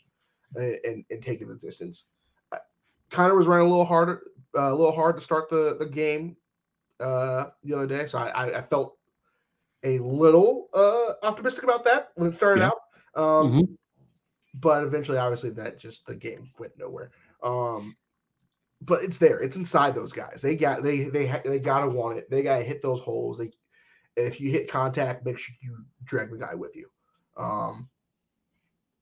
and, 0.55 0.77
and, 0.83 1.05
and 1.09 1.23
taking 1.23 1.47
the 1.47 1.55
distance. 1.55 2.05
Kiner 3.11 3.37
was 3.37 3.45
running 3.45 3.67
a 3.67 3.69
little 3.69 3.85
harder, 3.85 4.23
uh, 4.57 4.71
a 4.71 4.75
little 4.75 4.91
hard 4.91 5.15
to 5.15 5.21
start 5.21 5.49
the 5.49 5.77
the 5.79 5.85
game 5.85 6.35
uh, 6.99 7.45
the 7.63 7.75
other 7.75 7.87
day, 7.87 8.07
so 8.07 8.17
I, 8.17 8.57
I 8.57 8.61
felt 8.61 8.97
a 9.83 9.99
little 9.99 10.69
uh, 10.73 11.13
optimistic 11.25 11.63
about 11.63 11.83
that 11.85 12.09
when 12.15 12.29
it 12.29 12.35
started 12.35 12.61
yeah. 12.61 12.67
out. 12.67 12.79
Um, 13.15 13.51
mm-hmm. 13.51 13.73
But 14.53 14.83
eventually, 14.83 15.17
obviously, 15.17 15.49
that 15.51 15.79
just 15.79 16.05
the 16.05 16.15
game 16.15 16.51
went 16.59 16.77
nowhere. 16.77 17.11
Um, 17.41 17.95
but 18.81 19.03
it's 19.03 19.17
there. 19.17 19.39
It's 19.39 19.55
inside 19.55 19.95
those 19.95 20.13
guys. 20.13 20.41
They 20.41 20.55
got 20.55 20.83
they 20.83 21.05
they 21.05 21.41
they 21.43 21.59
gotta 21.59 21.89
want 21.89 22.17
it. 22.17 22.29
They 22.29 22.43
gotta 22.43 22.63
hit 22.63 22.81
those 22.81 23.01
holes. 23.01 23.37
They 23.37 23.51
if 24.15 24.39
you 24.39 24.51
hit 24.51 24.69
contact, 24.69 25.25
make 25.25 25.37
sure 25.37 25.55
you 25.61 25.77
drag 26.03 26.29
the 26.29 26.37
guy 26.37 26.53
with 26.53 26.75
you. 26.75 26.87
Um, 27.35 27.89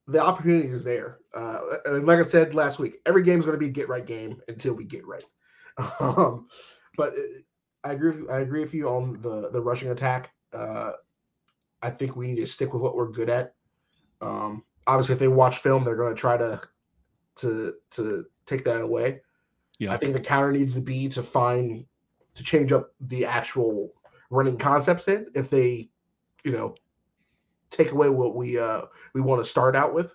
the 0.06 0.22
opportunity 0.22 0.68
is 0.68 0.84
there. 0.84 1.18
Uh, 1.34 1.60
and 1.86 2.06
like 2.06 2.18
I 2.18 2.22
said 2.22 2.54
last 2.54 2.78
week, 2.78 2.98
every 3.06 3.22
game 3.22 3.38
is 3.38 3.44
going 3.44 3.56
to 3.56 3.60
be 3.60 3.68
a 3.68 3.72
get 3.72 3.88
right 3.88 4.04
game 4.04 4.40
until 4.48 4.74
we 4.74 4.84
get 4.84 5.06
right. 5.06 5.24
Um, 6.00 6.48
but 6.98 7.14
uh, 7.14 7.40
I 7.82 7.92
agree. 7.94 8.20
With, 8.20 8.30
I 8.30 8.40
agree 8.40 8.60
with 8.60 8.74
you 8.74 8.88
on 8.88 9.22
the 9.22 9.48
the 9.50 9.60
rushing 9.60 9.90
attack. 9.90 10.30
Uh, 10.52 10.92
I 11.80 11.88
think 11.88 12.14
we 12.14 12.26
need 12.26 12.40
to 12.40 12.46
stick 12.46 12.74
with 12.74 12.82
what 12.82 12.94
we're 12.94 13.10
good 13.10 13.30
at. 13.30 13.54
Um, 14.20 14.64
obviously, 14.86 15.14
if 15.14 15.18
they 15.18 15.28
watch 15.28 15.58
film, 15.58 15.84
they're 15.84 15.96
going 15.96 16.14
to 16.14 16.20
try 16.20 16.36
to 16.36 16.60
to 17.36 17.74
to 17.92 18.26
take 18.46 18.64
that 18.64 18.80
away. 18.80 19.20
Yeah, 19.78 19.92
I 19.92 19.96
think 19.96 20.14
the 20.14 20.20
counter 20.20 20.52
needs 20.52 20.74
to 20.74 20.80
be 20.80 21.08
to 21.10 21.22
find 21.22 21.84
to 22.34 22.42
change 22.42 22.72
up 22.72 22.92
the 23.00 23.24
actual 23.24 23.92
running 24.30 24.56
concepts. 24.56 25.04
Then, 25.04 25.26
if 25.34 25.50
they, 25.50 25.90
you 26.44 26.52
know, 26.52 26.74
take 27.70 27.90
away 27.90 28.10
what 28.10 28.36
we 28.36 28.58
uh 28.58 28.82
we 29.14 29.20
want 29.20 29.42
to 29.42 29.48
start 29.48 29.74
out 29.74 29.94
with. 29.94 30.14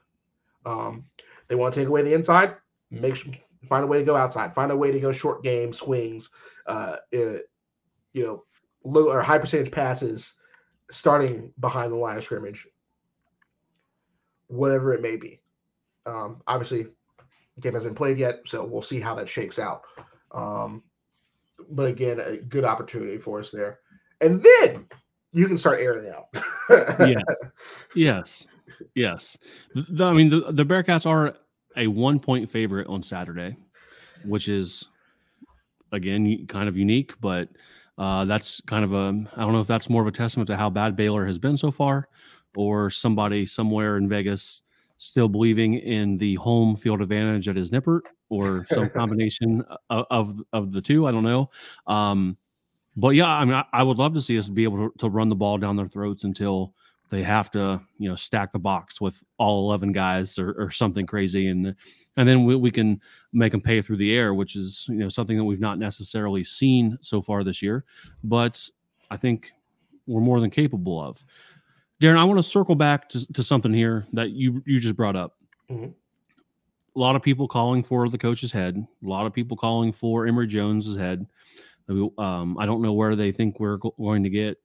Um, 0.66 1.06
they 1.48 1.56
want 1.56 1.74
to 1.74 1.80
take 1.80 1.88
away 1.88 2.02
the 2.02 2.14
inside, 2.14 2.56
make 2.92 3.16
sure, 3.16 3.32
find 3.70 3.84
a 3.84 3.88
way 3.88 4.00
to 4.00 4.06
go 4.06 4.16
outside, 4.16 4.54
find 4.54 4.72
a 4.72 4.78
way 4.78 4.92
to 4.92 5.00
go 5.00 5.12
short 5.12 5.44
game 5.44 5.72
swings, 5.72 6.30
uh, 6.66 6.98
in, 7.12 7.40
you 8.14 8.24
know, 8.26 8.44
low 8.84 9.10
or 9.10 9.22
high 9.22 9.38
percentage 9.38 9.72
passes, 9.72 10.34
starting 10.92 11.52
behind 11.60 11.92
the 11.92 11.96
line 11.96 12.18
of 12.18 12.24
scrimmage, 12.24 12.68
whatever 14.48 14.94
it 14.94 15.02
may 15.02 15.18
be. 15.18 15.40
Um, 16.06 16.42
obviously, 16.48 16.88
the 17.56 17.62
game 17.62 17.74
hasn't 17.74 17.92
been 17.92 17.96
played 17.96 18.18
yet, 18.18 18.42
so 18.46 18.66
we'll 18.66 18.82
see 18.82 19.00
how 19.00 19.16
that 19.16 19.28
shakes 19.28 19.60
out. 19.60 19.84
Um, 20.32 20.84
but 21.70 21.88
again, 21.88 22.20
a 22.20 22.38
good 22.38 22.64
opportunity 22.64 23.18
for 23.18 23.40
us 23.40 23.52
there. 23.52 23.80
And 24.22 24.44
then 24.44 24.86
you 25.34 25.48
can 25.48 25.58
start 25.58 25.82
airing 25.82 26.12
out. 26.12 26.28
yes. 27.08 27.24
Yes. 27.96 28.48
Yes. 28.94 29.38
The, 29.74 30.06
I 30.06 30.14
mean, 30.14 30.30
the, 30.30 30.52
the 30.52 30.66
Bearcats 30.66 31.08
are 31.08 31.36
a 31.76 31.88
one 31.88 32.20
point 32.20 32.50
favorite 32.50 32.88
on 32.88 33.02
Saturday, 33.02 33.58
which 34.24 34.48
is, 34.48 34.86
again, 35.92 36.46
kind 36.48 36.70
of 36.70 36.78
unique, 36.78 37.14
but 37.20 37.50
uh, 37.98 38.26
that's 38.26 38.62
kind 38.62 38.84
of 38.84 38.94
a, 38.94 39.26
I 39.36 39.42
don't 39.42 39.54
know 39.54 39.62
if 39.62 39.68
that's 39.68 39.90
more 39.90 40.04
of 40.04 40.08
a 40.08 40.12
testament 40.12 40.48
to 40.48 40.58
how 40.58 40.70
bad 40.70 40.96
Baylor 40.96 41.26
has 41.26 41.40
been 41.40 41.58
so 41.58 41.72
far 41.72 42.08
or 42.58 42.90
somebody 42.90 43.46
somewhere 43.46 43.98
in 43.98 44.10
Vegas 44.10 44.64
still 44.98 45.30
believing 45.30 45.76
in 45.76 46.18
the 46.18 46.34
home 46.36 46.76
field 46.76 47.02
advantage 47.02 47.46
that 47.46 47.56
is 47.56 47.70
Nippert 47.70 48.02
or 48.30 48.66
some 48.74 48.90
combination 48.96 49.64
of, 49.92 50.06
of 50.10 50.42
of 50.54 50.72
the 50.72 50.82
two. 50.82 51.06
I 51.08 51.12
don't 51.12 51.24
know. 51.24 51.52
Um, 51.86 52.36
but 52.96 53.10
yeah, 53.10 53.28
I 53.28 53.46
mean, 53.46 53.54
I, 53.54 53.64
I 53.72 53.84
would 53.84 54.00
love 54.00 54.16
to 54.16 54.22
see 54.22 54.40
us 54.40 54.50
be 54.50 54.64
able 54.64 54.90
to, 54.90 54.94
to 54.98 55.10
run 55.10 55.30
the 55.30 55.36
ball 55.36 55.60
down 55.60 55.76
their 55.76 55.88
throats 55.88 56.24
until 56.24 56.74
they 57.10 57.22
have 57.22 57.52
to, 57.52 57.80
you 58.00 58.10
know, 58.10 58.16
stack 58.16 58.52
the 58.52 58.60
box 58.60 59.00
with 59.00 59.24
all 59.38 59.68
eleven 59.68 59.92
guys 59.92 60.40
or, 60.40 60.54
or 60.54 60.72
something 60.72 61.06
crazy, 61.06 61.48
and 61.50 61.76
and 62.18 62.28
then 62.28 62.44
we, 62.44 62.56
we 62.56 62.72
can 62.72 63.00
make 63.34 63.52
them 63.52 63.62
pay 63.62 63.84
through 63.84 63.98
the 63.98 64.16
air, 64.16 64.34
which 64.34 64.56
is 64.56 64.88
you 64.90 64.96
know 64.96 65.10
something 65.10 65.38
that 65.38 65.44
we've 65.44 65.60
not 65.60 65.78
necessarily 65.78 66.44
seen 66.44 66.98
so 67.02 67.22
far 67.22 67.44
this 67.44 67.62
year, 67.62 67.86
but 68.24 68.68
I 69.12 69.18
think 69.18 69.52
we're 70.08 70.22
more 70.22 70.40
than 70.40 70.50
capable 70.50 71.00
of. 71.00 71.24
Darren, 72.02 72.18
I 72.18 72.24
want 72.24 72.38
to 72.38 72.44
circle 72.44 72.76
back 72.76 73.10
to, 73.10 73.34
to 73.34 73.44
something 73.44 73.74
here 73.74 74.06
that 74.14 74.32
you 74.32 74.62
you 74.66 74.80
just 74.80 74.96
brought 74.96 75.16
up. 75.16 75.36
Mhm. 75.70 75.94
A 76.96 77.00
lot 77.00 77.16
of 77.16 77.22
people 77.22 77.48
calling 77.48 77.84
for 77.84 78.10
the 78.10 78.18
coach's 78.18 78.52
head. 78.52 78.76
A 79.04 79.08
lot 79.08 79.26
of 79.26 79.34
people 79.34 79.56
calling 79.58 79.92
for 79.92 80.26
Emory 80.28 80.48
Jones's 80.48 80.98
head. 80.98 81.26
Um, 81.90 82.58
I 82.60 82.66
don't 82.66 82.82
know 82.82 82.94
where 82.94 83.16
they 83.16 83.32
think 83.32 83.60
we're 83.60 83.78
go- 83.78 83.94
going 83.98 84.24
to 84.24 84.30
get 84.30 84.58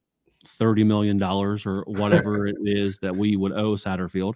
thirty 0.46 0.82
million 0.84 1.18
dollars 1.18 1.64
or 1.66 1.82
whatever 1.86 2.46
it 2.46 2.56
is 2.64 2.98
that 2.98 3.14
we 3.14 3.36
would 3.36 3.52
owe 3.52 3.74
Satterfield. 3.74 4.34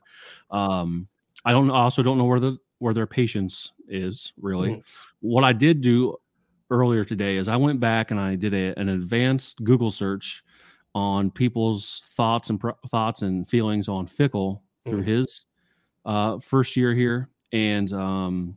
Um, 0.51 1.09
I 1.45 1.53
don't. 1.53 1.71
I 1.71 1.81
also 1.83 2.03
don't 2.03 2.17
know 2.19 2.25
where 2.25 2.41
the 2.41 2.59
where 2.79 2.95
their 2.95 3.07
patience 3.07 3.73
is 3.89 4.33
really. 4.41 4.71
Mhm. 4.77 4.83
What 5.21 5.45
I 5.45 5.53
did 5.53 5.81
do 5.81 6.17
earlier 6.71 7.05
today 7.05 7.37
is 7.37 7.49
I 7.49 7.57
went 7.57 7.79
back 7.81 8.11
and 8.11 8.19
I 8.21 8.35
did 8.37 8.53
a, 8.53 8.79
an 8.79 8.89
advanced 8.89 9.63
Google 9.65 9.91
search 9.91 10.43
on 10.97 11.31
people's 11.31 12.03
thoughts 12.17 12.49
and 12.49 12.59
pro- 12.59 12.73
thoughts 12.89 13.21
and 13.21 13.47
feelings 13.47 13.87
on 13.87 14.07
Fickell 14.07 14.63
through 14.89 15.03
Mhm. 15.03 15.07
his 15.07 15.45
uh, 16.07 16.39
first 16.39 16.75
year 16.75 16.95
here, 16.95 17.29
and 17.53 17.93
um, 17.93 18.57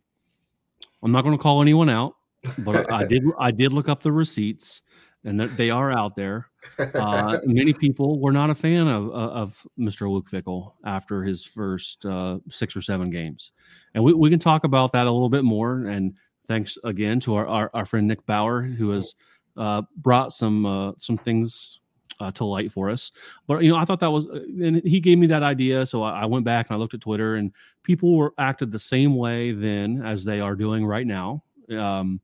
I'm 1.04 1.12
not 1.12 1.24
going 1.24 1.38
to 1.38 1.42
call 1.42 1.62
anyone 1.62 1.90
out, 1.90 2.16
but 2.60 2.90
I 2.92 3.06
did 3.06 3.24
I 3.38 3.52
did 3.52 3.74
look 3.74 3.90
up 3.90 4.02
the 4.02 4.12
receipts, 4.14 4.82
and 5.26 5.38
they 5.42 5.70
are 5.70 5.92
out 5.92 6.16
there. 6.16 6.48
Uh, 6.78 7.40
many 7.46 7.74
people 7.74 8.22
were 8.22 8.32
not 8.32 8.50
a 8.50 8.56
fan 8.56 8.88
of 8.88 9.10
of 9.10 9.32
of 9.32 9.68
Mr. 9.78 10.10
Luke 10.10 10.30
Fickell 10.30 10.74
after 10.86 11.24
his 11.24 11.44
first 11.44 12.06
uh, 12.06 12.40
six 12.50 12.74
or 12.74 12.82
seven 12.82 13.10
games, 13.10 13.52
and 13.96 14.04
we, 14.04 14.14
we 14.14 14.30
can 14.30 14.40
talk 14.40 14.64
about 14.64 14.94
that 14.94 15.08
a 15.08 15.12
little 15.12 15.30
bit 15.30 15.44
more. 15.44 15.88
And 15.88 16.14
thanks 16.48 16.78
again 16.86 17.20
to 17.22 17.36
our 17.36 17.48
our, 17.48 17.72
our 17.74 17.86
friend 17.86 18.08
Nick 18.08 18.26
Bauer 18.26 18.62
who 18.62 18.92
has 18.92 19.14
uh, 19.58 19.82
brought 19.98 20.32
some 20.32 20.66
uh, 20.66 20.94
some 21.00 21.18
things 21.18 21.79
uh, 22.20 22.32
to 22.32 22.46
light 22.46 22.72
for 22.72 22.90
us. 22.90 23.12
But 23.48 23.64
you 23.64 23.70
know, 23.70 23.78
I 23.78 23.86
thought 23.86 24.00
that 24.02 24.12
was, 24.12 24.28
uh, 24.28 24.42
and 24.62 24.82
he 24.84 25.00
gave 25.00 25.18
me 25.18 25.28
that 25.28 25.44
idea, 25.44 25.86
so 25.86 26.04
I, 26.04 26.22
I 26.22 26.26
went 26.26 26.46
back 26.46 26.70
and 26.70 26.76
I 26.76 26.80
looked 26.80 26.94
at 26.94 27.02
Twitter, 27.02 27.36
and 27.36 27.52
people 27.84 28.18
were 28.18 28.34
acted 28.38 28.72
the 28.72 28.80
same 28.80 29.16
way 29.16 29.52
then 29.52 30.04
as 30.06 30.24
they 30.24 30.40
are 30.40 30.56
doing 30.56 30.86
right 30.86 31.08
now. 31.08 31.44
Um, 31.70 32.20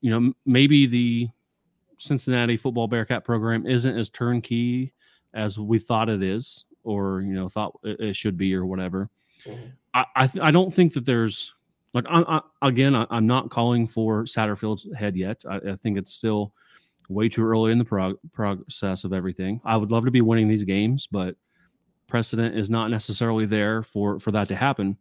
you 0.00 0.10
know, 0.10 0.32
maybe 0.46 0.86
the 0.86 1.28
Cincinnati 1.98 2.56
football 2.56 2.86
Bearcat 2.86 3.24
program 3.24 3.66
isn't 3.66 3.98
as 3.98 4.08
turnkey 4.08 4.92
as 5.34 5.58
we 5.58 5.78
thought 5.78 6.08
it 6.08 6.22
is, 6.22 6.64
or 6.84 7.20
you 7.20 7.34
know, 7.34 7.48
thought 7.48 7.78
it, 7.82 8.16
should 8.16 8.36
be, 8.36 8.54
or 8.54 8.64
whatever. 8.64 9.10
Mhm. 9.44 9.72
I 9.94 10.04
I, 10.16 10.26
th- 10.26 10.44
I 10.44 10.50
don't 10.50 10.72
think 10.72 10.94
that 10.94 11.04
there's 11.04 11.54
like 11.92 12.04
I, 12.08 12.22
I, 12.22 12.68
again, 12.68 12.94
I, 12.94 13.06
I'm 13.10 13.26
not 13.26 13.50
calling 13.50 13.86
for 13.86 14.24
Satterfield's 14.24 14.86
head 14.96 15.16
yet. 15.16 15.42
I, 15.48 15.56
I 15.56 15.76
think 15.82 15.98
it's 15.98 16.12
still 16.14 16.52
way 17.08 17.28
too 17.28 17.44
early 17.44 17.72
in 17.72 17.78
the 17.78 17.84
prog- 17.84 18.18
process 18.32 19.04
of 19.04 19.12
everything. 19.12 19.60
I 19.64 19.76
would 19.76 19.90
love 19.90 20.04
to 20.04 20.10
be 20.10 20.20
winning 20.20 20.48
these 20.48 20.64
games, 20.64 21.08
but 21.10 21.36
precedent 22.06 22.56
is 22.56 22.70
not 22.70 22.88
necessarily 22.90 23.46
there 23.46 23.82
for 23.82 24.18
for 24.18 24.30
that 24.32 24.48
to 24.48 24.56
happen. 24.56 24.96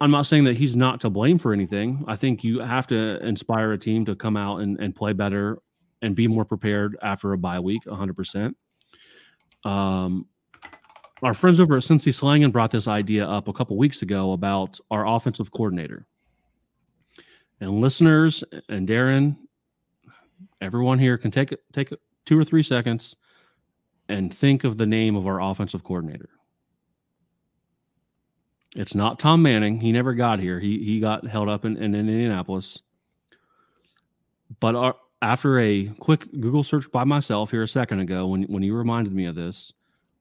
I'm 0.00 0.10
not 0.10 0.26
saying 0.26 0.44
that 0.44 0.56
he's 0.56 0.76
not 0.76 1.00
to 1.02 1.10
blame 1.10 1.38
for 1.38 1.52
anything. 1.52 2.04
I 2.06 2.16
think 2.16 2.42
you 2.44 2.58
have 2.60 2.86
to 2.88 3.24
inspire 3.24 3.72
a 3.72 3.78
team 3.78 4.04
to 4.06 4.16
come 4.16 4.36
out 4.36 4.58
and, 4.58 4.78
and 4.80 4.94
play 4.94 5.12
better 5.12 5.58
and 6.02 6.14
be 6.14 6.26
more 6.26 6.44
prepared 6.44 6.98
after 7.00 7.32
a 7.32 7.38
bye 7.38 7.60
week, 7.60 7.84
100%. 7.84 8.54
Um, 9.64 10.26
our 11.22 11.32
friends 11.32 11.60
over 11.60 11.76
at 11.76 11.84
Cincy 11.84 12.12
Slangin 12.12 12.52
brought 12.52 12.70
this 12.70 12.86
idea 12.86 13.26
up 13.26 13.48
a 13.48 13.52
couple 13.52 13.78
weeks 13.78 14.02
ago 14.02 14.32
about 14.32 14.78
our 14.90 15.06
offensive 15.06 15.50
coordinator. 15.50 16.06
And 17.60 17.80
listeners 17.80 18.44
and 18.68 18.86
Darren, 18.86 19.36
everyone 20.64 20.98
here 20.98 21.18
can 21.18 21.30
take 21.30 21.54
take 21.72 21.92
two 22.24 22.38
or 22.38 22.44
three 22.44 22.62
seconds 22.62 23.14
and 24.08 24.34
think 24.34 24.64
of 24.64 24.76
the 24.76 24.86
name 24.86 25.16
of 25.16 25.26
our 25.26 25.40
offensive 25.40 25.84
coordinator. 25.84 26.28
It's 28.76 28.94
not 28.94 29.18
Tom 29.18 29.42
Manning. 29.42 29.80
He 29.80 29.92
never 29.92 30.14
got 30.14 30.40
here. 30.40 30.58
He 30.58 30.82
he 30.84 31.00
got 31.00 31.26
held 31.26 31.48
up 31.48 31.64
in, 31.64 31.76
in, 31.76 31.94
Indianapolis. 31.94 32.80
But 34.60 34.74
our, 34.74 34.96
after 35.22 35.58
a 35.58 35.88
quick 36.00 36.30
Google 36.32 36.64
search 36.64 36.90
by 36.90 37.04
myself 37.04 37.50
here 37.50 37.62
a 37.62 37.68
second 37.68 38.00
ago, 38.00 38.26
when 38.26 38.42
when 38.44 38.62
you 38.62 38.74
reminded 38.74 39.14
me 39.14 39.26
of 39.26 39.36
this, 39.36 39.72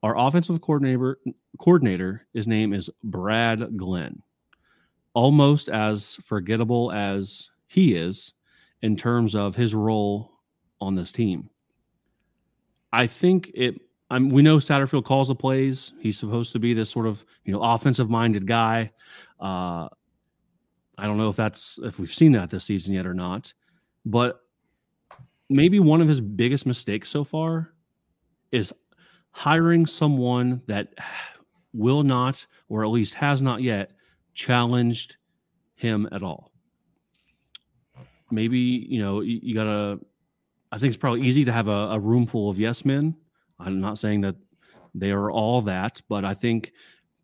our 0.04 0.18
offensive 0.18 0.62
coordinator 0.62 1.18
coordinator, 1.60 2.28
his 2.34 2.48
name 2.48 2.74
is 2.74 2.90
Brad 3.04 3.76
Glenn. 3.78 4.22
Almost 5.16 5.70
as 5.70 6.16
forgettable 6.24 6.92
as 6.92 7.50
he 7.68 7.96
is 7.96 8.34
in 8.82 8.98
terms 8.98 9.34
of 9.34 9.56
his 9.56 9.74
role 9.74 10.33
on 10.84 10.96
this 10.96 11.12
team. 11.12 11.50
I 12.92 13.08
think 13.08 13.52
it. 13.54 13.82
I'm, 14.10 14.30
we 14.30 14.44
know 14.44 14.58
Satterfield 14.58 15.06
calls 15.06 15.30
the 15.30 15.36
plays. 15.36 15.94
He's 16.00 16.20
supposed 16.20 16.54
to 16.54 16.60
be 16.60 16.74
this 16.74 16.90
sort 16.90 17.08
of 17.08 17.26
you 17.46 17.54
know 17.54 17.62
offensive 17.62 18.10
minded 18.10 18.46
guy. 18.46 18.92
Uh, 19.40 19.88
I 20.98 21.06
don't 21.06 21.18
know 21.18 21.30
if 21.30 21.36
that's 21.36 21.80
if 21.82 22.00
we've 22.00 22.14
seen 22.14 22.34
that 22.34 22.50
this 22.50 22.66
season 22.66 22.94
yet 22.94 23.08
or 23.08 23.14
not, 23.14 23.54
but 24.06 24.42
maybe 25.50 25.80
one 25.80 26.02
of 26.02 26.08
his 26.08 26.22
biggest 26.22 26.66
mistakes 26.66 27.10
so 27.10 27.24
far 27.24 27.74
is 28.52 28.74
hiring 29.32 29.86
someone 29.86 30.62
that 30.68 30.94
will 31.74 32.04
not, 32.04 32.46
or 32.70 32.84
at 32.84 32.90
least 32.92 33.16
has 33.16 33.42
not 33.42 33.62
yet, 33.62 33.92
challenged 34.34 35.18
him 35.76 36.08
at 36.12 36.22
all. 36.24 36.52
Maybe 38.32 38.60
you 38.60 39.00
know 39.02 39.22
you, 39.22 39.40
you 39.42 39.56
gotta. 39.56 40.00
I 40.74 40.80
think 40.80 40.92
it's 40.92 41.00
probably 41.00 41.22
easy 41.22 41.46
to 41.46 41.52
have 41.52 41.68
a, 41.68 41.90
a 41.92 42.00
room 42.00 42.26
full 42.26 42.50
of 42.50 42.58
yes 42.58 42.84
men. 42.84 43.16
I'm 43.60 43.80
not 43.80 44.00
saying 44.00 44.22
that 44.22 44.36
they 44.96 45.12
are 45.12 45.30
all 45.30 45.62
that, 45.62 46.02
but 46.10 46.26
I 46.26 46.34
think 46.34 46.72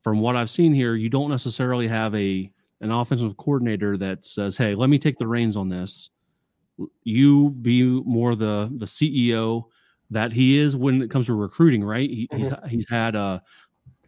from 0.04 0.20
what 0.20 0.36
I've 0.36 0.52
seen 0.52 0.72
here, 0.72 0.94
you 0.94 1.10
don't 1.10 1.32
necessarily 1.32 1.88
have 1.88 2.14
a 2.14 2.52
an 2.82 2.92
offensive 2.92 3.38
coordinator 3.38 3.98
that 3.98 4.24
says, 4.24 4.56
"Hey, 4.56 4.76
let 4.76 4.92
me 4.92 5.00
take 5.00 5.18
the 5.18 5.26
reins 5.26 5.58
on 5.58 5.68
this." 5.68 6.12
You 7.04 7.50
be 7.50 7.82
more 7.84 8.36
the 8.36 8.72
the 8.78 8.86
CEO 8.86 9.64
that 10.12 10.32
he 10.32 10.60
is 10.60 10.76
when 10.76 11.02
it 11.02 11.10
comes 11.10 11.26
to 11.26 11.34
recruiting, 11.34 11.84
right? 11.84 12.08
He, 12.08 12.30
He's 12.32 12.52
he's 12.68 12.86
had 12.88 13.16
uh, 13.16 13.40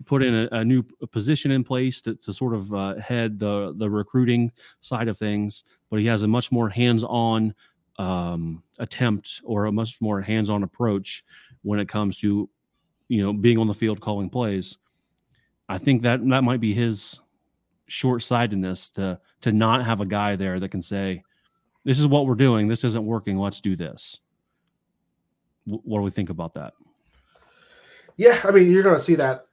put 0.05 0.21
in 0.21 0.35
a, 0.35 0.49
a 0.51 0.63
new 0.63 0.83
position 1.11 1.49
in 1.49 1.63
place 1.63 1.99
to, 2.01 2.13
to 2.15 2.31
sort 2.31 2.53
of 2.53 2.71
uh, 2.75 2.95
head 2.97 3.39
the 3.39 3.73
the 3.75 3.89
recruiting 3.89 4.51
side 4.81 5.07
of 5.07 5.17
things, 5.17 5.63
but 5.89 5.99
he 5.99 6.05
has 6.05 6.21
a 6.21 6.27
much 6.27 6.51
more 6.51 6.69
hands 6.69 7.03
on 7.03 7.55
um, 8.01 8.63
attempt 8.79 9.41
or 9.43 9.65
a 9.65 9.71
much 9.71 10.01
more 10.01 10.21
hands 10.21 10.49
on 10.49 10.63
approach 10.63 11.23
when 11.61 11.79
it 11.79 11.87
comes 11.87 12.17
to 12.17 12.49
you 13.07 13.21
know 13.21 13.31
being 13.31 13.59
on 13.59 13.67
the 13.67 13.73
field 13.73 14.01
calling 14.01 14.29
plays. 14.29 14.77
I 15.69 15.77
think 15.77 16.01
that 16.01 16.27
that 16.29 16.43
might 16.43 16.59
be 16.59 16.73
his 16.73 17.19
short 17.87 18.23
sightedness 18.23 18.89
to 18.91 19.19
to 19.41 19.51
not 19.51 19.85
have 19.85 20.01
a 20.01 20.05
guy 20.05 20.35
there 20.35 20.59
that 20.59 20.69
can 20.69 20.81
say, 20.81 21.23
"This 21.85 21.99
is 21.99 22.07
what 22.07 22.25
we're 22.25 22.35
doing. 22.35 22.67
This 22.67 22.83
isn't 22.83 23.05
working. 23.05 23.37
Let's 23.37 23.61
do 23.61 23.75
this." 23.75 24.17
W- 25.67 25.83
what 25.85 25.99
do 25.99 26.03
we 26.03 26.11
think 26.11 26.31
about 26.31 26.55
that? 26.55 26.73
Yeah, 28.17 28.41
I 28.43 28.49
mean, 28.49 28.71
you're 28.71 28.83
going 28.83 28.97
to 28.97 29.03
see 29.03 29.15
that 29.15 29.45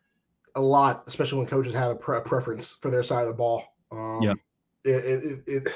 a 0.55 0.61
lot, 0.61 1.05
especially 1.07 1.39
when 1.39 1.47
coaches 1.47 1.75
have 1.75 1.91
a 1.91 1.95
pre- 1.95 2.21
preference 2.21 2.77
for 2.81 2.91
their 2.91 3.03
side 3.03 3.23
of 3.23 3.29
the 3.29 3.35
ball. 3.35 3.63
Um, 3.93 4.23
Yeah. 4.23 4.35
It, 4.85 5.05
it, 5.05 5.43
it, 5.47 5.73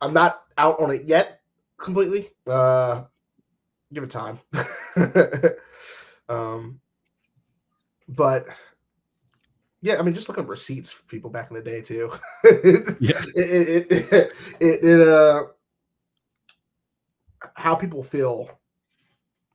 I'm 0.00 0.14
not 0.14 0.42
out 0.58 0.80
on 0.80 0.90
it 0.90 1.04
yet 1.04 1.40
completely. 1.78 2.30
Uh, 2.46 3.04
give 3.92 4.04
it 4.04 4.10
time. 4.10 4.38
um, 6.28 6.80
but 8.08 8.46
yeah, 9.82 9.98
I 9.98 10.02
mean, 10.02 10.14
just 10.14 10.28
looking 10.28 10.44
at 10.44 10.48
receipts 10.50 10.90
for 10.90 11.02
people 11.04 11.30
back 11.30 11.50
in 11.50 11.56
the 11.56 11.62
day 11.62 11.80
too. 11.80 12.10
Yeah. 13.00 13.22
It, 13.34 13.86
it, 13.90 14.32
it, 14.60 14.84
it, 14.84 15.08
uh, 15.08 15.44
how 17.54 17.74
people 17.74 18.02
feel 18.02 18.50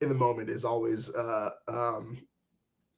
in 0.01 0.09
the 0.09 0.15
moment 0.15 0.49
is 0.49 0.65
always 0.65 1.09
uh 1.11 1.51
um 1.67 2.17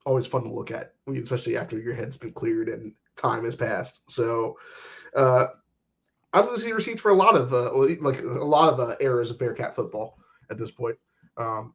always 0.05 0.25
fun 0.25 0.43
to 0.43 0.49
look 0.51 0.71
at 0.71 0.93
especially 1.15 1.57
after 1.57 1.77
your 1.77 1.93
head's 1.93 2.17
been 2.17 2.31
cleared 2.31 2.69
and 2.69 2.93
time 3.15 3.43
has 3.43 3.55
passed 3.55 4.01
so 4.09 4.57
uh 5.15 5.47
i'd 6.37 6.45
love 6.45 6.53
to 6.55 6.59
see 6.61 6.71
receipts 6.71 7.01
for 7.01 7.09
a 7.11 7.13
lot 7.13 7.35
of 7.35 7.53
uh 7.53 7.71
like 8.01 8.21
a 8.21 8.25
lot 8.45 8.71
of 8.73 8.79
uh, 8.79 8.95
eras 8.99 9.31
of 9.31 9.39
bearcat 9.39 9.75
football 9.75 10.17
at 10.49 10.57
this 10.57 10.71
point 10.71 10.97
um 11.37 11.73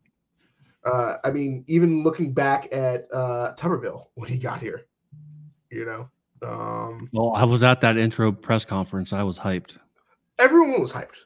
uh 0.85 1.17
i 1.25 1.31
mean 1.31 1.65
even 1.67 2.03
looking 2.03 2.33
back 2.33 2.69
at 2.73 3.07
uh 3.13 3.55
tuberville 3.57 4.07
when 4.15 4.29
he 4.29 4.39
got 4.39 4.61
here 4.61 4.83
you 5.71 5.85
know 5.85 6.09
Um, 6.43 7.09
Well, 7.13 7.33
I 7.37 7.45
was 7.45 7.63
at 7.63 7.81
that 7.83 7.97
intro 7.97 8.33
press 8.33 8.65
conference. 8.65 9.13
I 9.13 9.23
was 9.23 9.39
hyped. 9.39 9.77
everyone 10.41 10.81
was 10.81 10.93
hyped. 10.93 11.19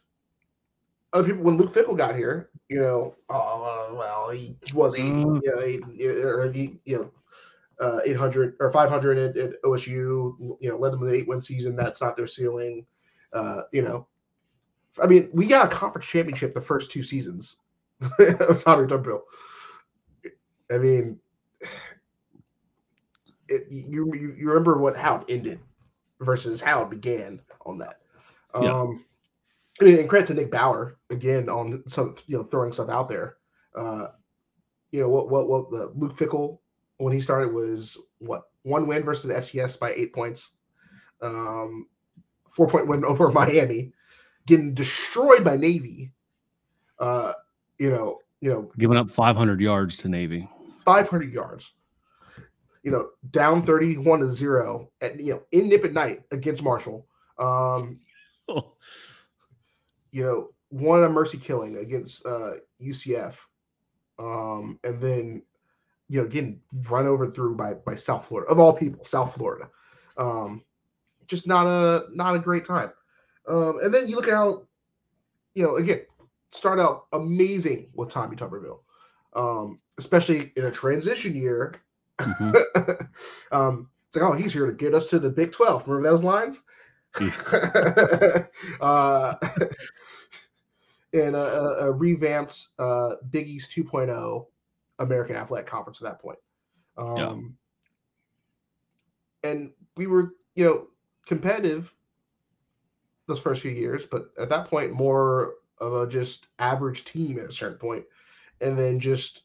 Other 1.14 1.28
people, 1.28 1.43
when 1.45 1.57
Luke 1.57 1.72
Fickell 1.72 1.97
got 1.97 2.14
here, 2.14 2.51
you 2.68 2.80
know, 2.80 3.14
oh 3.30 3.62
uh, 3.91 3.95
well, 3.97 4.28
he 4.30 4.59
was 4.74 4.95
eight, 4.95 5.14
Mm. 5.14 5.41
you 5.43 5.55
know, 5.55 5.62
eight, 5.62 5.82
or 6.22 6.53
he, 6.53 6.80
you 6.84 6.97
know, 6.99 7.11
uh, 7.80 8.01
eight 8.05 8.16
hundred 8.16 8.57
or 8.61 8.70
five 8.70 8.91
hundred 8.91 9.16
at, 9.16 9.37
at 9.39 9.62
OSU. 9.62 9.89
You 10.61 10.68
know, 10.68 10.76
led 10.76 10.93
them 10.93 11.01
to 11.01 11.07
the 11.07 11.14
eight 11.14 11.28
win 11.28 11.41
season. 11.41 11.76
That's 11.76 12.03
not 12.03 12.14
their 12.14 12.26
ceiling. 12.26 12.84
Uh, 13.33 13.62
you 13.72 13.83
know, 13.83 14.07
I 15.03 15.07
mean, 15.07 15.29
we 15.33 15.47
got 15.47 15.72
a 15.72 15.77
conference 15.77 16.07
championship 16.07 16.55
the 16.55 16.61
first 16.61 16.91
two 16.91 17.03
seasons 17.03 17.59
of 18.01 18.62
Tommy 18.62 18.87
Tuberville. 18.87 19.22
I 20.70 20.79
mean, 20.79 21.18
it, 23.49 23.66
you, 23.70 24.12
you 24.14 24.33
you 24.37 24.49
remember 24.49 24.79
what 24.79 24.97
how 24.97 25.16
it 25.16 25.24
ended 25.29 25.61
versus 26.20 26.61
how 26.61 26.83
it 26.83 26.91
began 26.91 27.41
on 27.64 27.79
that. 27.79 28.01
Yeah. 28.61 28.72
Um, 28.72 29.05
I 29.81 29.85
mean, 29.85 29.99
and 29.99 30.09
credit 30.09 30.29
to 30.29 30.35
Nick 30.35 30.51
Bauer 30.51 30.97
again 31.11 31.49
on 31.49 31.83
some 31.87 32.14
you 32.27 32.37
know 32.37 32.45
throwing 32.45 32.72
stuff 32.72 32.89
out 32.89 33.09
there. 33.09 33.37
Uh, 33.77 34.09
you 34.91 35.01
know 35.01 35.09
what 35.09 35.29
what 35.29 35.49
what 35.49 35.70
the 35.70 35.93
Luke 35.95 36.16
Fickell 36.16 36.59
when 36.99 37.12
he 37.12 37.20
started 37.20 37.53
was 37.53 37.99
what 38.18 38.45
one 38.62 38.87
win 38.87 39.05
versus 39.05 39.31
FCS 39.31 39.79
by 39.79 39.93
eight 39.93 40.12
points, 40.12 40.51
um, 41.20 41.87
four 42.57 42.66
point 42.66 42.88
win 42.88 43.04
over 43.04 43.30
Miami, 43.30 43.92
getting 44.46 44.74
destroyed 44.74 45.44
by 45.44 45.57
Navy. 45.57 46.11
Uh, 46.98 47.32
you 47.78 47.90
know, 47.90 48.18
you 48.40 48.50
know, 48.50 48.72
Giving 48.78 48.96
up 48.96 49.11
500 49.11 49.61
yards 49.61 49.98
to 49.98 50.09
Navy. 50.09 50.48
500 50.84 51.32
yards. 51.32 51.72
You 52.82 52.92
know, 52.92 53.11
down 53.30 53.66
31 53.66 54.20
to 54.20 54.30
0 54.30 54.90
at 55.00 55.20
you 55.20 55.34
know 55.34 55.42
in 55.52 55.68
Nippert 55.68 55.92
night 55.92 56.22
against 56.30 56.62
Marshall. 56.62 57.07
Um, 57.38 57.98
you 58.48 60.24
know, 60.24 60.50
won 60.70 61.04
a 61.04 61.09
mercy 61.09 61.36
killing 61.36 61.76
against 61.78 62.24
uh 62.24 62.52
UCF. 62.80 63.34
Um, 64.18 64.78
and 64.84 65.00
then 65.00 65.42
you 66.09 66.22
know, 66.22 66.28
getting 66.28 66.61
run 66.88 67.07
over 67.07 67.30
through 67.30 67.57
by 67.57 67.74
by 67.74 67.96
South 67.96 68.26
Florida 68.26 68.50
of 68.50 68.61
all 68.61 68.72
people, 68.72 69.04
South 69.04 69.34
Florida. 69.34 69.68
Um, 70.16 70.62
just 71.27 71.47
not 71.47 71.66
a 71.66 72.05
not 72.12 72.35
a 72.35 72.39
great 72.39 72.64
time. 72.64 72.93
Um, 73.49 73.79
and 73.83 73.93
then 73.95 74.09
you 74.09 74.16
look 74.16 74.29
at 74.29 74.35
how, 74.35 74.66
you 75.55 75.62
know, 75.62 75.77
again, 75.77 76.01
start 76.51 76.79
out 76.81 77.07
amazing 77.12 77.91
with 77.95 78.11
Tommy 78.11 78.37
Tuberville. 78.37 78.81
Um, 79.35 79.81
especially 79.99 80.53
in 80.57 80.64
a 80.64 80.70
transition 80.70 81.35
year. 81.35 81.74
Mhm. 82.18 83.09
um, 83.53 83.89
it's 84.09 84.16
like, 84.16 84.24
oh, 84.24 84.33
he's 84.33 84.53
here 84.53 84.66
to 84.66 84.72
get 84.72 84.95
us 84.95 85.09
to 85.09 85.18
the 85.18 85.29
Big 85.29 85.53
12. 85.53 85.87
Remember 85.89 86.11
those 86.11 86.24
lines? 86.24 86.62
uh, 88.81 89.35
in 91.12 91.35
a, 91.35 91.39
a, 91.39 91.89
a 91.89 91.93
revamped 91.93 92.68
uh, 92.79 93.14
Big 93.31 93.49
East 93.49 93.70
2.0 93.72 94.47
American 94.99 95.37
Athletic 95.37 95.66
Conference 95.66 96.01
at 96.03 96.05
that 96.05 96.20
point. 96.20 96.39
Um, 96.99 97.57
And 99.43 99.72
we 99.97 100.07
were, 100.07 100.35
you 100.55 100.64
know, 100.64 100.89
competitive 101.27 101.93
those 103.27 103.41
first 103.41 103.62
few 103.62 103.72
years, 103.72 104.05
but 104.07 104.31
at 104.41 104.49
that 104.49 104.68
point, 104.68 104.93
more 104.93 105.55
of 105.79 105.93
a 105.93 106.07
just 106.07 106.47
average 106.59 107.05
team 107.05 107.39
at 107.39 107.47
a 107.47 107.53
certain 107.53 107.79
point, 107.79 108.05
and 108.61 108.79
then 108.79 109.01
just 109.01 109.43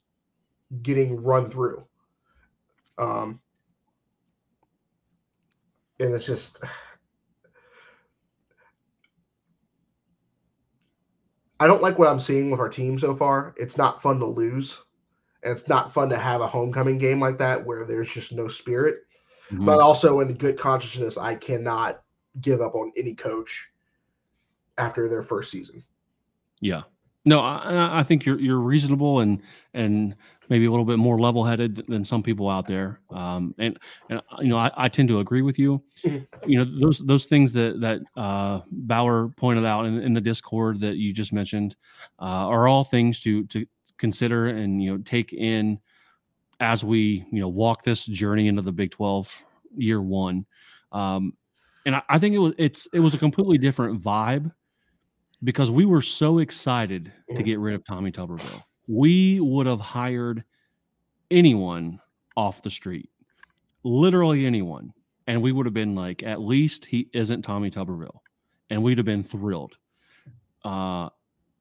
getting 0.84 1.22
run 1.22 1.50
through. 1.50 1.86
Um, 2.98 3.40
and 6.00 6.14
it's 6.14 6.26
just 6.26 6.60
I 11.62 11.68
don't 11.68 11.84
like 11.84 12.00
what 12.00 12.08
I'm 12.08 12.20
seeing 12.20 12.50
with 12.50 12.60
our 12.60 12.70
team 12.70 12.98
so 12.98 13.16
far. 13.16 13.54
It's 13.56 13.78
not 13.78 14.02
fun 14.02 14.18
to 14.18 14.26
lose. 14.26 14.80
And 15.44 15.52
it's 15.52 15.68
not 15.68 15.94
fun 15.94 16.10
to 16.10 16.18
have 16.18 16.42
a 16.42 16.48
homecoming 16.48 16.98
game 16.98 17.20
like 17.20 17.38
that 17.38 17.64
where 17.64 17.86
there's 17.86 18.10
just 18.10 18.32
no 18.32 18.48
spirit. 18.48 19.04
Mhm. 19.52 19.66
But 19.66 19.80
also 19.80 20.22
in 20.22 20.34
good 20.34 20.58
consciousness, 20.58 21.18
I 21.18 21.36
cannot 21.36 22.04
give 22.39 22.62
up 22.62 22.76
on 22.76 22.91
any 22.95 23.14
coach 23.14 23.70
after 24.78 25.10
their 25.10 25.22
first 25.22 25.52
season. 25.52 25.84
Yeah. 26.62 26.84
No, 27.26 27.39
I, 27.39 27.99
I 27.99 28.04
think 28.04 28.26
you're 28.26 28.39
you're 28.39 28.60
reasonable 28.60 29.20
and 29.20 29.41
and 29.76 30.16
maybe 30.49 30.66
a 30.66 30.72
little 30.72 30.86
bit 30.86 30.97
more 30.97 31.20
level 31.20 31.45
headed 31.45 31.84
than 31.88 32.04
some 32.04 32.24
people 32.24 32.49
out 32.49 32.68
there. 32.68 32.99
Um, 33.12 33.54
and 33.60 33.78
and 34.10 34.22
you 34.39 34.47
know, 34.47 34.58
I, 34.58 34.72
I 34.76 34.89
tend 34.89 35.08
to 35.10 35.20
agree 35.20 35.43
with 35.43 35.60
you. 35.60 35.84
Mhm. 36.04 36.26
You 36.47 36.60
know, 36.60 36.80
those 36.80 36.99
those 36.99 37.26
things 37.26 37.54
that 37.54 37.80
that 37.82 38.02
uh, 38.20 38.62
Bauer 38.72 39.30
pointed 39.38 39.66
out 39.66 39.86
in, 39.86 39.99
in 40.02 40.14
the 40.14 40.22
Discord 40.22 40.80
that 40.80 40.95
you 40.95 41.14
just 41.14 41.32
mentioned 41.32 41.76
uh, 42.20 42.47
are 42.49 42.68
all 42.68 42.84
things 42.84 43.20
to 43.22 43.45
to 43.47 43.66
consider 43.97 44.47
and 44.47 44.82
you 44.82 44.91
know 44.91 45.04
take 45.04 45.32
in 45.32 45.80
as 46.62 46.84
we 46.84 47.26
you 47.32 47.41
know 47.41 47.49
walk 47.49 47.84
this 47.84 48.05
journey 48.05 48.47
into 48.47 48.62
the 48.62 48.72
Big 48.72 48.91
Twelve 48.91 49.43
year 49.76 50.01
one. 50.01 50.45
Um, 50.93 51.34
and 51.86 51.95
I, 51.95 52.03
I 52.07 52.20
think 52.20 52.36
it 52.36 52.38
was 52.38 52.53
it's 52.57 52.88
it 52.93 52.99
was 52.99 53.14
a 53.14 53.18
completely 53.18 53.57
different 53.57 54.01
vibe 54.01 54.51
because 55.43 55.72
we 55.72 55.86
were 55.86 56.03
so 56.03 56.39
excited 56.39 57.12
to 57.36 57.43
get 57.43 57.59
rid 57.59 57.74
of 57.74 57.84
Tommy 57.86 58.12
Tuberville. 58.12 58.64
We 58.88 59.39
would 59.39 59.66
have 59.66 59.80
hired 59.80 60.43
anyone 61.32 61.99
off 62.38 62.62
the 62.62 62.70
street, 62.70 63.09
literally 63.84 64.45
anyone, 64.45 64.93
and 65.28 65.41
we 65.41 65.51
would 65.51 65.66
have 65.66 65.74
been 65.74 65.95
like, 65.95 66.22
at 66.24 66.41
least 66.41 66.86
he 66.86 67.09
isn't 67.14 67.41
Tommy 67.41 67.72
Tuberville, 67.72 68.20
and 68.70 68.84
we'd 68.84 68.99
have 68.99 69.05
been 69.05 69.24
thrilled. 69.24 69.76
Uh, 70.64 71.09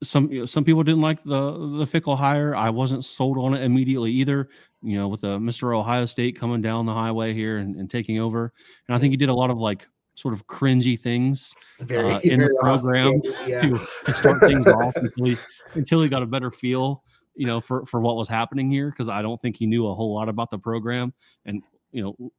some 0.02 0.30
you 0.30 0.40
know, 0.40 0.46
some 0.46 0.64
people 0.64 0.82
didn't 0.82 1.02
like 1.02 1.22
the 1.24 1.52
the 1.52 1.86
Fickell 1.86 2.16
hire. 2.16 2.54
I 2.54 2.70
wasn't 2.70 3.04
sold 3.04 3.38
on 3.38 3.54
it 3.54 3.62
immediately 3.62 4.12
either. 4.12 4.48
You 4.82 4.98
know, 4.98 5.08
with 5.08 5.20
the 5.20 5.38
Mr. 5.38 5.76
Ohio 5.76 6.06
State 6.06 6.38
coming 6.38 6.62
down 6.62 6.86
the 6.86 6.94
highway 6.94 7.34
here 7.34 7.58
and, 7.58 7.76
and 7.76 7.90
taking 7.90 8.18
over, 8.18 8.52
and 8.88 8.96
I 8.96 9.00
think 9.00 9.12
he 9.12 9.16
did 9.16 9.28
a 9.28 9.34
lot 9.34 9.50
of 9.50 9.58
like 9.58 9.86
sort 10.14 10.34
of 10.34 10.46
cringy 10.46 10.98
things 10.98 11.54
Very, 11.80 12.12
Uh, 12.12 12.20
in 12.24 12.40
the 12.40 12.46
very 12.46 12.56
awesome 12.62 12.86
program 12.86 13.20
yeah. 13.46 13.60
to, 13.62 13.80
to 14.04 14.14
start 14.14 14.40
things 14.40 14.66
off 14.66 14.94
until 14.96 15.24
he 15.24 15.36
until 15.74 16.02
he 16.02 16.08
got 16.08 16.22
a 16.22 16.26
better 16.26 16.50
feel, 16.50 17.02
you 17.34 17.46
know, 17.46 17.60
for 17.60 17.84
for 17.86 18.00
what 18.00 18.16
was 18.16 18.28
happening 18.28 18.70
here. 18.70 18.90
Because 18.90 19.08
I 19.08 19.22
don't 19.22 19.40
think 19.40 19.56
he 19.56 19.66
knew 19.66 19.86
a 19.86 19.94
whole 19.94 20.14
lot 20.14 20.28
about 20.28 20.50
the 20.50 20.58
program, 20.58 21.12
and 21.44 21.62
you 21.92 22.02
know, 22.02 22.32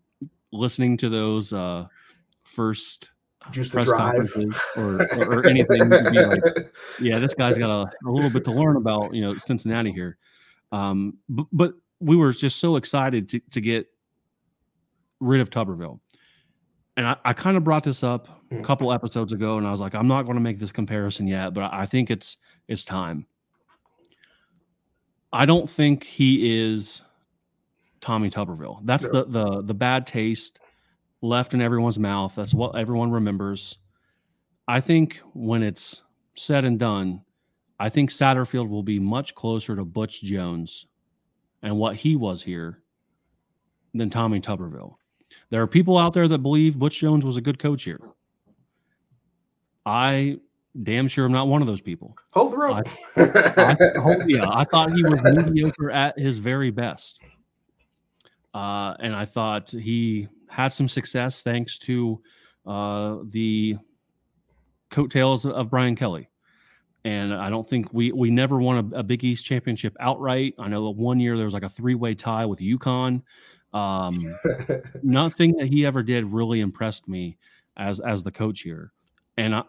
listening 0.52 0.98
to 0.98 1.10
those 1.10 1.54
uh 1.54 1.86
first 2.44 3.10
The 3.54 3.70
press 3.70 3.86
drive. 3.88 4.16
conferences 4.16 4.62
or, 4.78 5.02
or, 5.18 5.40
or 5.40 5.48
anything, 5.48 5.90
like, 5.90 6.44
yeah, 7.00 7.20
this 7.20 7.34
guy's 7.34 7.58
got 7.58 7.70
a, 7.70 7.92
a 8.08 8.10
little 8.12 8.30
bit 8.30 8.44
to 8.46 8.52
learn 8.52 8.76
about, 8.78 9.14
you 9.14 9.22
know, 9.22 9.36
Cincinnati 9.38 9.92
here. 9.92 10.18
Um, 10.72 11.18
but, 11.28 11.46
but 11.52 11.74
we 12.00 12.16
were 12.16 12.32
just 12.32 12.60
so 12.60 12.76
excited 12.76 13.28
to, 13.30 13.40
to 13.52 13.60
get 13.62 13.88
rid 15.20 15.42
of 15.42 15.50
Tuberville. 15.50 16.00
And 16.98 17.08
I, 17.08 17.16
I 17.26 17.34
kind 17.34 17.58
of 17.58 17.64
brought 17.64 17.84
this 17.84 18.04
up 18.04 18.28
a 18.28 18.56
Mm. 18.56 18.64
couple 18.66 18.92
episodes 18.92 19.32
ago, 19.32 19.58
and 19.58 19.66
I 19.66 19.72
was 19.72 19.80
like, 19.80 19.96
I'm 19.96 20.10
not 20.10 20.24
going 20.24 20.36
to 20.36 20.42
make 20.42 20.60
this 20.60 20.74
comparison 20.74 21.26
yet, 21.26 21.54
but 21.54 21.72
I 21.74 21.86
think 21.86 22.12
it's 22.12 22.36
it's 22.68 22.84
time. 22.84 23.26
I 25.32 25.46
don't 25.46 25.70
think 25.70 26.04
he 26.04 26.60
is 26.74 27.02
Tommy 28.02 28.30
Tuberville. 28.30 28.80
That's 28.84 29.06
No. 29.06 29.24
the 29.24 29.26
the 29.26 29.62
the 29.64 29.74
bad 29.74 30.06
taste 30.06 30.60
left 31.22 31.54
in 31.54 31.62
everyone's 31.62 32.00
mouth. 32.00 32.34
That's 32.36 32.54
what 32.54 32.76
everyone 32.76 33.12
remembers. 33.12 33.78
I 34.68 34.80
think 34.82 35.20
when 35.34 35.64
it's 35.64 36.02
said 36.36 36.66
and 36.66 36.80
done, 36.80 37.22
I 37.80 37.90
think 37.90 38.10
Satterfield 38.10 38.70
will 38.70 38.84
be 38.84 39.00
much 39.00 39.36
closer 39.36 39.76
to 39.76 39.84
Butch 39.84 40.22
Jones 40.22 40.86
and 41.62 41.78
what 41.78 41.96
he 41.96 42.16
was 42.16 42.44
here 42.44 42.80
than 43.94 44.10
Tommy 44.10 44.40
Tuberville. 44.40 44.96
There 45.50 45.62
are 45.62 45.68
people 45.68 45.98
out 45.98 46.14
there 46.14 46.28
that 46.28 46.40
believe 46.40 46.80
Butch 46.80 47.00
Jones 47.00 47.26
was 47.26 47.38
a 47.38 47.42
good 47.42 47.60
coach 47.60 47.84
here. 47.84 48.00
I 49.86 50.38
damn 50.84 51.08
sure 51.08 51.26
I'm 51.26 51.32
not 51.32 51.48
one 51.48 51.62
of 51.62 51.68
those 51.68 51.82
people. 51.82 52.16
Hold 52.32 52.54
the 52.54 52.58
rope. 52.58 52.88
I, 53.16 53.78
hold- 54.00 54.30
yeah, 54.30 54.48
I 54.48 54.64
thought 54.66 54.94
he 54.94 55.04
was 55.04 55.22
mediocre 55.24 55.92
at 55.92 56.18
his 56.18 56.38
very 56.38 56.72
best. 56.72 57.20
Uh, 58.54 58.94
and 59.00 59.16
I 59.16 59.26
thought 59.26 59.70
he 59.72 60.28
had 60.52 60.74
some 60.74 60.90
success 60.90 61.44
thanks 61.44 61.78
to 61.80 62.22
uh, 62.66 63.18
the 63.30 63.78
coattails 64.90 65.46
of 65.46 65.70
Brian 65.70 65.96
Kelly. 65.96 66.30
And 67.06 67.34
I 67.34 67.50
don't 67.50 67.68
think 67.68 67.88
we 67.94 68.12
we 68.12 68.30
never 68.30 68.60
won 68.60 68.92
a, 68.94 69.00
a 69.00 69.04
Big 69.04 69.24
East 69.24 69.46
championship 69.46 69.96
outright. 70.00 70.54
I 70.60 70.68
know 70.68 70.86
that 70.86 70.92
one 70.92 71.20
year 71.20 71.36
there 71.36 71.46
was 71.46 71.54
like 71.54 71.64
a 71.64 71.70
three 71.70 71.96
way 71.96 72.14
tie 72.14 72.46
with 72.46 72.60
UConn. 72.60 73.24
Um, 73.74 74.36
nothing 75.02 75.56
that 75.58 75.68
he 75.68 75.86
ever 75.86 76.04
did 76.04 76.26
really 76.26 76.60
impressed 76.60 77.08
me 77.08 77.38
as 77.78 78.02
as 78.02 78.22
the 78.22 78.32
coach 78.32 78.62
here, 78.62 78.92
and 79.38 79.56
I 79.56 79.64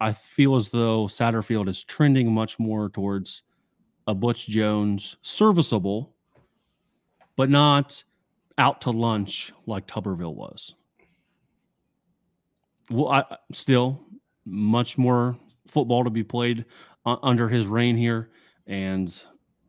I 0.00 0.12
feel 0.12 0.54
as 0.54 0.68
though 0.68 1.06
Satterfield 1.06 1.68
is 1.68 1.82
trending 1.82 2.32
much 2.32 2.60
more 2.60 2.88
towards 2.88 3.42
a 4.06 4.14
Butch 4.14 4.46
Jones 4.46 5.16
serviceable, 5.22 6.14
but 7.36 7.50
not 7.50 8.04
out 8.58 8.80
to 8.82 8.90
lunch 8.90 9.52
like 9.66 9.86
Tuberville 9.86 10.34
was. 10.34 10.74
well, 12.90 13.08
I 13.08 13.36
still 13.52 14.00
much 14.44 14.98
more 14.98 15.36
football 15.66 16.04
to 16.04 16.10
be 16.10 16.22
played 16.22 16.64
uh, 17.06 17.16
under 17.22 17.48
his 17.48 17.66
reign 17.66 17.96
here, 17.96 18.30
and 18.66 19.22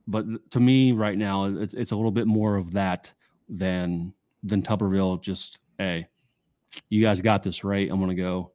but 0.08 0.26
to 0.52 0.60
me 0.60 0.92
right 0.92 1.18
now, 1.18 1.46
it's, 1.46 1.74
it's 1.74 1.92
a 1.92 1.96
little 1.96 2.12
bit 2.12 2.28
more 2.28 2.56
of 2.56 2.72
that 2.74 3.10
than 3.50 4.14
than 4.44 4.62
Tuberville. 4.62 5.22
Just 5.22 5.60
hey, 5.78 6.08
you 6.90 7.02
guys 7.02 7.22
got 7.22 7.44
this 7.44 7.64
right. 7.64 7.90
I'm 7.90 8.00
gonna 8.00 8.16
go. 8.16 8.52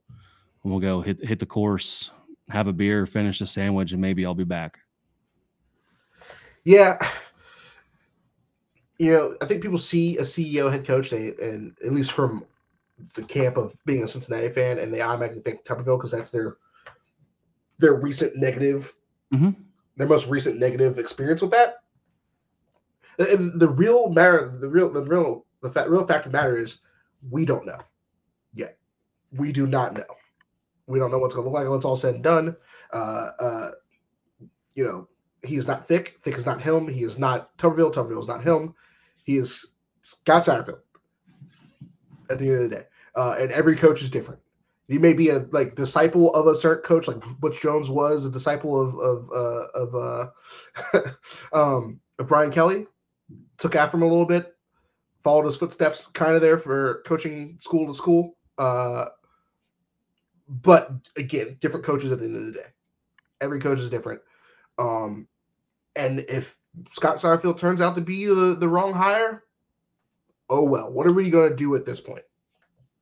I'm 0.65 0.71
gonna 0.71 0.83
go 0.83 1.01
hit 1.01 1.25
hit 1.25 1.39
the 1.39 1.47
course, 1.47 2.11
have 2.49 2.67
a 2.67 2.73
beer, 2.73 3.07
finish 3.07 3.39
the 3.39 3.47
sandwich, 3.47 3.93
and 3.93 4.01
maybe 4.01 4.27
I'll 4.27 4.35
be 4.35 4.45
back. 4.45 4.79
Yeah. 6.65 6.99
You 9.01 9.13
know, 9.13 9.35
I 9.41 9.47
think 9.47 9.63
people 9.63 9.79
see 9.79 10.19
a 10.19 10.25
CEO 10.25 10.71
head 10.71 10.87
coach, 10.87 11.09
they, 11.09 11.29
and 11.41 11.75
at 11.83 11.95
least 11.95 12.13
from 12.13 12.45
the 13.15 13.23
camp 13.23 13.57
of 13.57 13.75
being 13.87 14.03
a 14.03 14.09
Cincinnati 14.09 14.51
fan, 14.51 14.79
and 14.79 14.93
they 14.93 15.01
automatically 15.01 15.41
think 15.41 15.65
Tuberville 15.65 15.97
because 15.97 16.11
that's 16.11 16.29
their 16.29 16.59
their 17.79 17.95
recent 17.95 18.37
negative, 18.37 18.93
Mhm. 19.33 19.57
their 19.97 20.07
most 20.07 20.27
recent 20.27 20.59
negative 20.59 20.99
experience 20.99 21.41
with 21.41 21.51
that. 21.53 21.77
And 23.19 23.59
the 23.59 23.71
real 23.71 24.11
matter, 24.11 24.55
the 24.61 24.69
real, 24.69 24.91
the 24.91 25.03
real, 25.03 25.47
the 25.63 25.71
fa- 25.71 25.89
real 25.89 26.07
fact 26.07 26.27
of 26.27 26.33
the 26.33 26.37
matter 26.37 26.59
is, 26.59 26.81
we 27.31 27.47
don't 27.47 27.65
know 27.65 27.81
yet. 28.53 28.77
We 29.33 29.51
do 29.51 29.67
not 29.67 29.95
know. 29.95 30.05
We 30.89 30.99
don't 30.99 31.11
know 31.11 31.19
what's 31.19 31.35
going 31.35 31.47
to 31.47 31.51
look 31.51 31.59
like 31.59 31.67
when 31.67 31.77
it's 31.79 31.87
all 31.87 31.97
said 31.97 32.17
and 32.17 32.23
done. 32.25 32.55
Uh, 32.93 33.31
uh, 33.41 33.71
you 34.75 34.85
know, 34.85 35.09
he 35.43 35.57
is 35.57 35.67
not 35.67 35.89
thick. 35.89 36.19
Thick 36.23 36.37
is 36.37 36.45
not 36.45 36.61
him. 36.61 36.87
He 36.87 37.03
is 37.03 37.19
not 37.19 37.57
Tuberville. 37.57 37.95
Tuberville 37.95 38.21
is 38.21 38.29
not 38.29 38.45
him. 38.45 38.75
He 39.31 39.37
is 39.37 39.65
Scott 40.03 40.45
Satterfield. 40.45 40.81
At 42.31 42.41
the 42.41 42.47
end 42.47 42.55
of 42.65 42.71
the 42.71 42.77
day, 42.77 42.85
uh, 43.15 43.37
and 43.39 43.53
every 43.53 43.77
coach 43.77 44.03
is 44.03 44.11
different. 44.11 44.41
He 44.89 44.99
may 44.99 45.13
be 45.13 45.29
a 45.29 45.47
like 45.53 45.77
disciple 45.77 46.35
of 46.35 46.49
a 46.49 46.57
certain 46.57 46.83
coach, 46.83 47.07
like 47.07 47.23
Butch 47.39 47.61
Jones 47.61 47.89
was 47.89 48.25
a 48.25 48.31
disciple 48.31 48.81
of 48.81 48.99
of 48.99 49.31
uh, 49.31 49.67
of 49.79 49.95
uh, 49.95 51.07
um, 51.53 52.01
of 52.19 52.27
Brian 52.27 52.51
Kelly. 52.51 52.89
Took 53.59 53.77
after 53.77 53.97
him 53.97 54.03
a 54.03 54.07
little 54.07 54.27
bit, 54.27 54.57
followed 55.23 55.47
his 55.47 55.57
footsteps, 55.57 56.09
kind 56.09 56.35
of 56.35 56.41
there 56.41 56.59
for 56.59 57.01
coaching 57.07 57.57
school 57.61 57.87
to 57.87 57.95
school. 57.95 58.37
Uh, 58.59 59.11
but 60.49 60.91
again, 61.17 61.57
different 61.61 61.87
coaches 61.87 62.11
at 62.11 62.19
the 62.19 62.25
end 62.25 62.35
of 62.35 62.47
the 62.47 62.53
day. 62.53 62.69
Every 63.41 63.61
coach 63.61 63.79
is 63.79 63.91
different. 63.91 64.23
Um, 64.77 65.29
and 65.95 66.19
if 66.29 66.57
Scott 66.93 67.19
Satterfield 67.19 67.59
turns 67.59 67.81
out 67.81 67.95
to 67.97 68.01
be 68.01 68.27
the, 68.27 68.57
the 68.59 68.69
wrong 68.69 68.93
hire, 68.93 69.45
oh 70.49 70.65
well. 70.65 70.91
What 70.91 71.07
are 71.07 71.13
we 71.13 71.31
going 71.31 71.51
to 71.51 71.57
do 71.57 71.75
at 71.75 71.85
this 71.85 72.01
point? 72.01 72.25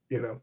You 0.09 0.21
know, 0.21 0.41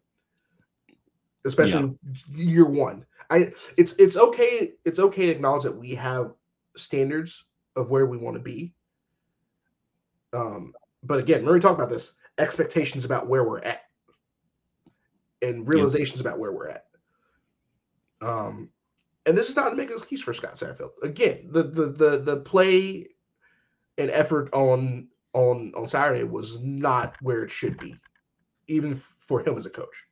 especially 1.46 1.98
year 2.34 2.66
one. 2.66 3.06
I 3.30 3.54
it's 3.78 3.94
it's 3.94 4.18
okay 4.18 4.74
it's 4.86 5.00
okay 5.00 5.26
to 5.26 5.32
acknowledge 5.32 5.64
that 5.64 5.76
we 5.76 5.96
have 5.96 6.34
standards 6.78 7.46
of 7.76 7.90
where 7.90 8.06
we 8.06 8.18
want 8.18 8.36
to 8.36 8.42
be. 8.42 8.74
Um, 10.34 10.74
but 11.04 11.20
again, 11.20 11.44
when 11.44 11.54
we 11.54 11.60
talk 11.60 11.76
about 11.76 11.90
this, 11.90 12.14
expectations 12.38 13.06
about 13.06 13.28
where 13.28 13.44
we're 13.44 13.62
at 13.62 13.82
and 15.42 15.68
realizations 15.68 16.20
about 16.20 16.40
where 16.40 16.52
we're 16.52 16.70
at. 16.70 16.86
Um, 18.22 18.70
and 19.26 19.38
this 19.38 19.50
is 19.50 19.56
not 19.56 19.70
to 19.70 19.76
make 19.76 19.90
an 19.90 19.98
excuse 19.98 20.22
for 20.22 20.34
Scott 20.34 20.56
Satterfield. 20.56 20.92
Again, 21.04 21.48
the 21.50 21.64
the 21.64 21.88
the 21.88 22.20
the 22.20 22.38
play 22.38 23.08
and 23.98 24.10
effort 24.12 24.54
on 24.54 25.08
on 25.34 25.72
on 25.76 25.88
Saturday 25.88 26.24
was 26.24 26.60
not 26.60 27.16
where 27.22 27.44
it 27.44 27.52
should 27.52 27.78
be, 27.78 27.96
even 28.68 29.02
for 29.20 29.42
him 29.42 29.58
as 29.58 29.66
a 29.66 29.70
coach. 29.70 30.06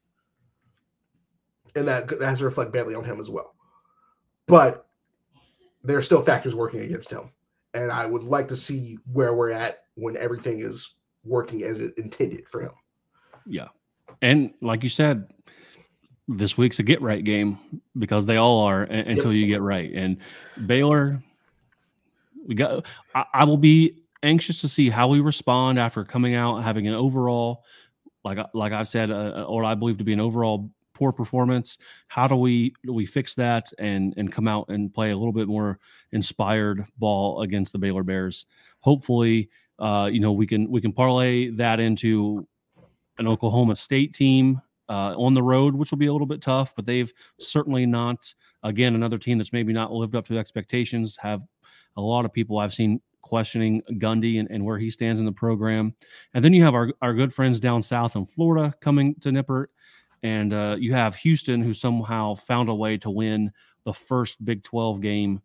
And 1.75 1.88
that 1.88 2.07
that 2.07 2.21
has 2.21 2.39
to 2.39 2.45
reflect 2.45 2.71
badly 2.71 2.95
on 2.95 3.03
him 3.03 3.19
as 3.19 3.29
well. 3.29 3.55
But 4.47 4.88
there 5.84 5.97
are 5.97 6.01
still 6.01 6.21
factors 6.21 6.55
working 6.55 6.81
against 6.81 7.11
him, 7.11 7.31
and 7.73 7.91
I 7.91 8.05
would 8.05 8.23
like 8.23 8.47
to 8.49 8.55
see 8.55 8.97
where 9.11 9.34
we're 9.34 9.51
at 9.51 9.84
when 9.95 10.17
everything 10.17 10.59
is 10.59 10.93
working 11.23 11.63
as 11.63 11.79
it 11.79 11.97
intended 11.97 12.47
for 12.49 12.61
him. 12.61 12.71
Yeah. 13.45 13.67
And 14.21 14.53
like 14.61 14.84
you 14.84 14.89
said, 14.89 15.27
this 16.27 16.57
week's 16.57 16.79
a 16.79 16.84
get 16.84 17.01
right 17.01 17.23
game 17.23 17.59
because 17.97 18.25
they 18.25 18.38
all 18.38 18.61
are 18.61 18.84
a- 18.84 19.09
until 19.09 19.34
you 19.34 19.45
get 19.45 19.61
right. 19.61 19.91
And 19.93 20.17
Baylor, 20.65 21.21
we 22.46 22.56
got, 22.56 22.86
I, 23.16 23.26
I 23.34 23.44
will 23.44 23.58
be 23.58 24.04
anxious 24.22 24.62
to 24.62 24.68
see 24.68 24.89
how 24.89 25.08
we 25.08 25.20
respond 25.20 25.80
after 25.80 26.04
coming 26.04 26.36
out, 26.36 26.64
having 26.64 26.88
an 26.88 26.94
overall, 26.94 27.64
like, 28.24 28.38
I- 28.38 28.50
like 28.54 28.72
I've 28.72 28.89
said, 28.89 29.12
uh, 29.12 29.46
or 29.48 29.64
I 29.64 29.76
believe 29.76 29.98
to 29.98 30.04
be 30.04 30.14
an 30.14 30.20
overall 30.20 30.70
poor 30.94 31.12
performance. 31.12 31.78
How 32.08 32.28
do 32.28 32.36
we, 32.36 32.74
do 32.86 32.94
we 32.94 33.06
fix 33.06 33.34
that 33.36 33.72
and, 33.80 34.14
and 34.16 34.32
come 34.32 34.48
out 34.48 34.70
and 34.70 34.94
play 34.94 35.12
a 35.12 35.18
little 35.18 35.34
bit 35.34 35.48
more 35.48 35.80
inspired 36.12 36.86
ball 37.00 37.41
against 37.41 37.74
the 37.74 37.80
Baylor 37.80 38.04
Bears? 38.04 38.46
Hopefully, 38.82 39.50
uh, 39.80 40.10
you 40.12 40.20
know, 40.20 40.32
we 40.32 40.46
can, 40.46 40.70
we 40.70 40.80
can 40.80 40.94
parlay 40.94 41.50
that 41.50 41.80
into 41.80 42.48
an 43.18 43.28
Oklahoma 43.28 43.76
State 43.76 44.14
team 44.14 44.62
uh, 44.88 45.16
on 45.18 45.34
the 45.34 45.41
road, 45.44 45.74
which 45.74 45.91
will 45.91 45.98
be 45.98 46.06
a 46.08 46.12
little 46.12 46.28
bit 46.28 46.41
tough, 46.41 46.76
but 46.76 46.86
they've 46.86 47.12
certainly 47.39 47.86
not, 47.86 48.34
again, 48.62 48.96
another 48.96 49.18
team 49.18 49.38
that's 49.38 49.54
maybe 49.54 49.74
not 49.74 49.91
lived 49.91 50.16
up 50.16 50.26
to 50.26 50.38
expectations. 50.38 51.18
Have 51.22 51.41
a 51.98 52.02
lot 52.02 52.26
of 52.26 52.34
people 52.34 52.60
I've 52.60 52.74
seen 52.74 53.02
questioning 53.22 53.82
Gundy 53.94 54.39
and, 54.39 54.50
and 54.52 54.64
where 54.64 54.78
he 54.78 54.91
stands 54.91 55.20
in 55.20 55.26
the 55.26 55.32
program. 55.32 55.96
And 56.34 56.44
then 56.44 56.54
you 56.54 56.64
have 56.64 56.76
our, 56.76 56.91
our 57.02 57.14
good 57.14 57.34
friends 57.34 57.60
down 57.60 57.82
south 57.82 58.16
in 58.16 58.26
Florida 58.26 58.74
coming 58.82 59.16
to 59.22 59.30
Nippert. 59.30 59.68
And 60.22 60.54
uh, 60.54 60.76
you 60.80 60.94
have 60.94 61.16
Houston, 61.16 61.62
who 61.62 61.74
somehow 61.74 62.36
found 62.36 62.70
a 62.70 62.76
way 62.76 62.98
to 62.98 63.10
win 63.10 63.52
the 63.86 63.94
first 63.94 64.44
Big 64.46 64.64
12 64.64 65.02
game 65.02 65.41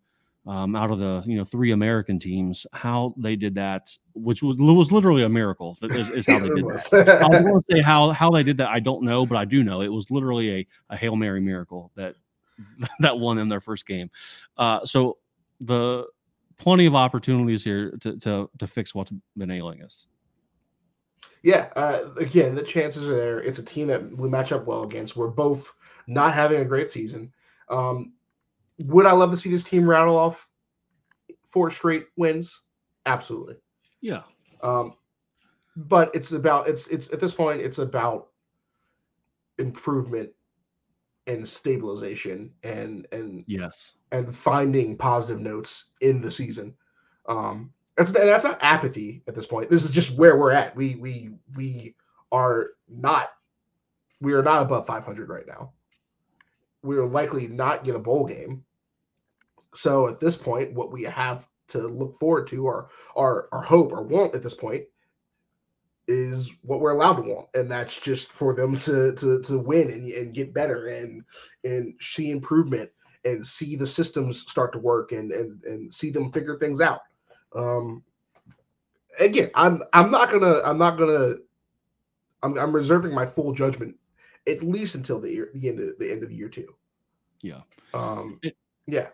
um, 0.48 0.74
out 0.74 0.90
of 0.90 0.98
the 0.98 1.22
you 1.26 1.36
know 1.36 1.44
three 1.44 1.72
American 1.72 2.18
teams. 2.18 2.66
How 2.72 3.14
they 3.18 3.36
did 3.36 3.54
that, 3.56 3.94
which 4.14 4.42
was, 4.42 4.56
was 4.58 4.90
literally 4.90 5.22
a 5.22 5.28
miracle, 5.28 5.76
is, 5.82 6.10
is 6.10 6.26
how 6.28 6.38
they 6.38 6.48
did 6.48 6.64
that. 6.64 7.22
I 7.22 7.40
want 7.40 7.66
to 7.68 7.76
say 7.76 7.82
how 7.82 8.10
how 8.10 8.30
they 8.30 8.42
did 8.42 8.56
that. 8.58 8.68
I 8.68 8.80
don't 8.80 9.02
know, 9.02 9.26
but 9.26 9.36
I 9.36 9.44
do 9.44 9.62
know 9.62 9.82
it 9.82 9.92
was 9.92 10.10
literally 10.10 10.60
a, 10.60 10.66
a 10.90 10.96
hail 10.96 11.16
mary 11.16 11.40
miracle 11.40 11.92
that 11.96 12.14
that 13.00 13.18
won 13.18 13.36
them 13.36 13.48
their 13.48 13.60
first 13.60 13.86
game. 13.86 14.10
Uh, 14.56 14.84
so 14.84 15.18
the 15.60 16.06
plenty 16.58 16.86
of 16.86 16.94
opportunities 16.94 17.64
here 17.64 17.92
to 18.00 18.16
to 18.18 18.50
to 18.58 18.66
fix 18.66 18.94
what's 18.94 19.12
been 19.36 19.50
ailing 19.50 19.82
us. 19.82 20.06
Yeah, 21.42 21.68
uh, 21.76 22.10
again, 22.18 22.54
the 22.54 22.62
chances 22.62 23.06
are 23.06 23.16
there. 23.16 23.40
It's 23.40 23.60
a 23.60 23.62
team 23.62 23.86
that 23.88 24.16
we 24.16 24.28
match 24.28 24.50
up 24.50 24.66
well 24.66 24.82
against. 24.82 25.16
We're 25.16 25.28
both 25.28 25.72
not 26.06 26.34
having 26.34 26.60
a 26.60 26.64
great 26.64 26.90
season. 26.90 27.32
Um, 27.68 28.14
would 28.78 29.06
I 29.06 29.12
love 29.12 29.30
to 29.30 29.36
see 29.36 29.50
this 29.50 29.62
team 29.62 29.88
rattle 29.88 30.16
off 30.16 30.48
four 31.50 31.70
straight 31.70 32.06
wins? 32.16 32.62
Absolutely. 33.06 33.56
Yeah, 34.00 34.22
Um, 34.62 34.94
but 35.76 36.14
it's 36.14 36.32
about 36.32 36.68
it's 36.68 36.88
it's 36.88 37.10
at 37.12 37.20
this 37.20 37.34
point 37.34 37.60
it's 37.60 37.78
about 37.78 38.28
improvement 39.58 40.30
and 41.28 41.46
stabilization 41.46 42.50
and 42.64 43.06
and 43.12 43.44
yes, 43.46 43.92
and 44.10 44.34
finding 44.34 44.96
positive 44.96 45.40
notes 45.40 45.90
in 46.00 46.20
the 46.20 46.30
season. 46.30 46.74
Um, 47.28 47.70
that's 47.96 48.10
that's 48.12 48.44
not 48.44 48.62
apathy 48.62 49.22
at 49.28 49.34
this 49.34 49.46
point. 49.46 49.70
This 49.70 49.84
is 49.84 49.90
just 49.90 50.16
where 50.16 50.36
we're 50.36 50.52
at. 50.52 50.74
We 50.74 50.96
we 50.96 51.30
we 51.54 51.94
are 52.32 52.70
not 52.88 53.30
we 54.20 54.32
are 54.32 54.42
not 54.42 54.62
above 54.62 54.86
500 54.86 55.28
right 55.28 55.46
now. 55.46 55.72
We 56.82 56.96
are 56.96 57.06
likely 57.06 57.46
not 57.46 57.84
get 57.84 57.94
a 57.94 58.00
bowl 58.00 58.26
game. 58.26 58.64
So 59.74 60.08
at 60.08 60.18
this 60.18 60.34
point, 60.34 60.72
what 60.72 60.90
we 60.90 61.04
have 61.04 61.46
to 61.68 61.86
look 61.86 62.18
forward 62.18 62.46
to, 62.48 62.66
or 62.66 62.88
our 63.16 63.48
our 63.52 63.62
hope 63.62 63.92
or 63.92 64.02
want 64.02 64.34
at 64.34 64.42
this 64.42 64.54
point, 64.54 64.84
is 66.08 66.50
what 66.62 66.80
we're 66.80 66.92
allowed 66.92 67.16
to 67.16 67.22
want, 67.22 67.48
and 67.54 67.70
that's 67.70 67.96
just 68.00 68.32
for 68.32 68.54
them 68.54 68.76
to 68.78 69.14
to 69.16 69.42
to 69.42 69.58
win 69.58 69.90
and, 69.90 70.08
and 70.10 70.34
get 70.34 70.54
better 70.54 70.86
and 70.86 71.22
and 71.64 71.94
see 72.00 72.30
improvement 72.30 72.90
and 73.24 73.46
see 73.46 73.76
the 73.76 73.86
systems 73.86 74.40
start 74.40 74.72
to 74.72 74.78
work 74.78 75.12
and 75.12 75.32
and 75.32 75.62
and 75.64 75.94
see 75.94 76.10
them 76.10 76.32
figure 76.32 76.58
things 76.58 76.80
out. 76.80 77.00
Um, 77.54 78.02
again, 79.20 79.50
I'm 79.54 79.82
I'm 79.92 80.10
not 80.10 80.30
gonna 80.30 80.60
I'm 80.64 80.78
not 80.78 80.98
gonna 80.98 81.34
I'm 82.42 82.58
I'm 82.58 82.74
reserving 82.74 83.14
my 83.14 83.26
full 83.26 83.52
judgment 83.52 83.96
at 84.48 84.62
least 84.62 84.94
until 84.94 85.20
the 85.20 85.32
year, 85.32 85.50
the 85.54 85.68
end 85.68 85.80
of 85.80 85.98
the 85.98 86.10
end 86.10 86.22
of 86.24 86.32
year 86.32 86.48
two. 86.48 86.68
yeah. 87.42 87.62
Um, 87.94 88.42
It- 88.42 88.56
yeah, 88.86 89.08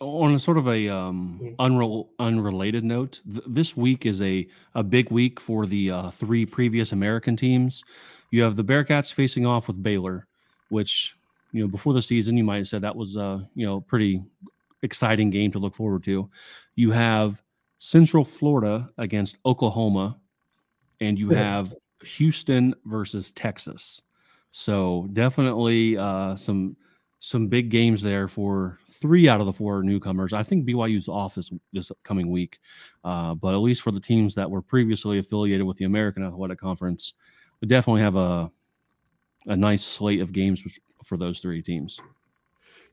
on 0.00 0.34
a 0.34 0.38
sort 0.38 0.56
of 0.58 0.66
a 0.68 0.88
um, 0.88 1.38
Mm. 1.42 1.56
unrel- 1.56 2.08
unrelated 2.18 2.84
note, 2.84 3.20
th- 3.30 3.44
this 3.46 3.76
week 3.76 4.06
is 4.06 4.20
a, 4.22 4.46
a 4.74 4.82
big 4.82 5.10
week 5.10 5.38
for 5.38 5.66
the 5.66 5.90
uh, 5.90 6.10
three 6.10 6.46
previous 6.46 6.92
American 6.92 7.36
teams. 7.36 7.84
You 8.30 8.42
have 8.42 8.56
the 8.56 8.64
Bearcats 8.64 9.12
facing 9.12 9.44
off 9.46 9.68
with 9.68 9.82
Baylor, 9.82 10.26
which 10.70 11.14
you 11.52 11.60
know 11.62 11.68
before 11.68 11.92
the 11.92 12.02
season 12.02 12.36
you 12.36 12.44
might 12.44 12.58
have 12.58 12.68
said 12.68 12.82
that 12.82 12.94
was 12.96 13.16
uh, 13.16 13.40
you 13.54 13.66
know 13.66 13.80
pretty 13.80 14.22
exciting 14.82 15.30
game 15.30 15.52
to 15.52 15.58
look 15.58 15.74
forward 15.74 16.02
to. 16.04 16.30
You 16.76 16.90
have 16.92 17.42
Central 17.78 18.24
Florida 18.24 18.88
against 18.98 19.36
Oklahoma, 19.44 20.16
and 21.00 21.18
you 21.18 21.30
have 21.30 21.74
Houston 22.04 22.74
versus 22.86 23.32
Texas. 23.32 24.00
So 24.52 25.08
definitely 25.12 25.96
uh, 25.98 26.36
some 26.36 26.76
some 27.22 27.48
big 27.48 27.70
games 27.70 28.00
there 28.00 28.26
for 28.26 28.78
three 28.90 29.28
out 29.28 29.40
of 29.40 29.46
the 29.46 29.52
four 29.52 29.82
newcomers. 29.82 30.32
I 30.32 30.42
think 30.42 30.66
BYU's 30.66 31.06
off 31.06 31.34
this 31.34 31.50
this 31.72 31.92
coming 32.02 32.30
week, 32.30 32.58
uh, 33.04 33.34
but 33.34 33.54
at 33.54 33.58
least 33.58 33.82
for 33.82 33.92
the 33.92 34.00
teams 34.00 34.34
that 34.34 34.50
were 34.50 34.62
previously 34.62 35.18
affiliated 35.18 35.66
with 35.66 35.76
the 35.76 35.84
American 35.84 36.24
Athletic 36.24 36.58
Conference, 36.58 37.12
we 37.60 37.68
definitely 37.68 38.02
have 38.02 38.16
a 38.16 38.50
a 39.46 39.56
nice 39.56 39.84
slate 39.84 40.20
of 40.20 40.32
games 40.32 40.62
for 41.04 41.16
those 41.16 41.40
three 41.40 41.62
teams. 41.62 42.00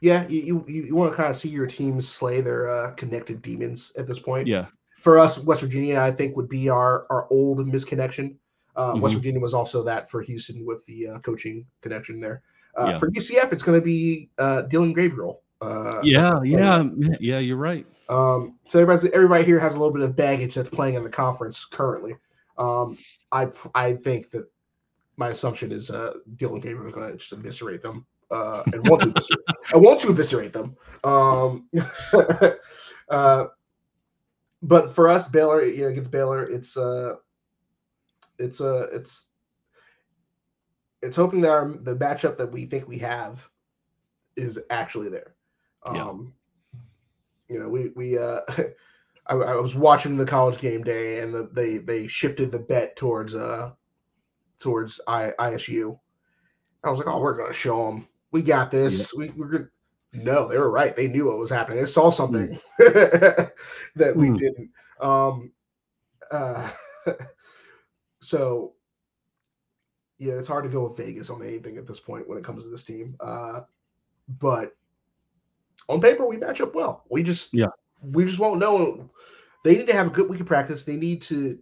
Yeah, 0.02 0.28
you 0.28 0.64
you, 0.68 0.84
you 0.84 0.96
want 0.96 1.10
to 1.12 1.16
kind 1.16 1.30
of 1.30 1.38
see 1.38 1.50
your 1.50 1.66
teams 1.66 2.08
slay 2.08 2.42
their 2.42 2.70
uh, 2.70 2.92
connected 2.92 3.42
demons 3.42 3.92
at 3.98 4.08
this 4.08 4.20
point. 4.20 4.46
Yeah, 4.48 4.66
For 5.02 5.18
us, 5.18 5.40
West 5.40 5.62
Virginia, 5.62 6.00
I 6.00 6.12
think 6.12 6.36
would 6.36 6.50
be 6.50 6.68
our 6.70 7.08
our 7.10 7.28
old 7.32 7.60
misconnection. 7.66 8.36
Uh, 8.76 8.94
West 8.98 9.14
Mhm. 9.14 9.20
Virginia 9.20 9.40
was 9.42 9.54
also 9.56 9.82
that 9.84 10.12
for 10.12 10.22
Houston 10.22 10.66
with 10.66 10.86
the 10.86 11.08
uh, 11.08 11.20
coaching 11.20 11.66
connection 11.82 12.20
there. 12.20 12.44
Uh, 12.78 12.86
Yeah. 12.90 12.98
For 13.00 13.10
UCF, 13.10 13.52
it's 13.52 13.64
going 13.64 13.80
to 13.80 13.84
be 13.84 14.30
uh, 14.38 14.64
Dillon 14.64 14.94
Gabriel. 14.94 15.42
Uh, 15.60 16.00
yeah, 16.04 16.40
yeah, 16.44 16.84
yeah. 17.20 17.40
You're 17.40 17.58
right. 17.58 17.86
Um, 18.10 18.60
so 18.68 18.80
everybody, 18.80 19.14
everybody 19.14 19.44
here 19.44 19.60
has 19.60 19.76
a 19.76 19.80
little 19.80 19.94
bit 19.94 20.04
of 20.04 20.16
baggage 20.16 20.56
that's 20.56 20.70
playing 20.70 20.96
in 20.96 21.04
the 21.04 21.10
conference 21.10 21.66
currently. 21.66 22.16
Um, 22.58 22.98
I 23.32 23.50
I 23.74 23.94
think 23.94 24.30
that 24.32 24.48
my 25.18 25.30
assumption 25.30 25.72
is 25.72 25.90
uh, 25.90 26.14
Dillon 26.36 26.62
Gabriel 26.62 26.88
is 26.88 26.94
going 26.94 27.12
to 27.12 27.18
just 27.18 27.34
eviscerate 27.34 27.82
them 27.82 28.06
uh, 28.32 28.64
and 28.68 28.88
want 28.88 29.02
to 29.02 29.10
eviscerate. 29.10 29.46
I 29.74 29.78
want 29.78 30.00
to 30.02 30.10
eviscerate 30.10 30.54
them. 30.54 30.76
Um, 31.04 31.70
uh, 33.10 33.46
but 34.62 34.94
for 34.96 35.08
us, 35.08 35.28
Baylor, 35.28 35.64
you 35.64 35.84
know, 35.84 35.90
against 35.90 36.12
Baylor, 36.12 36.48
it's 36.48 36.78
uh, 36.78 37.16
it's 38.40 38.62
uh, 38.62 38.88
it's 38.92 39.26
it's 41.02 41.16
hoping 41.16 41.42
that 41.42 41.52
our, 41.52 41.68
the 41.70 41.96
matchup 41.96 42.38
that 42.38 42.52
we 42.52 42.66
think 42.66 42.88
we 42.88 42.98
have 43.00 43.50
is 44.36 44.60
actually 44.70 45.10
there. 45.10 45.36
Yeah. 45.92 46.10
Um, 46.10 46.34
you 47.50 47.60
know, 47.60 47.70
we 47.70 47.90
we 47.96 48.18
uh, 48.18 48.42
I, 49.28 49.36
I 49.36 49.56
was 49.56 49.76
watching 49.76 50.18
the 50.18 50.26
college 50.26 50.58
game 50.60 50.84
day, 50.84 51.20
and 51.20 51.34
the, 51.34 51.50
they 51.54 51.78
they 51.78 52.08
shifted 52.08 52.52
the 52.52 52.60
bet 52.60 52.96
towards 52.96 53.36
uh 53.36 53.72
towards 54.60 55.00
I, 55.08 55.32
ISU. 55.40 56.00
I 56.84 56.90
was 56.90 57.00
like, 57.00 57.08
oh, 57.08 57.22
we're 57.22 57.38
gonna 57.38 57.54
show 57.54 57.86
them. 57.86 58.08
We 58.32 58.42
got 58.42 58.72
this. 58.72 59.14
We, 59.14 59.30
we're 59.32 59.48
gonna. 59.50 59.70
No, 60.14 60.48
they 60.48 60.58
were 60.58 60.72
right. 60.72 60.96
They 60.96 61.08
knew 61.08 61.26
what 61.26 61.38
was 61.38 61.50
happening. 61.50 61.80
They 61.80 61.86
saw 61.86 62.10
something 62.10 62.60
that 62.80 63.52
we 64.16 64.30
Mm. 64.30 64.38
didn't. 64.38 64.72
Um, 65.00 65.52
uh, 66.32 66.70
so 68.22 68.74
yeah, 70.18 70.34
it's 70.34 70.48
hard 70.48 70.64
to 70.64 70.70
go 70.70 70.88
with 70.88 70.98
Vegas 70.98 71.30
on 71.30 71.42
anything 71.44 71.78
at 71.78 71.88
this 71.88 72.00
point 72.00 72.28
when 72.28 72.38
it 72.38 72.44
comes 72.44 72.64
to 72.64 72.70
this 72.70 72.84
team. 72.84 73.16
Uh, 73.20 73.62
but 74.40 74.76
on 75.90 76.02
paper, 76.02 76.26
we 76.26 76.38
match 76.38 76.62
up 76.62 76.76
well. 76.76 77.04
We 77.10 77.24
just 77.24 77.54
Yeah. 77.54 77.68
we 78.02 78.26
just 78.26 78.40
won't 78.40 78.60
know. 78.60 79.10
They 79.64 79.78
need 79.78 79.88
to 79.88 79.94
have 79.94 80.08
a 80.08 80.12
good 80.12 80.30
week 80.30 80.40
of 80.40 80.48
practice. 80.48 80.84
They 80.84 80.98
need 80.98 81.22
to, 81.24 81.60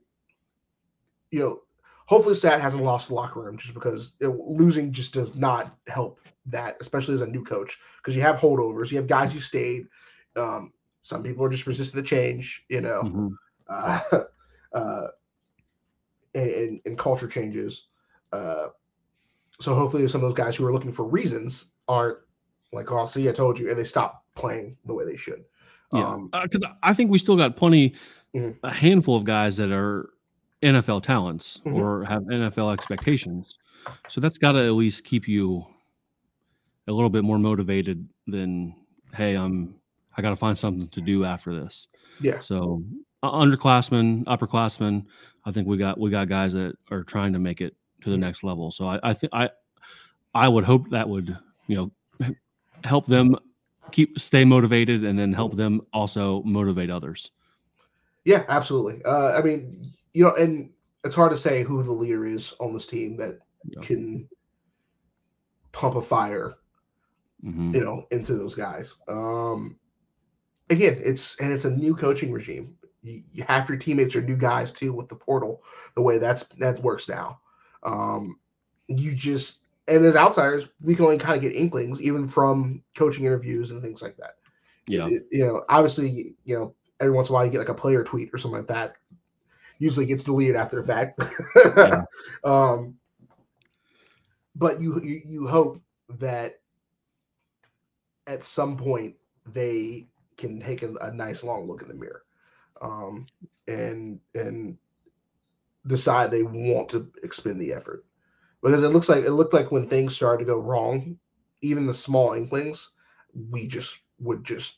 you 1.31 1.39
know, 1.39 1.61
hopefully 2.05 2.35
Stat 2.35 2.61
hasn't 2.61 2.83
lost 2.83 3.07
the 3.07 3.15
locker 3.15 3.41
room 3.41 3.57
just 3.57 3.73
because 3.73 4.15
it- 4.19 4.27
losing 4.27 4.91
just 4.91 5.13
does 5.13 5.35
not 5.35 5.75
help 5.87 6.19
that, 6.47 6.77
especially 6.79 7.15
as 7.15 7.21
a 7.21 7.27
new 7.27 7.43
coach, 7.43 7.79
because 7.97 8.15
you 8.15 8.21
have 8.21 8.37
holdovers, 8.39 8.91
you 8.91 8.97
have 8.97 9.07
guys 9.07 9.31
who 9.31 9.39
stayed. 9.39 9.87
Um, 10.35 10.73
some 11.01 11.23
people 11.23 11.43
are 11.45 11.49
just 11.49 11.67
resistant 11.67 12.03
to 12.03 12.09
change, 12.09 12.63
you 12.69 12.81
know, 12.81 13.01
Mhm. 13.03 13.37
uh, 13.67 14.23
uh, 14.73 15.07
and, 16.33 16.49
and, 16.49 16.81
and 16.85 16.97
culture 16.97 17.27
changes. 17.27 17.87
Uh, 18.35 18.69
so 19.61 19.73
hopefully 19.73 20.07
some 20.07 20.21
of 20.21 20.27
those 20.29 20.37
guys 20.37 20.55
who 20.55 20.65
are 20.65 20.73
looking 20.73 20.91
for 20.91 21.05
reasons 21.05 21.67
aren't 21.87 22.17
like, 22.73 22.91
oh, 22.91 23.05
see, 23.05 23.29
I 23.29 23.31
told 23.31 23.57
you, 23.57 23.69
and 23.69 23.79
they 23.79 23.83
stop 23.85 24.25
playing 24.35 24.75
the 24.85 24.93
way 24.93 25.05
they 25.05 25.15
should. 25.15 25.45
Yeah, 25.93 26.07
Um, 26.13 26.29
because 26.43 26.61
I 26.83 26.93
think 26.93 27.09
we 27.09 27.17
still 27.19 27.37
got 27.37 27.55
plenty, 27.55 27.95
Mhm. 28.33 28.57
a 28.63 28.71
handful 28.73 29.15
of 29.15 29.23
guys 29.23 29.55
that 29.57 29.71
are 29.71 30.09
NFL 30.61 30.99
talents 31.01 31.61
Mhm. 31.65 31.75
or 31.75 32.03
have 32.03 32.23
NFL 32.29 32.71
expectations. 32.71 33.57
So 34.09 34.19
that's 34.19 34.37
got 34.37 34.53
to 34.53 34.65
at 34.65 34.71
least 34.73 35.03
keep 35.05 35.27
you 35.27 35.65
a 36.87 36.91
little 36.91 37.09
bit 37.09 37.23
more 37.23 37.39
motivated 37.39 38.07
than, 38.27 38.75
hey, 39.13 39.35
I'm 39.35 39.75
I 40.17 40.21
got 40.21 40.29
to 40.29 40.35
find 40.37 40.57
something 40.57 40.87
to 40.89 41.01
do 41.01 41.25
after 41.25 41.53
this. 41.53 41.87
yeah. 42.21 42.39
So 42.39 42.81
uh, 43.21 43.31
underclassmen, 43.31 44.23
upperclassmen, 44.25 45.05
I 45.45 45.51
think 45.51 45.67
we 45.67 45.77
got 45.77 45.99
we 45.99 46.09
got 46.09 46.27
guys 46.29 46.53
that 46.53 46.75
are 46.91 47.03
trying 47.03 47.33
to 47.33 47.39
make 47.39 47.59
it 47.61 47.75
to 48.05 48.11
the 48.11 48.17
next 48.17 48.43
level. 48.43 48.71
So 48.71 48.87
I, 48.87 48.99
I 49.03 49.13
think 49.13 49.33
I 49.33 49.49
I 50.33 50.47
would 50.47 50.63
hope 50.63 50.89
that 50.91 51.09
would 51.09 51.37
you 51.67 51.75
know 51.75 52.29
help 52.83 53.07
them 53.07 53.35
keep 53.91 54.19
stay 54.19 54.45
motivated 54.45 55.03
and 55.03 55.17
then 55.17 55.33
help 55.33 55.55
them 55.55 55.81
also 55.91 56.41
motivate 56.43 56.89
others. 56.89 57.31
Yeah, 58.23 58.43
absolutely. 58.47 59.03
Uh, 59.03 59.37
I 59.37 59.41
mean, 59.41 59.71
you 60.13 60.23
know, 60.23 60.33
and 60.35 60.71
it's 61.03 61.15
hard 61.15 61.31
to 61.31 61.37
say 61.37 61.63
who 61.63 61.83
the 61.83 61.91
leader 61.91 62.25
is 62.25 62.53
on 62.59 62.73
this 62.73 62.87
team 62.87 63.17
that 63.17 63.39
Yeah. 63.67 63.81
can 63.81 64.27
pump 65.71 65.95
a 65.95 66.01
fire, 66.01 66.55
Mhm. 67.43 67.73
you 67.73 67.83
know, 67.83 68.07
into 68.11 68.35
those 68.35 68.55
guys. 68.55 68.95
Um, 69.07 69.77
again, 70.69 71.01
it's 71.03 71.35
and 71.39 71.51
it's 71.51 71.65
a 71.65 71.71
new 71.71 71.95
coaching 71.95 72.31
regime. 72.31 72.77
You, 73.03 73.23
you 73.31 73.43
half 73.47 73.69
your 73.69 73.77
teammates 73.77 74.15
are 74.15 74.21
new 74.21 74.37
guys 74.37 74.71
too 74.71 74.93
with 74.93 75.09
the 75.09 75.15
portal, 75.15 75.63
the 75.95 76.01
way 76.01 76.17
that's 76.17 76.43
that 76.59 76.81
works 76.81 77.07
now. 77.07 77.39
Um, 77.85 78.39
you 78.87 79.13
just 79.15 79.59
and 79.87 80.05
as 80.05 80.15
outsiders, 80.15 80.69
we 80.81 80.95
can 80.95 81.05
only 81.05 81.19
kind 81.19 81.35
of 81.35 81.41
get 81.41 81.55
inklings 81.55 82.01
even 82.01 82.27
from 82.27 82.83
coaching 82.95 83.25
interviews 83.25 83.71
and 83.71 83.81
things 83.83 84.01
like 84.01 84.17
that. 84.17 84.35
Yeah. 84.87 85.07
it- 85.07 85.27
you 85.31 85.45
know, 85.45 85.63
obviously, 85.69 86.35
you 86.45 86.57
know, 86.57 86.75
every 86.99 87.13
once 87.13 87.29
in 87.29 87.33
a 87.33 87.35
while 87.35 87.45
you 87.45 87.51
get 87.51 87.59
like 87.59 87.69
a 87.69 87.75
player 87.75 88.03
tweet 88.03 88.31
or 88.33 88.37
something 88.37 88.59
like 88.59 88.67
that. 88.67 88.95
Usually 89.79 90.05
gets 90.05 90.23
deleted 90.23 90.55
after 90.55 90.81
the 90.81 90.87
fact. 90.87 91.19
Yeah. 91.77 92.03
um, 92.43 92.95
but 94.55 94.81
you, 94.81 95.01
you 95.03 95.21
you 95.25 95.47
hope 95.47 95.81
that 96.19 96.59
at 98.27 98.43
some 98.43 98.77
point 98.77 99.15
they 99.45 100.07
can 100.37 100.59
take 100.59 100.83
a, 100.83 100.93
a 101.01 101.11
nice 101.13 101.43
long 101.43 101.67
look 101.67 101.81
in 101.81 101.87
the 101.89 101.93
mirror, 101.93 102.23
um, 102.81 103.25
and 103.67 104.19
and 104.33 104.77
decide 105.87 106.31
they 106.31 106.43
want 106.43 106.89
to 106.89 107.11
expend 107.23 107.59
the 107.61 107.73
effort 107.73 108.05
because 108.61 108.83
it 108.83 108.89
looks 108.89 109.09
like 109.09 109.23
it 109.23 109.31
looked 109.31 109.53
like 109.53 109.71
when 109.71 109.87
things 109.87 110.15
started 110.15 110.39
to 110.45 110.51
go 110.51 110.59
wrong, 110.59 111.17
even 111.61 111.85
the 111.87 111.93
small 111.93 112.33
inklings, 112.33 112.91
we 113.51 113.67
just 113.67 113.97
would 114.19 114.43
just 114.43 114.77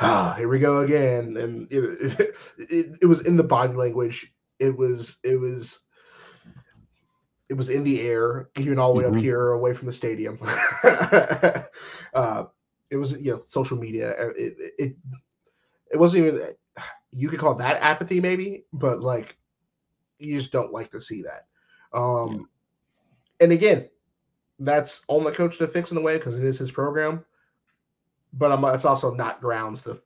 ah 0.00 0.34
here 0.36 0.48
we 0.48 0.58
go 0.58 0.80
again, 0.80 1.36
and 1.36 1.66
it 1.70 2.28
it, 2.58 2.86
it 3.02 3.06
was 3.06 3.26
in 3.26 3.36
the 3.36 3.44
body 3.44 3.74
language. 3.74 4.32
It 4.58 4.76
was 4.76 5.18
it 5.24 5.38
was 5.40 5.80
it 7.48 7.54
was 7.54 7.68
in 7.68 7.84
the 7.84 8.00
air, 8.00 8.48
even 8.56 8.78
all 8.78 8.92
the 8.92 8.98
way 8.98 9.04
Mhm. 9.04 9.06
up 9.06 9.16
here, 9.16 9.50
away 9.50 9.72
from 9.74 9.86
the 9.86 9.92
stadium. 9.92 10.38
uh, 12.14 12.44
it 12.90 12.96
was 12.96 13.12
you 13.20 13.32
know 13.32 13.40
social 13.46 13.78
media. 13.78 14.10
uh, 14.12 14.28
It, 14.36 14.54
it 14.58 14.72
it 14.78 14.96
it 15.92 15.96
wasn't 15.98 16.24
even 16.26 16.40
you 17.12 17.28
could 17.28 17.38
call 17.40 17.54
that 17.56 17.82
apathy 17.82 18.20
maybe, 18.20 18.64
but 18.72 19.00
like 19.00 19.36
you 20.18 20.38
just 20.38 20.52
don't 20.52 20.72
like 20.72 20.90
to 20.92 21.00
see 21.00 21.22
that. 21.22 21.46
Um, 21.92 22.48
and 23.40 23.52
again, 23.52 23.88
that's 24.58 25.02
on 25.08 25.24
the 25.24 25.32
coach 25.32 25.58
to 25.58 25.68
fix 25.68 25.90
in 25.90 25.96
a 25.98 26.00
way 26.00 26.16
because 26.16 26.38
it 26.38 26.44
is 26.44 26.58
his 26.58 26.70
program. 26.70 27.24
But 28.32 28.52
I'm, 28.52 28.64
it's 28.66 28.84
also 28.84 29.12
not 29.14 29.40
grounds 29.40 29.82
to, 29.82 30.00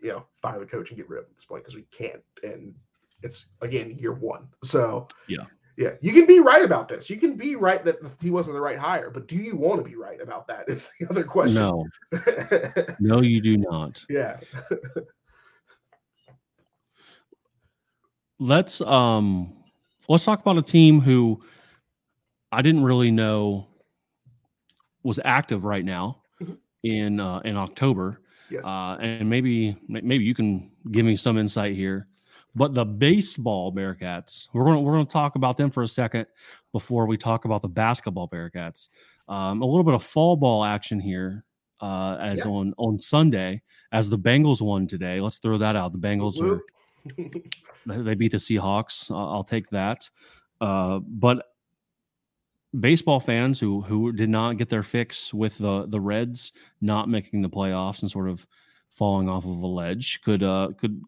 you 0.00 0.10
know, 0.12 0.24
fire 0.42 0.58
the 0.58 0.66
coach 0.66 0.90
and 0.90 0.96
get 0.96 1.08
rid 1.08 1.18
of 1.18 1.24
him 1.24 1.30
at 1.32 1.36
this 1.36 1.44
point 1.44 1.62
because 1.64 1.74
we 1.74 1.82
can't. 1.90 2.22
And 2.42 2.74
it's 3.22 3.46
again 3.60 3.96
year 3.98 4.12
one. 4.12 4.48
So 4.64 5.08
Yeah. 5.28 5.44
yeah, 5.76 5.90
you 6.00 6.12
can 6.12 6.26
be 6.26 6.40
right 6.40 6.64
about 6.64 6.88
this. 6.88 7.10
You 7.10 7.16
can 7.16 7.36
be 7.36 7.54
right 7.56 7.84
that 7.84 7.96
he 8.20 8.30
wasn't 8.30 8.54
the 8.54 8.60
right 8.60 8.78
hire, 8.78 9.10
but 9.10 9.28
do 9.28 9.36
you 9.36 9.56
want 9.56 9.82
to 9.82 9.88
be 9.88 9.96
right 9.96 10.20
about 10.20 10.46
that? 10.48 10.64
Is 10.68 10.88
the 10.98 11.08
other 11.08 11.24
question. 11.24 11.54
No, 11.54 11.86
no, 13.00 13.20
you 13.20 13.40
do 13.40 13.56
not. 13.58 14.04
yeah. 14.08 14.38
Let's 18.40 18.80
um 18.80 19.52
let's 20.08 20.24
talk 20.24 20.40
about 20.40 20.56
a 20.58 20.62
team 20.62 21.00
who 21.00 21.40
I 22.50 22.62
didn't 22.62 22.82
really 22.84 23.10
know 23.10 23.68
was 25.02 25.20
active 25.24 25.64
right 25.64 25.84
now 25.84 26.22
Mhm. 26.40 26.56
in 26.82 27.20
uh, 27.20 27.40
in 27.44 27.56
October. 27.56 28.22
Yes. 28.50 28.64
uh, 28.64 28.96
and 29.00 29.28
maybe 29.30 29.76
maybe 29.88 30.24
you 30.24 30.34
can 30.34 30.70
give 30.90 31.04
me 31.06 31.16
some 31.16 31.38
insight 31.38 31.76
here. 31.76 32.08
But 32.56 32.74
the 32.74 32.84
baseball 32.84 33.72
Bearcats, 33.72 34.48
we're 34.52 34.64
going 34.64 34.74
to 34.76 34.80
we're 34.80 34.94
going 34.94 35.06
to 35.06 35.12
talk 35.12 35.36
about 35.36 35.56
them 35.56 35.70
for 35.70 35.82
a 35.84 35.88
second 35.88 36.26
before 36.72 37.06
we 37.06 37.16
talk 37.16 37.44
about 37.44 37.62
the 37.62 37.68
basketball 37.68 38.26
Bearcats. 38.28 38.88
Um, 39.28 39.62
a 39.62 39.66
little 39.66 39.84
bit 39.84 39.94
of 39.94 40.02
fall 40.02 40.34
ball 40.34 40.64
action 40.64 40.98
here, 40.98 41.44
uh, 41.80 42.16
as 42.20 42.38
Yeah. 42.38 42.46
on 42.50 42.74
on 42.78 42.98
Sunday 42.98 43.62
as 43.92 44.08
the 44.08 44.18
Bengals 44.18 44.60
won 44.62 44.86
today. 44.88 45.20
Let's 45.20 45.38
throw 45.38 45.58
that 45.58 45.76
out. 45.76 45.92
The 45.92 45.98
Bengals 45.98 46.40
are 46.40 46.44
Whoop. 46.56 46.62
they 46.66 46.79
they 47.86 48.14
beat 48.14 48.32
the 48.32 48.38
Seahawks. 48.38 49.10
I'll, 49.10 49.28
I'll 49.36 49.44
take 49.44 49.70
that. 49.70 50.08
Uh, 50.60 50.98
but 51.00 51.46
baseball 52.78 53.18
fans 53.18 53.58
who 53.58 53.80
who 53.82 54.12
did 54.12 54.28
not 54.28 54.56
get 54.56 54.68
their 54.68 54.82
fix 54.82 55.34
with 55.34 55.58
the 55.58 55.86
the 55.88 56.00
Reds 56.00 56.52
not 56.80 57.08
making 57.08 57.42
the 57.42 57.48
playoffs 57.50 58.02
and 58.02 58.10
sort 58.10 58.28
of 58.28 58.46
falling 58.90 59.28
off 59.28 59.44
of 59.44 59.50
a 59.58 59.66
ledge 59.66 60.20
could 60.22 60.42
uh 60.42 60.68
could 60.78 61.02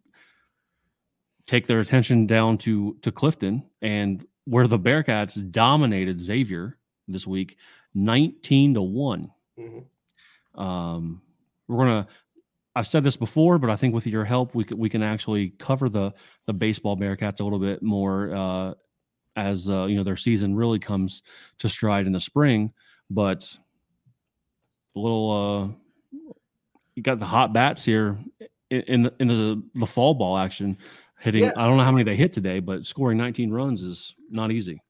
take 1.46 1.66
their 1.66 1.80
attention 1.80 2.26
down 2.26 2.58
to 2.58 2.96
to 3.02 3.12
Clifton 3.12 3.62
and 3.80 4.26
where 4.44 4.66
the 4.66 4.78
Bearcats 4.78 5.50
dominated 5.52 6.20
Xavier 6.20 6.78
this 7.06 7.26
week 7.26 7.56
19 7.94 8.74
to 8.74 8.82
one 8.82 9.30
Mhm. 9.58 9.84
um, 10.60 11.22
we're 11.68 11.78
gonna. 11.84 12.08
I've 12.74 12.86
said 12.86 13.04
this 13.04 13.16
before, 13.16 13.58
but 13.58 13.68
I 13.70 13.76
think 13.76 13.94
with 13.94 14.06
your 14.06 14.24
help, 14.24 14.54
we 14.54 14.64
can 14.64 14.78
we 14.78 14.88
can 14.88 15.02
actually 15.02 15.50
cover 15.58 15.88
the 15.88 16.12
the 16.46 16.52
baseball 16.52 16.96
Bearcats 16.96 17.40
a 17.40 17.44
little 17.44 17.58
bit 17.58 17.82
more 17.82 18.34
uh, 18.34 18.74
as 19.36 19.68
uh, 19.68 19.84
you 19.84 19.96
know 19.96 20.04
their 20.04 20.16
season 20.16 20.54
really 20.54 20.78
comes 20.78 21.22
to 21.58 21.68
stride 21.68 22.06
in 22.06 22.12
the 22.12 22.20
spring. 22.20 22.72
But 23.10 23.54
a 24.96 24.98
little, 24.98 25.74
uh, 26.14 26.18
you 26.94 27.02
got 27.02 27.18
the 27.18 27.26
hot 27.26 27.52
bats 27.52 27.84
here 27.84 28.18
in 28.70 28.80
in 28.82 29.02
the, 29.02 29.14
in 29.20 29.28
the 29.28 29.62
the 29.74 29.86
fall 29.86 30.14
ball 30.14 30.38
action 30.38 30.78
hitting. 31.18 31.44
Yeah. 31.44 31.52
I 31.56 31.66
don't 31.66 31.76
know 31.76 31.84
how 31.84 31.92
many 31.92 32.04
they 32.04 32.16
hit 32.16 32.32
today, 32.32 32.58
but 32.58 32.86
scoring 32.86 33.18
19 33.18 33.50
runs 33.50 33.82
is 33.82 34.14
not 34.30 34.50
easy. 34.50 34.82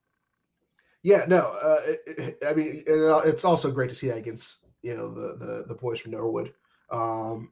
Yeah, 1.02 1.24
no, 1.26 1.38
uh, 1.62 1.80
it- 1.84 2.00
it- 2.18 2.44
I 2.46 2.54
mean, 2.54 2.84
it- 2.86 3.26
it's 3.26 3.44
also 3.44 3.72
great 3.72 3.90
to 3.90 3.96
see 3.96 4.06
that 4.06 4.18
against 4.18 4.58
you 4.82 4.96
know 4.96 5.12
the 5.12 5.36
the, 5.44 5.64
the 5.66 5.74
boys 5.74 5.98
from 5.98 6.12
Norwood. 6.12 6.52
Um, 6.92 7.50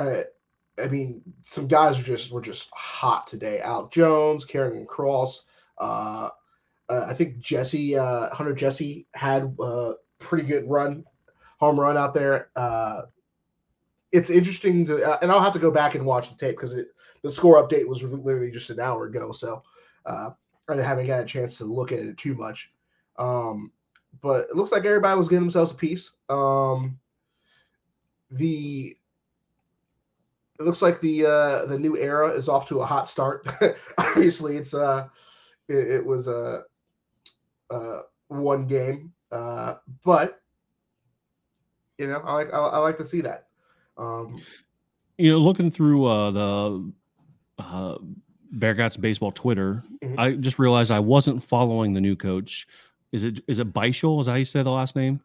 I, 0.00 0.24
I 0.78 0.88
mean, 0.88 1.22
some 1.44 1.68
guys 1.68 1.96
were 1.96 2.02
just 2.02 2.30
were 2.32 2.40
just 2.40 2.70
hot 2.72 3.26
today. 3.26 3.60
Al 3.60 3.88
Jones, 3.88 4.44
Karen 4.44 4.86
Cross. 4.86 5.44
Uh, 5.78 6.30
uh, 6.88 7.06
I 7.08 7.14
think 7.14 7.38
Jesse 7.38 7.96
uh, 7.96 8.34
Hunter 8.34 8.54
Jesse 8.54 9.06
had 9.14 9.54
a 9.60 9.92
pretty 10.18 10.46
good 10.46 10.68
run, 10.68 11.04
home 11.58 11.78
run 11.78 11.96
out 11.96 12.14
there. 12.14 12.48
Uh, 12.56 13.02
it's 14.12 14.30
interesting 14.30 14.86
to, 14.86 15.04
uh, 15.04 15.18
and 15.22 15.30
I'll 15.30 15.42
have 15.42 15.52
to 15.52 15.60
go 15.60 15.70
back 15.70 15.94
and 15.94 16.04
watch 16.04 16.28
the 16.28 16.36
tape 16.36 16.56
because 16.56 16.74
the 17.22 17.30
score 17.30 17.62
update 17.62 17.86
was 17.86 18.02
literally 18.02 18.50
just 18.50 18.70
an 18.70 18.80
hour 18.80 19.06
ago. 19.06 19.30
So 19.30 19.62
uh, 20.06 20.30
I 20.68 20.76
haven't 20.76 21.06
got 21.06 21.20
a 21.20 21.26
chance 21.26 21.56
to 21.58 21.64
look 21.64 21.92
at 21.92 22.00
it 22.00 22.18
too 22.18 22.34
much. 22.34 22.70
Um, 23.18 23.70
but 24.20 24.48
it 24.50 24.56
looks 24.56 24.72
like 24.72 24.84
everybody 24.84 25.16
was 25.16 25.28
getting 25.28 25.44
themselves 25.44 25.70
a 25.70 25.74
piece. 25.74 26.10
Um, 26.28 26.98
the 28.30 28.96
it 30.60 30.64
looks 30.64 30.82
like 30.82 31.00
the 31.00 31.24
uh, 31.24 31.66
the 31.66 31.78
new 31.78 31.96
era 31.96 32.28
is 32.28 32.48
off 32.48 32.68
to 32.68 32.80
a 32.80 32.86
hot 32.86 33.08
start. 33.08 33.48
Obviously, 33.98 34.58
it's 34.58 34.74
uh 34.74 35.08
it, 35.68 35.90
it 35.90 36.06
was 36.06 36.28
a 36.28 36.64
uh, 37.70 37.74
uh, 37.74 38.02
one 38.28 38.66
game, 38.66 39.12
uh, 39.32 39.76
but 40.04 40.42
you 41.96 42.06
know 42.06 42.20
I 42.24 42.34
like 42.34 42.52
I, 42.52 42.58
I 42.58 42.78
like 42.78 42.98
to 42.98 43.06
see 43.06 43.22
that. 43.22 43.46
Um, 43.96 44.40
you 45.16 45.30
know, 45.32 45.38
looking 45.38 45.70
through 45.70 46.04
uh, 46.04 46.30
the 46.30 46.92
uh, 47.58 47.98
Bearcats 48.56 49.00
baseball 49.00 49.32
Twitter, 49.32 49.82
Mhm. 50.02 50.18
I 50.18 50.32
just 50.32 50.58
realized 50.58 50.90
I 50.90 51.00
wasn't 51.00 51.42
following 51.42 51.94
the 51.94 52.00
new 52.00 52.16
coach. 52.16 52.66
Is 53.12 53.24
it 53.24 53.40
is 53.48 53.58
it 53.58 53.72
Bischel? 53.72 54.20
Is 54.20 54.26
that 54.26 54.32
how 54.32 54.38
you 54.38 54.44
say 54.44 54.62
the 54.62 54.70
last 54.70 54.94
name? 54.94 55.20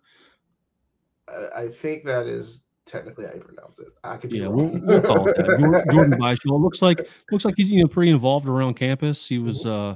I, 1.28 1.64
I 1.64 1.70
think 1.70 2.06
that 2.06 2.26
is 2.26 2.62
technically 2.86 3.26
how 3.26 3.34
you 3.34 3.42
pronounce 3.42 3.80
it. 3.80 3.88
I 4.04 4.18
could 4.18 4.30
be 4.30 4.38
Yeah, 4.40 4.48
we'll, 4.48 4.68
we'll 4.86 5.02
call 5.02 5.28
it 5.28 5.36
that. 5.38 5.58
Jor- 5.60 5.94
Jordan 5.94 6.14
Bischel. 6.20 6.62
Looks 6.62 6.82
like 6.82 7.08
looks 7.32 7.46
like 7.46 7.56
he's 7.58 7.70
you 7.70 7.82
know 7.82 7.88
pretty 7.88 8.12
involved 8.12 8.48
around 8.48 8.76
campus. 8.76 9.28
He 9.28 9.38
was 9.40 9.66
uh 9.66 9.96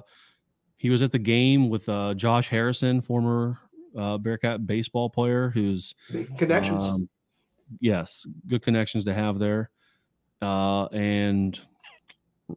he 0.78 0.90
was 0.90 1.02
at 1.02 1.12
the 1.12 1.20
game 1.20 1.70
with 1.70 1.88
uh 1.90 2.14
Josh 2.16 2.50
Harrison, 2.50 3.02
former 3.02 3.60
uh 3.98 4.18
Bearcat 4.18 4.66
baseball 4.68 5.10
player, 5.10 5.50
who's 5.50 5.94
Making 6.12 6.38
connections. 6.38 6.82
um, 6.84 7.10
yes, 7.80 8.26
good 8.48 8.62
connections 8.62 9.06
to 9.06 9.14
have 9.14 9.40
there. 9.40 9.70
Uh, 10.42 10.86
and 10.88 11.60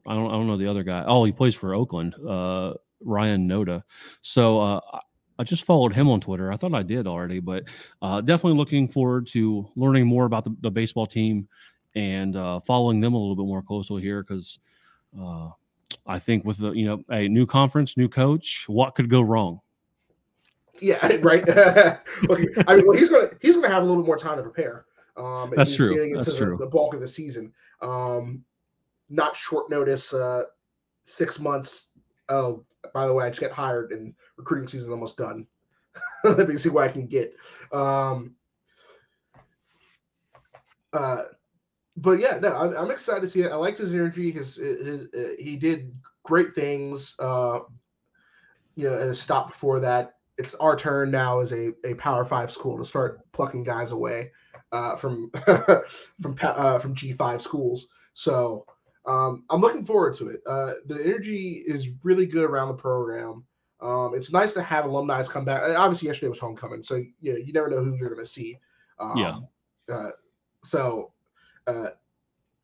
I 0.06 0.14
don't, 0.14 0.28
I 0.28 0.32
don't 0.32 0.46
know 0.46 0.56
the 0.56 0.68
other 0.70 0.84
guy. 0.84 1.04
Oh, 1.06 1.24
he 1.24 1.32
plays 1.32 1.54
for 1.54 1.74
Oakland, 1.74 2.14
uh, 2.26 2.74
Ryan 3.04 3.48
Noda. 3.48 3.82
So 4.22 4.60
uh, 4.60 4.80
I- 5.38 5.44
just 5.44 5.64
followed 5.64 5.92
him 5.92 6.08
on 6.08 6.20
Twitter. 6.20 6.52
I 6.52 6.56
thought 6.56 6.74
I 6.74 6.82
did 6.82 7.06
already, 7.06 7.40
but 7.40 7.64
uh, 8.00 8.20
definitely 8.20 8.58
looking 8.58 8.88
forward 8.88 9.26
to 9.28 9.68
learning 9.76 10.06
more 10.06 10.24
about 10.24 10.44
the, 10.44 10.54
the 10.60 10.70
baseball 10.70 11.06
team 11.06 11.48
and 11.94 12.36
uh, 12.36 12.60
following 12.60 13.00
them 13.00 13.14
a 13.14 13.18
little 13.18 13.36
bit 13.36 13.46
more 13.46 13.62
closely 13.62 14.02
here 14.02 14.22
because 14.22 14.58
uh, 15.20 15.50
I 16.06 16.18
think 16.18 16.44
with 16.44 16.58
the 16.58 16.72
you 16.72 16.86
know 16.86 17.04
a 17.10 17.28
new 17.28 17.46
conference, 17.46 17.96
new 17.96 18.08
coach, 18.08 18.64
what 18.66 18.94
could 18.94 19.10
go 19.10 19.20
wrong? 19.20 19.60
Yeah, 20.80 21.16
right. 21.22 21.46
okay. 21.48 21.98
I 22.66 22.76
mean, 22.76 22.86
well, 22.86 22.96
he's 22.96 23.08
gonna 23.08 23.30
he's 23.40 23.54
gonna 23.54 23.68
have 23.68 23.82
a 23.82 23.86
little 23.86 24.04
more 24.04 24.16
time 24.16 24.36
to 24.36 24.42
prepare. 24.42 24.86
Um, 25.16 25.52
That's 25.54 25.76
true. 25.76 25.94
Getting 25.94 26.12
into 26.12 26.24
That's 26.24 26.38
the, 26.38 26.44
true. 26.46 26.56
the 26.58 26.66
bulk 26.66 26.94
of 26.94 27.00
the 27.00 27.08
season. 27.08 27.52
Um, 27.82 28.44
not 29.10 29.36
short 29.36 29.68
notice. 29.68 30.12
Uh, 30.12 30.44
six 31.04 31.38
months. 31.38 31.88
Oh, 32.28 32.64
by 32.92 33.06
the 33.06 33.14
way, 33.14 33.24
I 33.24 33.30
just 33.30 33.40
got 33.40 33.50
hired 33.50 33.92
and 33.92 34.14
recruiting 34.36 34.68
season 34.68 34.92
almost 34.92 35.16
done. 35.16 35.46
Let 36.24 36.48
me 36.48 36.56
see 36.56 36.68
what 36.68 36.84
I 36.84 36.92
can 36.92 37.06
get. 37.06 37.34
Um, 37.72 38.34
uh, 40.92 41.22
but 41.96 42.18
yeah, 42.18 42.38
no, 42.38 42.54
I'm, 42.54 42.76
I'm 42.76 42.90
excited 42.90 43.22
to 43.22 43.28
see 43.28 43.42
it. 43.42 43.52
I 43.52 43.56
liked 43.56 43.78
his 43.78 43.92
energy. 43.94 44.30
His, 44.30 44.56
his, 44.56 45.08
uh 45.14 45.34
he 45.38 45.56
did 45.56 45.94
great 46.24 46.54
things. 46.54 47.14
Uh, 47.18 47.60
you 48.74 48.88
know, 48.88 48.94
a 48.94 49.14
stop 49.14 49.52
before 49.52 49.80
that. 49.80 50.14
It's 50.38 50.54
our 50.56 50.76
turn 50.76 51.10
now 51.10 51.40
as 51.40 51.52
a, 51.52 51.72
a 51.84 51.94
Power 51.94 52.24
Five 52.24 52.50
school 52.50 52.78
to 52.78 52.84
start 52.84 53.20
plucking 53.32 53.64
guys 53.64 53.92
away 53.92 54.30
uh, 54.72 54.96
from 54.96 55.30
from 56.22 56.36
uh, 56.40 56.78
from 56.78 56.94
G 56.94 57.12
five 57.12 57.42
schools. 57.42 57.88
So 58.14 58.66
um, 59.06 59.44
I'm 59.50 59.60
looking 59.60 59.84
forward 59.84 60.16
to 60.18 60.28
it. 60.28 60.42
Uh, 60.46 60.74
the 60.86 61.00
energy 61.04 61.64
is 61.66 61.88
really 62.02 62.26
good 62.26 62.44
around 62.44 62.68
the 62.68 62.74
program. 62.74 63.44
Um, 63.80 64.12
it's 64.14 64.32
nice 64.32 64.52
to 64.52 64.62
have 64.62 64.84
alumni 64.84 65.22
come 65.24 65.44
back. 65.44 65.62
Uh, 65.62 65.74
Obviously, 65.76 66.06
yesterday 66.06 66.28
was 66.28 66.38
homecoming, 66.38 66.82
so 66.82 66.96
you 67.20 67.32
know, 67.32 67.38
you 67.38 67.52
never 67.52 67.68
know 67.68 67.82
who 67.82 67.96
you're 67.96 68.10
going 68.10 68.24
to 68.24 68.30
see. 68.30 68.58
Um, 69.00 69.16
Yeah. 69.16 69.38
Uh, 69.92 70.10
so 70.62 71.12
uh, 71.66 71.88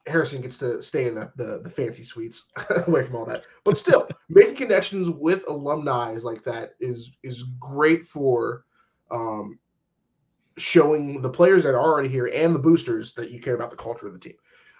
Harrison 0.06 0.40
gets 0.40 0.56
to 0.58 0.80
stay 0.80 1.08
in 1.08 1.14
the, 1.14 1.30
the, 1.36 1.60
the 1.62 1.70
fancy 1.70 2.04
suites 2.04 2.46
away 2.86 3.04
from 3.04 3.16
all 3.16 3.24
that. 3.26 3.42
But 3.64 3.76
still, 3.76 4.08
making 4.28 4.54
connections 4.54 5.08
with 5.08 5.42
alumni 5.48 6.16
like 6.22 6.44
that 6.44 6.74
is 6.80 7.10
is 7.22 7.44
great 7.58 8.06
for 8.06 8.64
um, 9.10 9.58
showing 10.56 11.20
the 11.20 11.28
players 11.28 11.64
that 11.64 11.74
are 11.74 11.80
already 11.80 12.08
here 12.08 12.30
and 12.32 12.54
the 12.54 12.58
boosters 12.60 13.12
that 13.14 13.30
you 13.30 13.40
care 13.40 13.54
about 13.54 13.70
the 13.70 13.76
culture 13.76 14.06
of 14.06 14.12
the 14.12 14.18
team. 14.18 14.34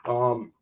Um, 0.04 0.52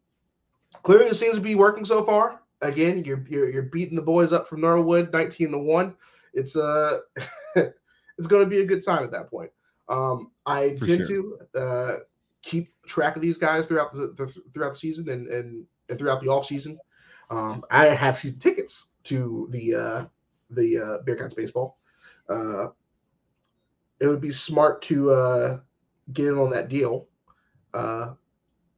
clearly, 0.87 1.07
it 1.07 1.17
seems 1.17 1.35
to 1.35 1.41
be 1.41 1.57
working 1.57 1.85
so 1.85 2.05
far. 2.05 2.41
Again, 2.63 3.03
you're 3.05 3.25
you're, 3.29 3.51
you're 3.51 3.63
beating 3.65 3.97
the 3.97 4.03
boys 4.03 4.33
up 4.33 4.49
from 4.49 4.61
Norwood, 4.61 5.13
nineteen 5.13 5.51
to 5.51 5.59
one. 5.59 5.97
It's 6.33 6.55
uh 6.55 7.01
it's 7.57 8.29
going 8.29 8.45
to 8.45 8.49
be 8.49 8.61
a 8.61 8.65
good 8.65 8.85
sign 8.85 9.03
at 9.03 9.11
that 9.11 9.29
point. 9.29 9.51
Um, 9.89 10.31
I 10.47 10.77
For 10.77 10.87
tend 10.87 11.07
sure. 11.07 11.39
to 11.55 11.61
uh, 11.61 11.97
keep 12.43 12.69
track 12.87 13.17
of 13.17 13.23
these 13.23 13.37
guys 13.37 13.67
throughout 13.67 13.93
the, 13.93 14.15
the 14.17 14.33
throughout 14.55 14.73
the 14.75 14.79
season 14.79 15.09
and, 15.09 15.27
and 15.27 15.67
and 15.89 15.99
throughout 15.99 16.23
the 16.23 16.29
off 16.29 16.47
season. 16.47 16.79
Um, 17.31 17.65
I 17.71 17.87
have 17.87 18.17
season 18.17 18.39
tickets 18.39 18.87
to 19.05 19.49
the 19.51 19.75
uh, 19.75 20.05
the 20.51 20.79
uh, 20.79 20.99
Bearcats 21.05 21.35
baseball. 21.35 21.79
Uh, 22.29 22.69
it 24.01 24.07
would 24.07 24.21
be 24.21 24.33
smart 24.33 24.83
to 24.83 25.11
uh, 25.11 25.61
get 26.13 26.29
in 26.29 26.39
on 26.39 26.51
that 26.51 26.69
deal, 26.69 27.09
uh, 27.75 28.15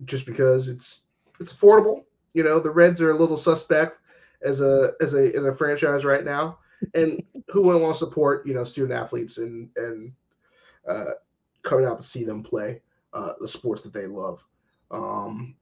just 0.06 0.24
because 0.24 0.68
it's 0.68 1.02
it's 1.41 1.53
affordable. 1.53 2.05
You 2.34 2.43
know, 2.45 2.61
the 2.61 2.70
Reds 2.70 3.01
are 3.01 3.11
a 3.11 3.16
little 3.16 3.36
suspect 3.36 3.99
as 4.43 4.61
a 4.61 4.93
as 5.01 5.14
a 5.14 5.34
as 5.34 5.45
a 5.45 5.55
franchise 5.55 6.05
right 6.05 6.24
now, 6.24 6.59
and 6.95 7.22
who 7.49 7.62
wouldn't 7.62 7.82
want 7.82 7.95
to 7.95 7.99
support 7.99 8.47
you 8.47 8.55
know 8.55 8.64
student 8.64 8.99
athletes 8.99 9.39
and 9.39 9.70
and 9.76 10.12
uh, 10.89 11.12
coming 11.62 11.84
out 11.84 11.99
to 11.99 12.05
see 12.05 12.24
them 12.24 12.43
play 12.43 12.80
uh, 13.12 13.32
the 13.41 13.49
sports 13.49 13.82
that 13.82 13.93
they 13.93 14.07
love. 14.07 14.41
Um, 14.91 15.55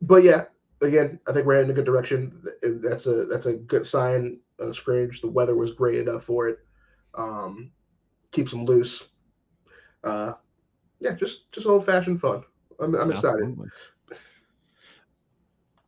but 0.00 0.22
yeah, 0.22 0.44
again, 0.80 1.20
I 1.28 1.32
think 1.32 1.46
we're 1.46 1.54
heading 1.54 1.70
in 1.70 1.72
a 1.72 1.76
good 1.76 1.86
direction. 1.86 2.42
That's 2.62 3.06
a 3.06 3.26
that's 3.26 3.46
a 3.46 3.54
good 3.54 3.86
sign. 3.86 4.40
Uh, 4.60 4.72
Scrange, 4.72 5.20
the 5.20 5.30
weather 5.30 5.56
was 5.56 5.72
great 5.72 6.00
enough 6.00 6.24
for 6.24 6.48
it. 6.48 6.58
Um, 7.14 7.72
keeps 8.30 8.50
them 8.50 8.64
loose. 8.64 9.04
Uh, 10.04 10.32
yeah, 11.00 11.12
just 11.12 11.50
just 11.52 11.66
old 11.66 11.86
fashioned 11.86 12.20
fun. 12.20 12.42
I'm, 12.80 12.94
I'm 12.94 13.12
excited. 13.12 13.56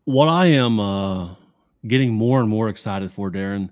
What 0.04 0.28
I 0.28 0.46
am 0.46 0.78
uh, 0.80 1.34
getting 1.86 2.12
more 2.12 2.40
and 2.40 2.48
more 2.48 2.68
excited 2.68 3.10
for, 3.10 3.30
Darren, 3.30 3.70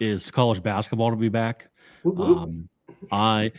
is 0.00 0.30
college 0.30 0.62
basketball 0.62 1.10
to 1.10 1.16
be 1.16 1.28
back. 1.28 1.68
Um, 2.04 2.68
I, 3.12 3.52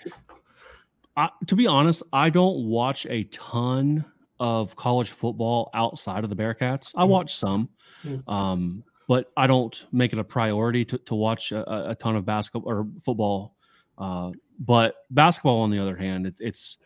I, 1.16 1.30
to 1.48 1.56
be 1.56 1.68
honest, 1.68 2.04
I 2.12 2.30
don't 2.30 2.66
watch 2.68 3.06
a 3.10 3.24
ton 3.26 4.06
of 4.40 4.76
college 4.76 5.12
football 5.12 5.70
outside 5.74 6.24
of 6.24 6.30
the 6.30 6.36
Bearcats. 6.36 6.92
I 6.96 7.04
Mhm. 7.04 7.10
watch 7.10 7.36
some. 7.36 7.70
Mhm. 8.04 8.28
Um, 8.28 8.84
but 9.08 9.32
I 9.38 9.46
don't 9.48 9.86
make 9.92 10.12
it 10.14 10.20
a 10.20 10.24
priority 10.24 10.84
to, 10.86 10.98
to 10.98 11.16
watch 11.16 11.52
a, 11.52 11.92
a 11.92 11.96
ton 11.96 12.16
of 12.16 12.26
basketball 12.26 12.72
or 12.72 12.88
football. 13.02 13.56
Uh, 13.98 14.32
but 14.60 14.96
basketball, 15.12 15.62
on 15.62 15.70
the 15.70 15.80
other 15.80 15.96
hand, 15.96 16.26
it, 16.26 16.36
it's 16.40 16.78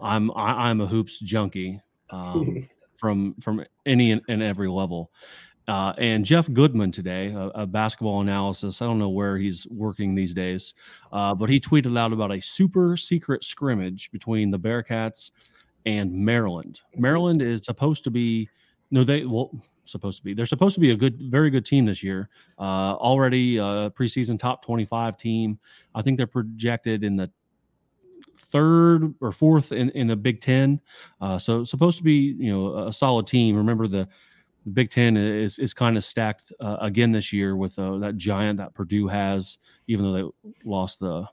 I'm 0.00 0.30
I, 0.32 0.68
I'm 0.68 0.80
a 0.80 0.86
hoops 0.86 1.18
junkie 1.20 1.80
um, 2.10 2.68
from 3.02 3.34
from 3.40 3.64
any 3.84 4.12
and, 4.12 4.42
every 4.42 4.68
level. 4.68 5.10
Uh, 5.68 5.92
and 5.98 6.24
Jeff 6.24 6.50
Goodman 6.52 6.92
today, 6.92 7.32
a, 7.32 7.62
a, 7.62 7.66
basketball 7.66 8.20
analysis. 8.20 8.80
I 8.80 8.86
don't 8.86 8.98
know 8.98 9.10
where 9.10 9.36
he's 9.38 9.66
working 9.70 10.14
these 10.14 10.34
days, 10.34 10.74
uh, 11.12 11.34
but 11.34 11.48
he 11.48 11.60
tweeted 11.60 11.96
out 11.98 12.12
about 12.12 12.32
a 12.32 12.40
super 12.40 12.96
secret 12.96 13.44
scrimmage 13.44 14.10
between 14.10 14.50
the 14.50 14.58
Bearcats 14.58 15.30
and 15.84 16.12
Maryland. 16.12 16.80
Maryland 16.96 17.42
is 17.42 17.64
supposed 17.64 18.02
to 18.04 18.10
be 18.10 18.48
no, 18.90 19.04
they 19.04 19.24
well 19.24 19.50
supposed 19.84 20.18
to 20.18 20.24
be. 20.24 20.32
They're 20.32 20.46
supposed 20.46 20.74
to 20.74 20.80
be 20.80 20.92
a 20.92 20.96
good, 20.96 21.18
very 21.22 21.50
good 21.50 21.66
team 21.66 21.86
this 21.86 22.02
year. 22.02 22.28
Uh, 22.58 22.94
already 22.94 23.58
a 23.58 23.90
preseason 23.90 24.38
top 24.38 24.64
twenty-five 24.64 25.16
team. 25.16 25.58
I 25.94 26.02
think 26.02 26.18
they're 26.18 26.26
projected 26.26 27.02
in 27.02 27.16
the 27.16 27.30
third 28.52 29.14
or 29.20 29.32
fourth 29.32 29.72
in, 29.72 29.90
in 29.90 30.06
the 30.06 30.16
Big 30.16 30.40
Ten. 30.40 30.80
Uh, 31.20 31.38
so 31.38 31.64
supposed 31.64 31.98
to 31.98 32.04
be 32.04 32.36
you 32.38 32.52
know 32.52 32.86
a 32.86 32.92
solid 32.92 33.26
team. 33.26 33.56
Remember 33.56 33.88
the 33.88 34.08
the 34.64 34.70
Big 34.70 34.90
Ten 34.90 35.16
is 35.16 35.58
is 35.58 35.74
kind 35.74 35.96
of 35.96 36.04
stacked 36.04 36.52
uh, 36.60 36.76
again 36.80 37.12
this 37.12 37.32
year 37.32 37.56
with 37.56 37.78
uh, 37.78 37.98
that 37.98 38.16
giant 38.16 38.58
that 38.58 38.74
Purdue 38.74 39.08
has, 39.08 39.58
even 39.88 40.04
though 40.04 40.12
they 40.12 40.58
lost 40.64 41.00
the 41.00 41.26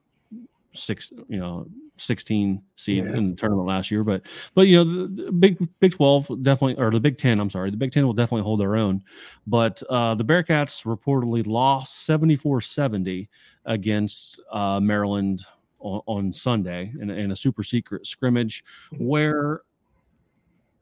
six, 0.74 1.12
you 1.28 1.38
know, 1.38 1.68
sixteen 1.98 2.62
seed 2.76 3.06
yeah. 3.06 3.14
in 3.14 3.32
the 3.32 3.36
tournament 3.36 3.68
last 3.68 3.92
year. 3.92 4.04
But 4.04 4.24
but 4.56 4.68
you 4.68 4.78
know, 4.78 4.84
the, 4.84 5.24
the, 5.24 5.32
Big 5.32 5.68
Big 5.80 5.92
Twelve 5.94 6.28
definitely, 6.44 6.84
or 6.84 6.92
the 6.92 7.00
Big 7.00 7.18
Ten, 7.18 7.40
I'm 7.40 7.50
sorry, 7.50 7.70
the 7.70 7.78
Big 7.78 7.92
Ten 7.92 8.06
will 8.06 8.14
definitely 8.14 8.44
hold 8.44 8.60
their 8.60 8.76
own. 8.76 9.04
But 9.46 9.82
uh, 9.90 10.16
the 10.16 10.26
Bearcats 10.26 10.86
reportedly 10.86 11.46
lost 11.46 12.08
74-70 12.08 13.28
against 13.66 14.42
uh, 14.52 14.80
Maryland 14.80 15.46
on, 15.80 16.02
on 16.06 16.34
Sunday 16.34 16.94
in, 17.00 17.10
in 17.10 17.32
a 17.32 17.36
super 17.36 17.64
secret 17.64 18.06
scrimmage 18.06 18.64
where 18.98 19.62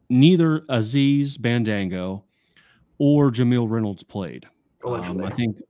neither 0.09 0.63
Aziz 0.69 1.37
Bandaogo 1.37 2.23
or 2.97 3.31
Jamille 3.31 3.69
Reynolds 3.69 4.03
played. 4.03 4.47
Um, 4.85 5.23
I 5.23 5.31
think, 5.31 5.61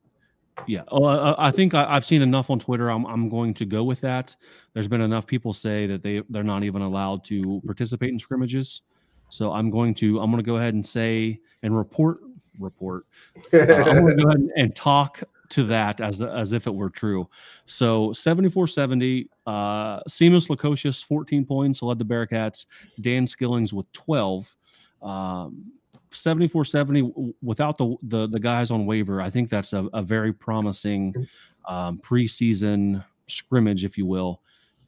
yeah. 0.65 0.83
Oh, 0.89 1.05
I, 1.05 1.47
I 1.47 1.51
think 1.51 1.73
I, 1.73 1.93
have 1.93 2.05
seen 2.05 2.21
enough 2.21 2.49
on 2.49 2.59
Twitter. 2.59 2.89
I'm, 2.89 3.05
I'm 3.05 3.29
going 3.29 3.53
to 3.55 3.65
go 3.65 3.83
with 3.83 4.01
that. 4.01 4.35
There's 4.73 4.87
been 4.87 5.01
enough 5.01 5.25
people 5.25 5.53
say 5.53 5.87
that 5.87 6.03
they 6.03 6.21
they're 6.29 6.43
not 6.43 6.63
even 6.63 6.81
allowed 6.81 7.23
to 7.25 7.61
participate 7.65 8.09
in 8.09 8.19
scrimmages. 8.19 8.81
So 9.29 9.51
I'm 9.51 9.69
going 9.69 9.93
to 9.95 10.19
I'm 10.19 10.31
going 10.31 10.43
to 10.43 10.47
go 10.47 10.57
ahead 10.57 10.73
and 10.73 10.85
say 10.85 11.39
and 11.63 11.75
report 11.75 12.19
report. 12.59 13.05
Uh, 13.53 13.59
I'm 13.59 14.05
going 14.05 14.17
to 14.17 14.23
go 14.23 14.29
ahead 14.29 14.39
and, 14.39 14.51
and 14.55 14.75
talk 14.75 15.23
to 15.49 15.63
that 15.65 16.01
as 16.01 16.21
as 16.21 16.51
if 16.51 16.67
it 16.67 16.73
were 16.73 16.89
true. 16.89 17.27
So 17.65 18.09
74-70, 18.09 19.27
uh 19.45 19.99
Simas 20.09 20.47
Lukosius 20.47 21.03
14 21.03 21.45
points 21.45 21.81
led 21.81 21.99
the 21.99 22.05
Bearcats, 22.05 22.65
Dan 23.01 23.25
Skillings 23.25 23.73
with 23.73 23.91
12. 23.93 24.55
Um 25.01 25.71
74 26.11 26.65
70 26.65 27.33
without 27.41 27.77
the, 27.77 27.95
the, 28.03 28.27
the 28.27 28.39
guys 28.39 28.71
on 28.71 28.85
waiver, 28.85 29.21
I 29.21 29.29
think 29.29 29.49
that's 29.49 29.73
a, 29.73 29.87
a 29.93 30.01
very 30.01 30.33
promising 30.33 31.27
um, 31.67 31.99
preseason 31.99 33.03
scrimmage, 33.27 33.83
if 33.83 33.97
you 33.97 34.05
will, 34.05 34.41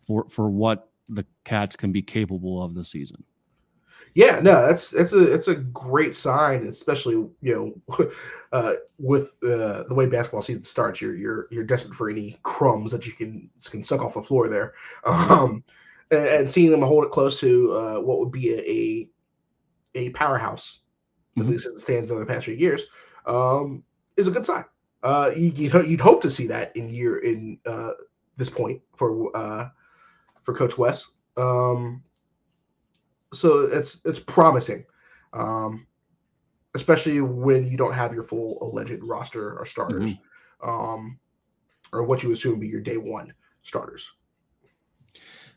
for 0.07 0.27
for 0.29 0.49
what 0.49 0.89
the 1.09 1.25
Cats 1.43 1.75
can 1.75 1.91
be 1.91 2.01
capable 2.01 2.63
of 2.63 2.73
this 2.73 2.89
season. 2.89 3.23
Yeah, 4.19 4.41
no, 4.41 4.67
that's 4.67 4.89
that's 4.89 5.13
a 5.13 5.33
it's 5.33 5.47
a 5.47 5.55
great 5.55 6.13
sign, 6.13 6.65
especially 6.67 7.13
you 7.13 7.81
know, 7.87 8.09
uh, 8.51 8.73
with 8.97 9.31
uh, 9.43 9.83
the 9.87 9.95
way 9.95 10.07
basketball 10.07 10.41
season 10.41 10.63
starts. 10.63 10.99
You're 10.99 11.15
you're 11.15 11.47
you're 11.51 11.63
desperate 11.63 11.95
for 11.95 12.09
any 12.09 12.37
crumbs 12.43 12.91
that 12.91 13.05
you 13.05 13.13
can 13.13 13.49
can 13.63 13.81
suck 13.81 14.01
off 14.01 14.15
the 14.15 14.21
floor 14.21 14.49
there, 14.49 14.73
um, 15.05 15.63
and, 16.11 16.27
and 16.27 16.49
seeing 16.49 16.69
them 16.69 16.81
hold 16.81 17.05
it 17.05 17.11
close 17.11 17.39
to 17.39 17.71
uh, 17.71 17.99
what 18.01 18.19
would 18.19 18.29
be 18.29 18.51
a, 18.51 18.59
a 18.69 20.07
a 20.07 20.09
powerhouse 20.09 20.79
mm-hmm. 21.37 21.47
at 21.47 21.53
least 21.53 21.67
as 21.67 21.75
it 21.75 21.79
stands 21.79 22.11
over 22.11 22.19
the 22.19 22.25
past 22.25 22.43
few 22.43 22.55
years, 22.55 22.87
um, 23.25 23.81
is 24.17 24.27
a 24.27 24.31
good 24.31 24.45
sign. 24.45 24.65
Uh, 25.01 25.31
you, 25.33 25.71
would 25.71 25.87
you'd 25.87 26.01
hope 26.01 26.21
to 26.23 26.29
see 26.29 26.45
that 26.45 26.75
in 26.75 26.89
year 26.89 27.19
in 27.19 27.57
uh, 27.65 27.91
this 28.35 28.49
point 28.49 28.81
for 28.97 29.33
uh, 29.33 29.69
for 30.43 30.53
Coach 30.53 30.77
Wes. 30.77 31.07
Um, 31.37 32.03
so 33.33 33.61
it's 33.61 34.01
it's 34.05 34.19
promising, 34.19 34.85
um, 35.33 35.85
especially 36.75 37.21
when 37.21 37.69
you 37.69 37.77
don't 37.77 37.93
have 37.93 38.13
your 38.13 38.23
full 38.23 38.57
alleged 38.61 39.03
roster 39.03 39.57
or 39.57 39.65
starters, 39.65 40.11
mm-hmm. 40.11 40.69
um, 40.69 41.19
or 41.93 42.03
what 42.03 42.23
you 42.23 42.31
assume 42.31 42.59
be 42.59 42.67
your 42.67 42.81
day 42.81 42.97
one 42.97 43.33
starters. 43.63 44.07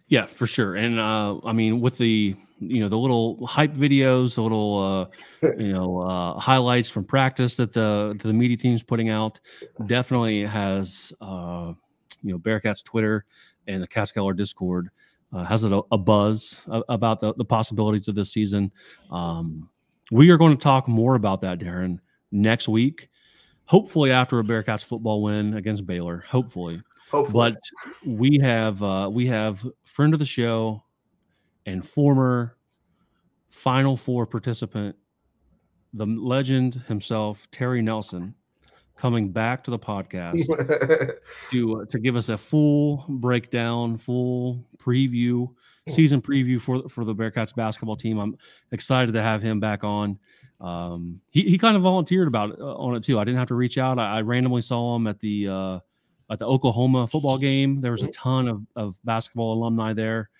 Yeah, 0.08 0.26
for 0.26 0.46
sure. 0.46 0.76
And 0.76 0.98
uh, 0.98 1.38
I 1.44 1.52
mean, 1.52 1.80
with 1.80 1.96
the 1.96 2.36
you 2.58 2.80
know 2.80 2.88
the 2.88 2.98
little 2.98 3.46
hype 3.46 3.74
videos, 3.74 4.34
the 4.34 4.42
little 4.42 5.10
uh, 5.42 5.48
you 5.58 5.72
know 5.72 6.00
uh, 6.00 6.38
highlights 6.38 6.90
from 6.90 7.04
practice 7.04 7.56
that 7.56 7.72
the 7.72 8.18
the 8.22 8.32
media 8.32 8.56
team's 8.56 8.82
putting 8.82 9.08
out, 9.08 9.40
definitely 9.86 10.44
has 10.44 11.12
uh, 11.20 11.72
you 12.22 12.32
know 12.32 12.38
Bearcats 12.38 12.84
Twitter 12.84 13.24
and 13.66 13.82
the 13.82 13.88
Catskeller 13.88 14.36
Discord 14.36 14.90
uh, 15.32 15.44
has 15.44 15.64
a, 15.64 15.80
a 15.90 15.98
buzz 15.98 16.58
about 16.88 17.20
the, 17.20 17.34
the 17.34 17.44
possibilities 17.44 18.08
of 18.08 18.14
this 18.14 18.32
season. 18.32 18.70
Um, 19.10 19.68
we 20.10 20.30
are 20.30 20.36
going 20.36 20.56
to 20.56 20.62
talk 20.62 20.88
more 20.88 21.14
about 21.14 21.40
that, 21.40 21.58
Darren, 21.58 21.98
next 22.30 22.68
week. 22.68 23.08
Hopefully, 23.64 24.10
after 24.10 24.38
a 24.38 24.42
Bearcats 24.42 24.84
football 24.84 25.22
win 25.22 25.54
against 25.54 25.86
Baylor. 25.86 26.24
Hopefully. 26.28 26.82
Hopefully. 27.10 27.32
But 27.32 27.60
we 28.06 28.38
have 28.38 28.82
uh, 28.82 29.08
we 29.12 29.26
have 29.26 29.66
friend 29.84 30.12
of 30.12 30.18
the 30.18 30.26
show 30.26 30.82
and 31.66 31.86
former 31.86 32.56
Final 33.50 33.96
Four 33.96 34.26
participant, 34.26 34.96
the 35.92 36.06
legend 36.06 36.82
himself, 36.88 37.46
Terry 37.52 37.82
Nelson, 37.82 38.34
coming 39.02 39.32
back 39.32 39.64
to 39.64 39.70
the 39.72 39.78
podcast 39.78 40.46
to 41.50 41.80
uh, 41.80 41.84
to 41.86 41.98
give 41.98 42.14
us 42.14 42.28
a 42.28 42.38
full 42.38 43.04
breakdown, 43.08 43.98
full 43.98 44.64
preview, 44.78 45.52
season 45.88 46.22
preview 46.22 46.60
for 46.60 46.88
for 46.88 47.04
the 47.04 47.12
Bearcats 47.12 47.52
basketball 47.52 47.96
team. 47.96 48.18
I'm 48.18 48.38
excited 48.70 49.12
to 49.14 49.20
have 49.20 49.42
him 49.42 49.58
back 49.58 49.82
on. 49.82 50.20
Um, 50.60 51.20
he 51.30 51.42
he 51.42 51.58
kind 51.58 51.76
of 51.76 51.82
volunteered 51.82 52.28
about 52.28 52.50
it, 52.50 52.60
uh, 52.60 52.76
on 52.76 52.94
it 52.94 53.02
too. 53.02 53.18
I 53.18 53.24
didn't 53.24 53.38
have 53.38 53.48
to 53.48 53.56
reach 53.56 53.76
out. 53.76 53.98
I, 53.98 54.18
I 54.18 54.20
randomly 54.20 54.62
saw 54.62 54.94
him 54.94 55.08
at 55.08 55.18
the 55.18 55.48
uh, 55.48 55.78
at 56.30 56.38
the 56.38 56.46
Oklahoma 56.46 57.08
football 57.08 57.38
game. 57.38 57.80
There 57.80 57.90
was 57.90 58.02
a 58.02 58.08
ton 58.08 58.46
of, 58.46 58.62
of 58.76 58.94
basketball 59.04 59.54
alumni 59.54 59.92
there. 59.94 60.30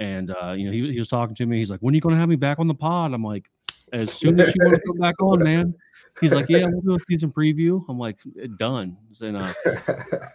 And, 0.00 0.34
uh, 0.42 0.52
you 0.52 0.66
know, 0.66 0.72
he, 0.72 0.92
he 0.92 0.98
was 0.98 1.06
talking 1.06 1.36
to 1.36 1.46
me. 1.46 1.58
He's 1.58 1.70
like, 1.70 1.80
when 1.80 1.94
are 1.94 1.96
you 1.96 2.00
going 2.00 2.14
to 2.14 2.18
have 2.18 2.28
me 2.28 2.34
back 2.34 2.58
on 2.58 2.66
the 2.66 2.74
pod? 2.74 3.12
I'm 3.12 3.22
like, 3.22 3.48
as 3.92 4.12
soon 4.12 4.40
as 4.40 4.48
you 4.48 4.64
want 4.64 4.74
to 4.74 4.82
come 4.84 4.98
back 4.98 5.20
on, 5.22 5.40
man. 5.40 5.74
He's 6.20 6.32
like, 6.32 6.48
yeah, 6.48 6.66
we'll 6.66 6.80
do 6.84 6.94
a 6.94 6.98
season 7.08 7.30
preview. 7.30 7.84
I'm 7.88 7.98
like, 7.98 8.18
eh, 8.40 8.46
done. 8.56 8.96
And, 9.20 9.36
uh, 9.36 9.52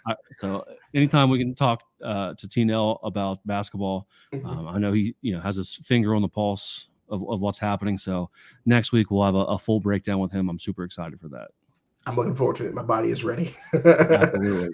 I, 0.07 0.15
so 0.37 0.65
anytime 0.93 1.29
we 1.29 1.39
can 1.39 1.55
talk 1.55 1.83
uh, 2.03 2.33
to 2.35 2.47
T 2.47 2.61
about 2.69 3.39
basketball, 3.45 4.07
mm-hmm. 4.33 4.45
um, 4.45 4.67
I 4.67 4.77
know 4.77 4.91
he, 4.91 5.15
you 5.21 5.33
know, 5.33 5.41
has 5.41 5.55
his 5.55 5.75
finger 5.75 6.15
on 6.15 6.21
the 6.21 6.27
pulse 6.27 6.87
of, 7.09 7.27
of 7.29 7.41
what's 7.41 7.59
happening. 7.59 7.97
So 7.97 8.29
next 8.65 8.91
week 8.91 9.11
we'll 9.11 9.25
have 9.25 9.35
a, 9.35 9.39
a 9.39 9.57
full 9.57 9.79
breakdown 9.79 10.19
with 10.19 10.31
him. 10.31 10.49
I'm 10.49 10.59
super 10.59 10.83
excited 10.83 11.19
for 11.19 11.29
that. 11.29 11.49
I'm 12.05 12.15
looking 12.15 12.35
forward 12.35 12.57
to 12.57 12.67
it. 12.67 12.73
My 12.73 12.81
body 12.81 13.09
is 13.09 13.23
ready. 13.23 13.55
Absolutely. 13.73 14.69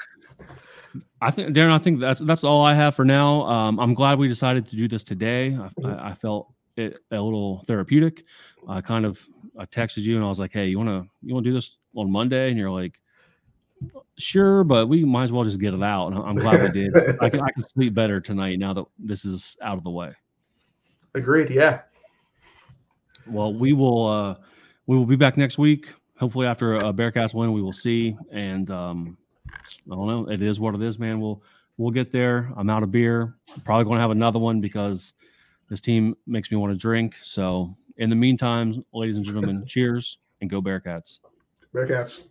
I 1.22 1.32
think 1.32 1.56
Darren, 1.56 1.72
I 1.72 1.80
think 1.80 2.00
that's 2.00 2.22
that's 2.22 2.44
all 2.44 2.64
I 2.64 2.74
have 2.74 2.96
for 2.96 3.04
now. 3.04 3.42
Um, 3.42 3.80
I'm 3.80 3.94
glad 3.94 4.18
we 4.18 4.28
decided 4.28 4.70
to 4.70 4.76
do 4.76 4.88
this 4.88 5.04
today. 5.04 5.58
I, 5.58 5.88
I, 5.88 6.12
I 6.12 6.14
felt 6.14 6.54
it 6.78 6.98
a 7.12 7.20
little 7.20 7.64
therapeutic. 7.68 8.24
I 8.68 8.82
kind 8.82 9.06
of 9.06 9.26
I 9.58 9.66
texted 9.66 10.04
you 10.04 10.16
and 10.16 10.26
I 10.26 10.28
was 10.28 10.40
like, 10.40 10.52
"Hey, 10.52 10.68
you 10.68 10.78
want 10.78 10.90
to 10.90 11.10
you 11.24 11.34
want 11.34 11.44
to 11.44 11.50
do 11.50 11.54
this 11.54 11.72
on 11.96 12.12
Monday?" 12.12 12.50
And 12.50 12.58
you're 12.58 12.72
like, 12.72 13.02
"Sure, 14.18 14.64
but 14.64 14.88
we 14.88 15.06
might 15.06 15.26
as 15.26 15.32
well 15.32 15.44
just 15.44 15.60
get 15.60 15.74
it 15.74 15.84
out." 15.84 16.08
And 16.08 16.18
I'm 16.18 16.36
glad 16.36 16.62
we 16.62 16.72
did. 16.72 16.96
I 17.22 17.30
can 17.30 17.42
I 17.42 17.52
can 17.52 17.64
sleep 17.64 17.94
better 17.94 18.20
tonight 18.20 18.60
now 18.60 18.74
that 18.74 18.86
this 19.00 19.26
is 19.26 19.58
out 19.62 19.78
of 19.78 19.84
the 19.84 19.92
way. 19.92 20.14
Agreed. 21.14 21.50
Yeah. 21.50 21.82
Well, 23.28 23.54
we 23.54 23.74
will 23.74 24.08
uh, 24.08 24.36
we 24.88 24.98
will 24.98 25.06
be 25.06 25.16
back 25.16 25.38
next 25.38 25.58
week. 25.58 25.88
Hopefully, 26.18 26.48
after 26.48 26.76
a 26.76 26.94
Bearcats 26.94 27.34
win, 27.34 27.54
we 27.54 27.62
will 27.62 27.74
see 27.74 28.18
and. 28.32 28.70
Um, 28.72 29.18
I 29.92 29.96
don't 29.96 30.08
know. 30.08 30.30
It 30.30 30.42
is 30.42 30.60
what 30.60 30.76
it 30.76 30.82
is, 30.82 31.00
man. 31.00 31.20
We'll 31.20 31.42
we'll 31.78 31.92
get 31.92 32.12
there. 32.12 32.52
I'm 32.58 32.70
out 32.70 32.84
of 32.84 32.92
beer. 32.92 33.36
I'm 33.54 33.62
probably 33.62 33.86
going 33.86 33.98
to 33.98 34.02
have 34.02 34.12
another 34.12 34.40
one 34.40 34.62
because 34.62 35.14
this 35.70 35.82
team 35.82 36.16
makes 36.28 36.52
me 36.52 36.58
want 36.58 36.74
to 36.74 36.78
drink. 36.78 37.16
So 37.22 37.76
in 37.98 38.10
the 38.10 38.16
meantime, 38.16 38.84
ladies 38.94 39.16
and 39.18 39.26
gentlemen, 39.26 39.66
cheers 39.68 40.18
and 40.42 40.50
go 40.50 40.62
Bearcats. 40.62 41.20
Bearcats. 41.74 42.22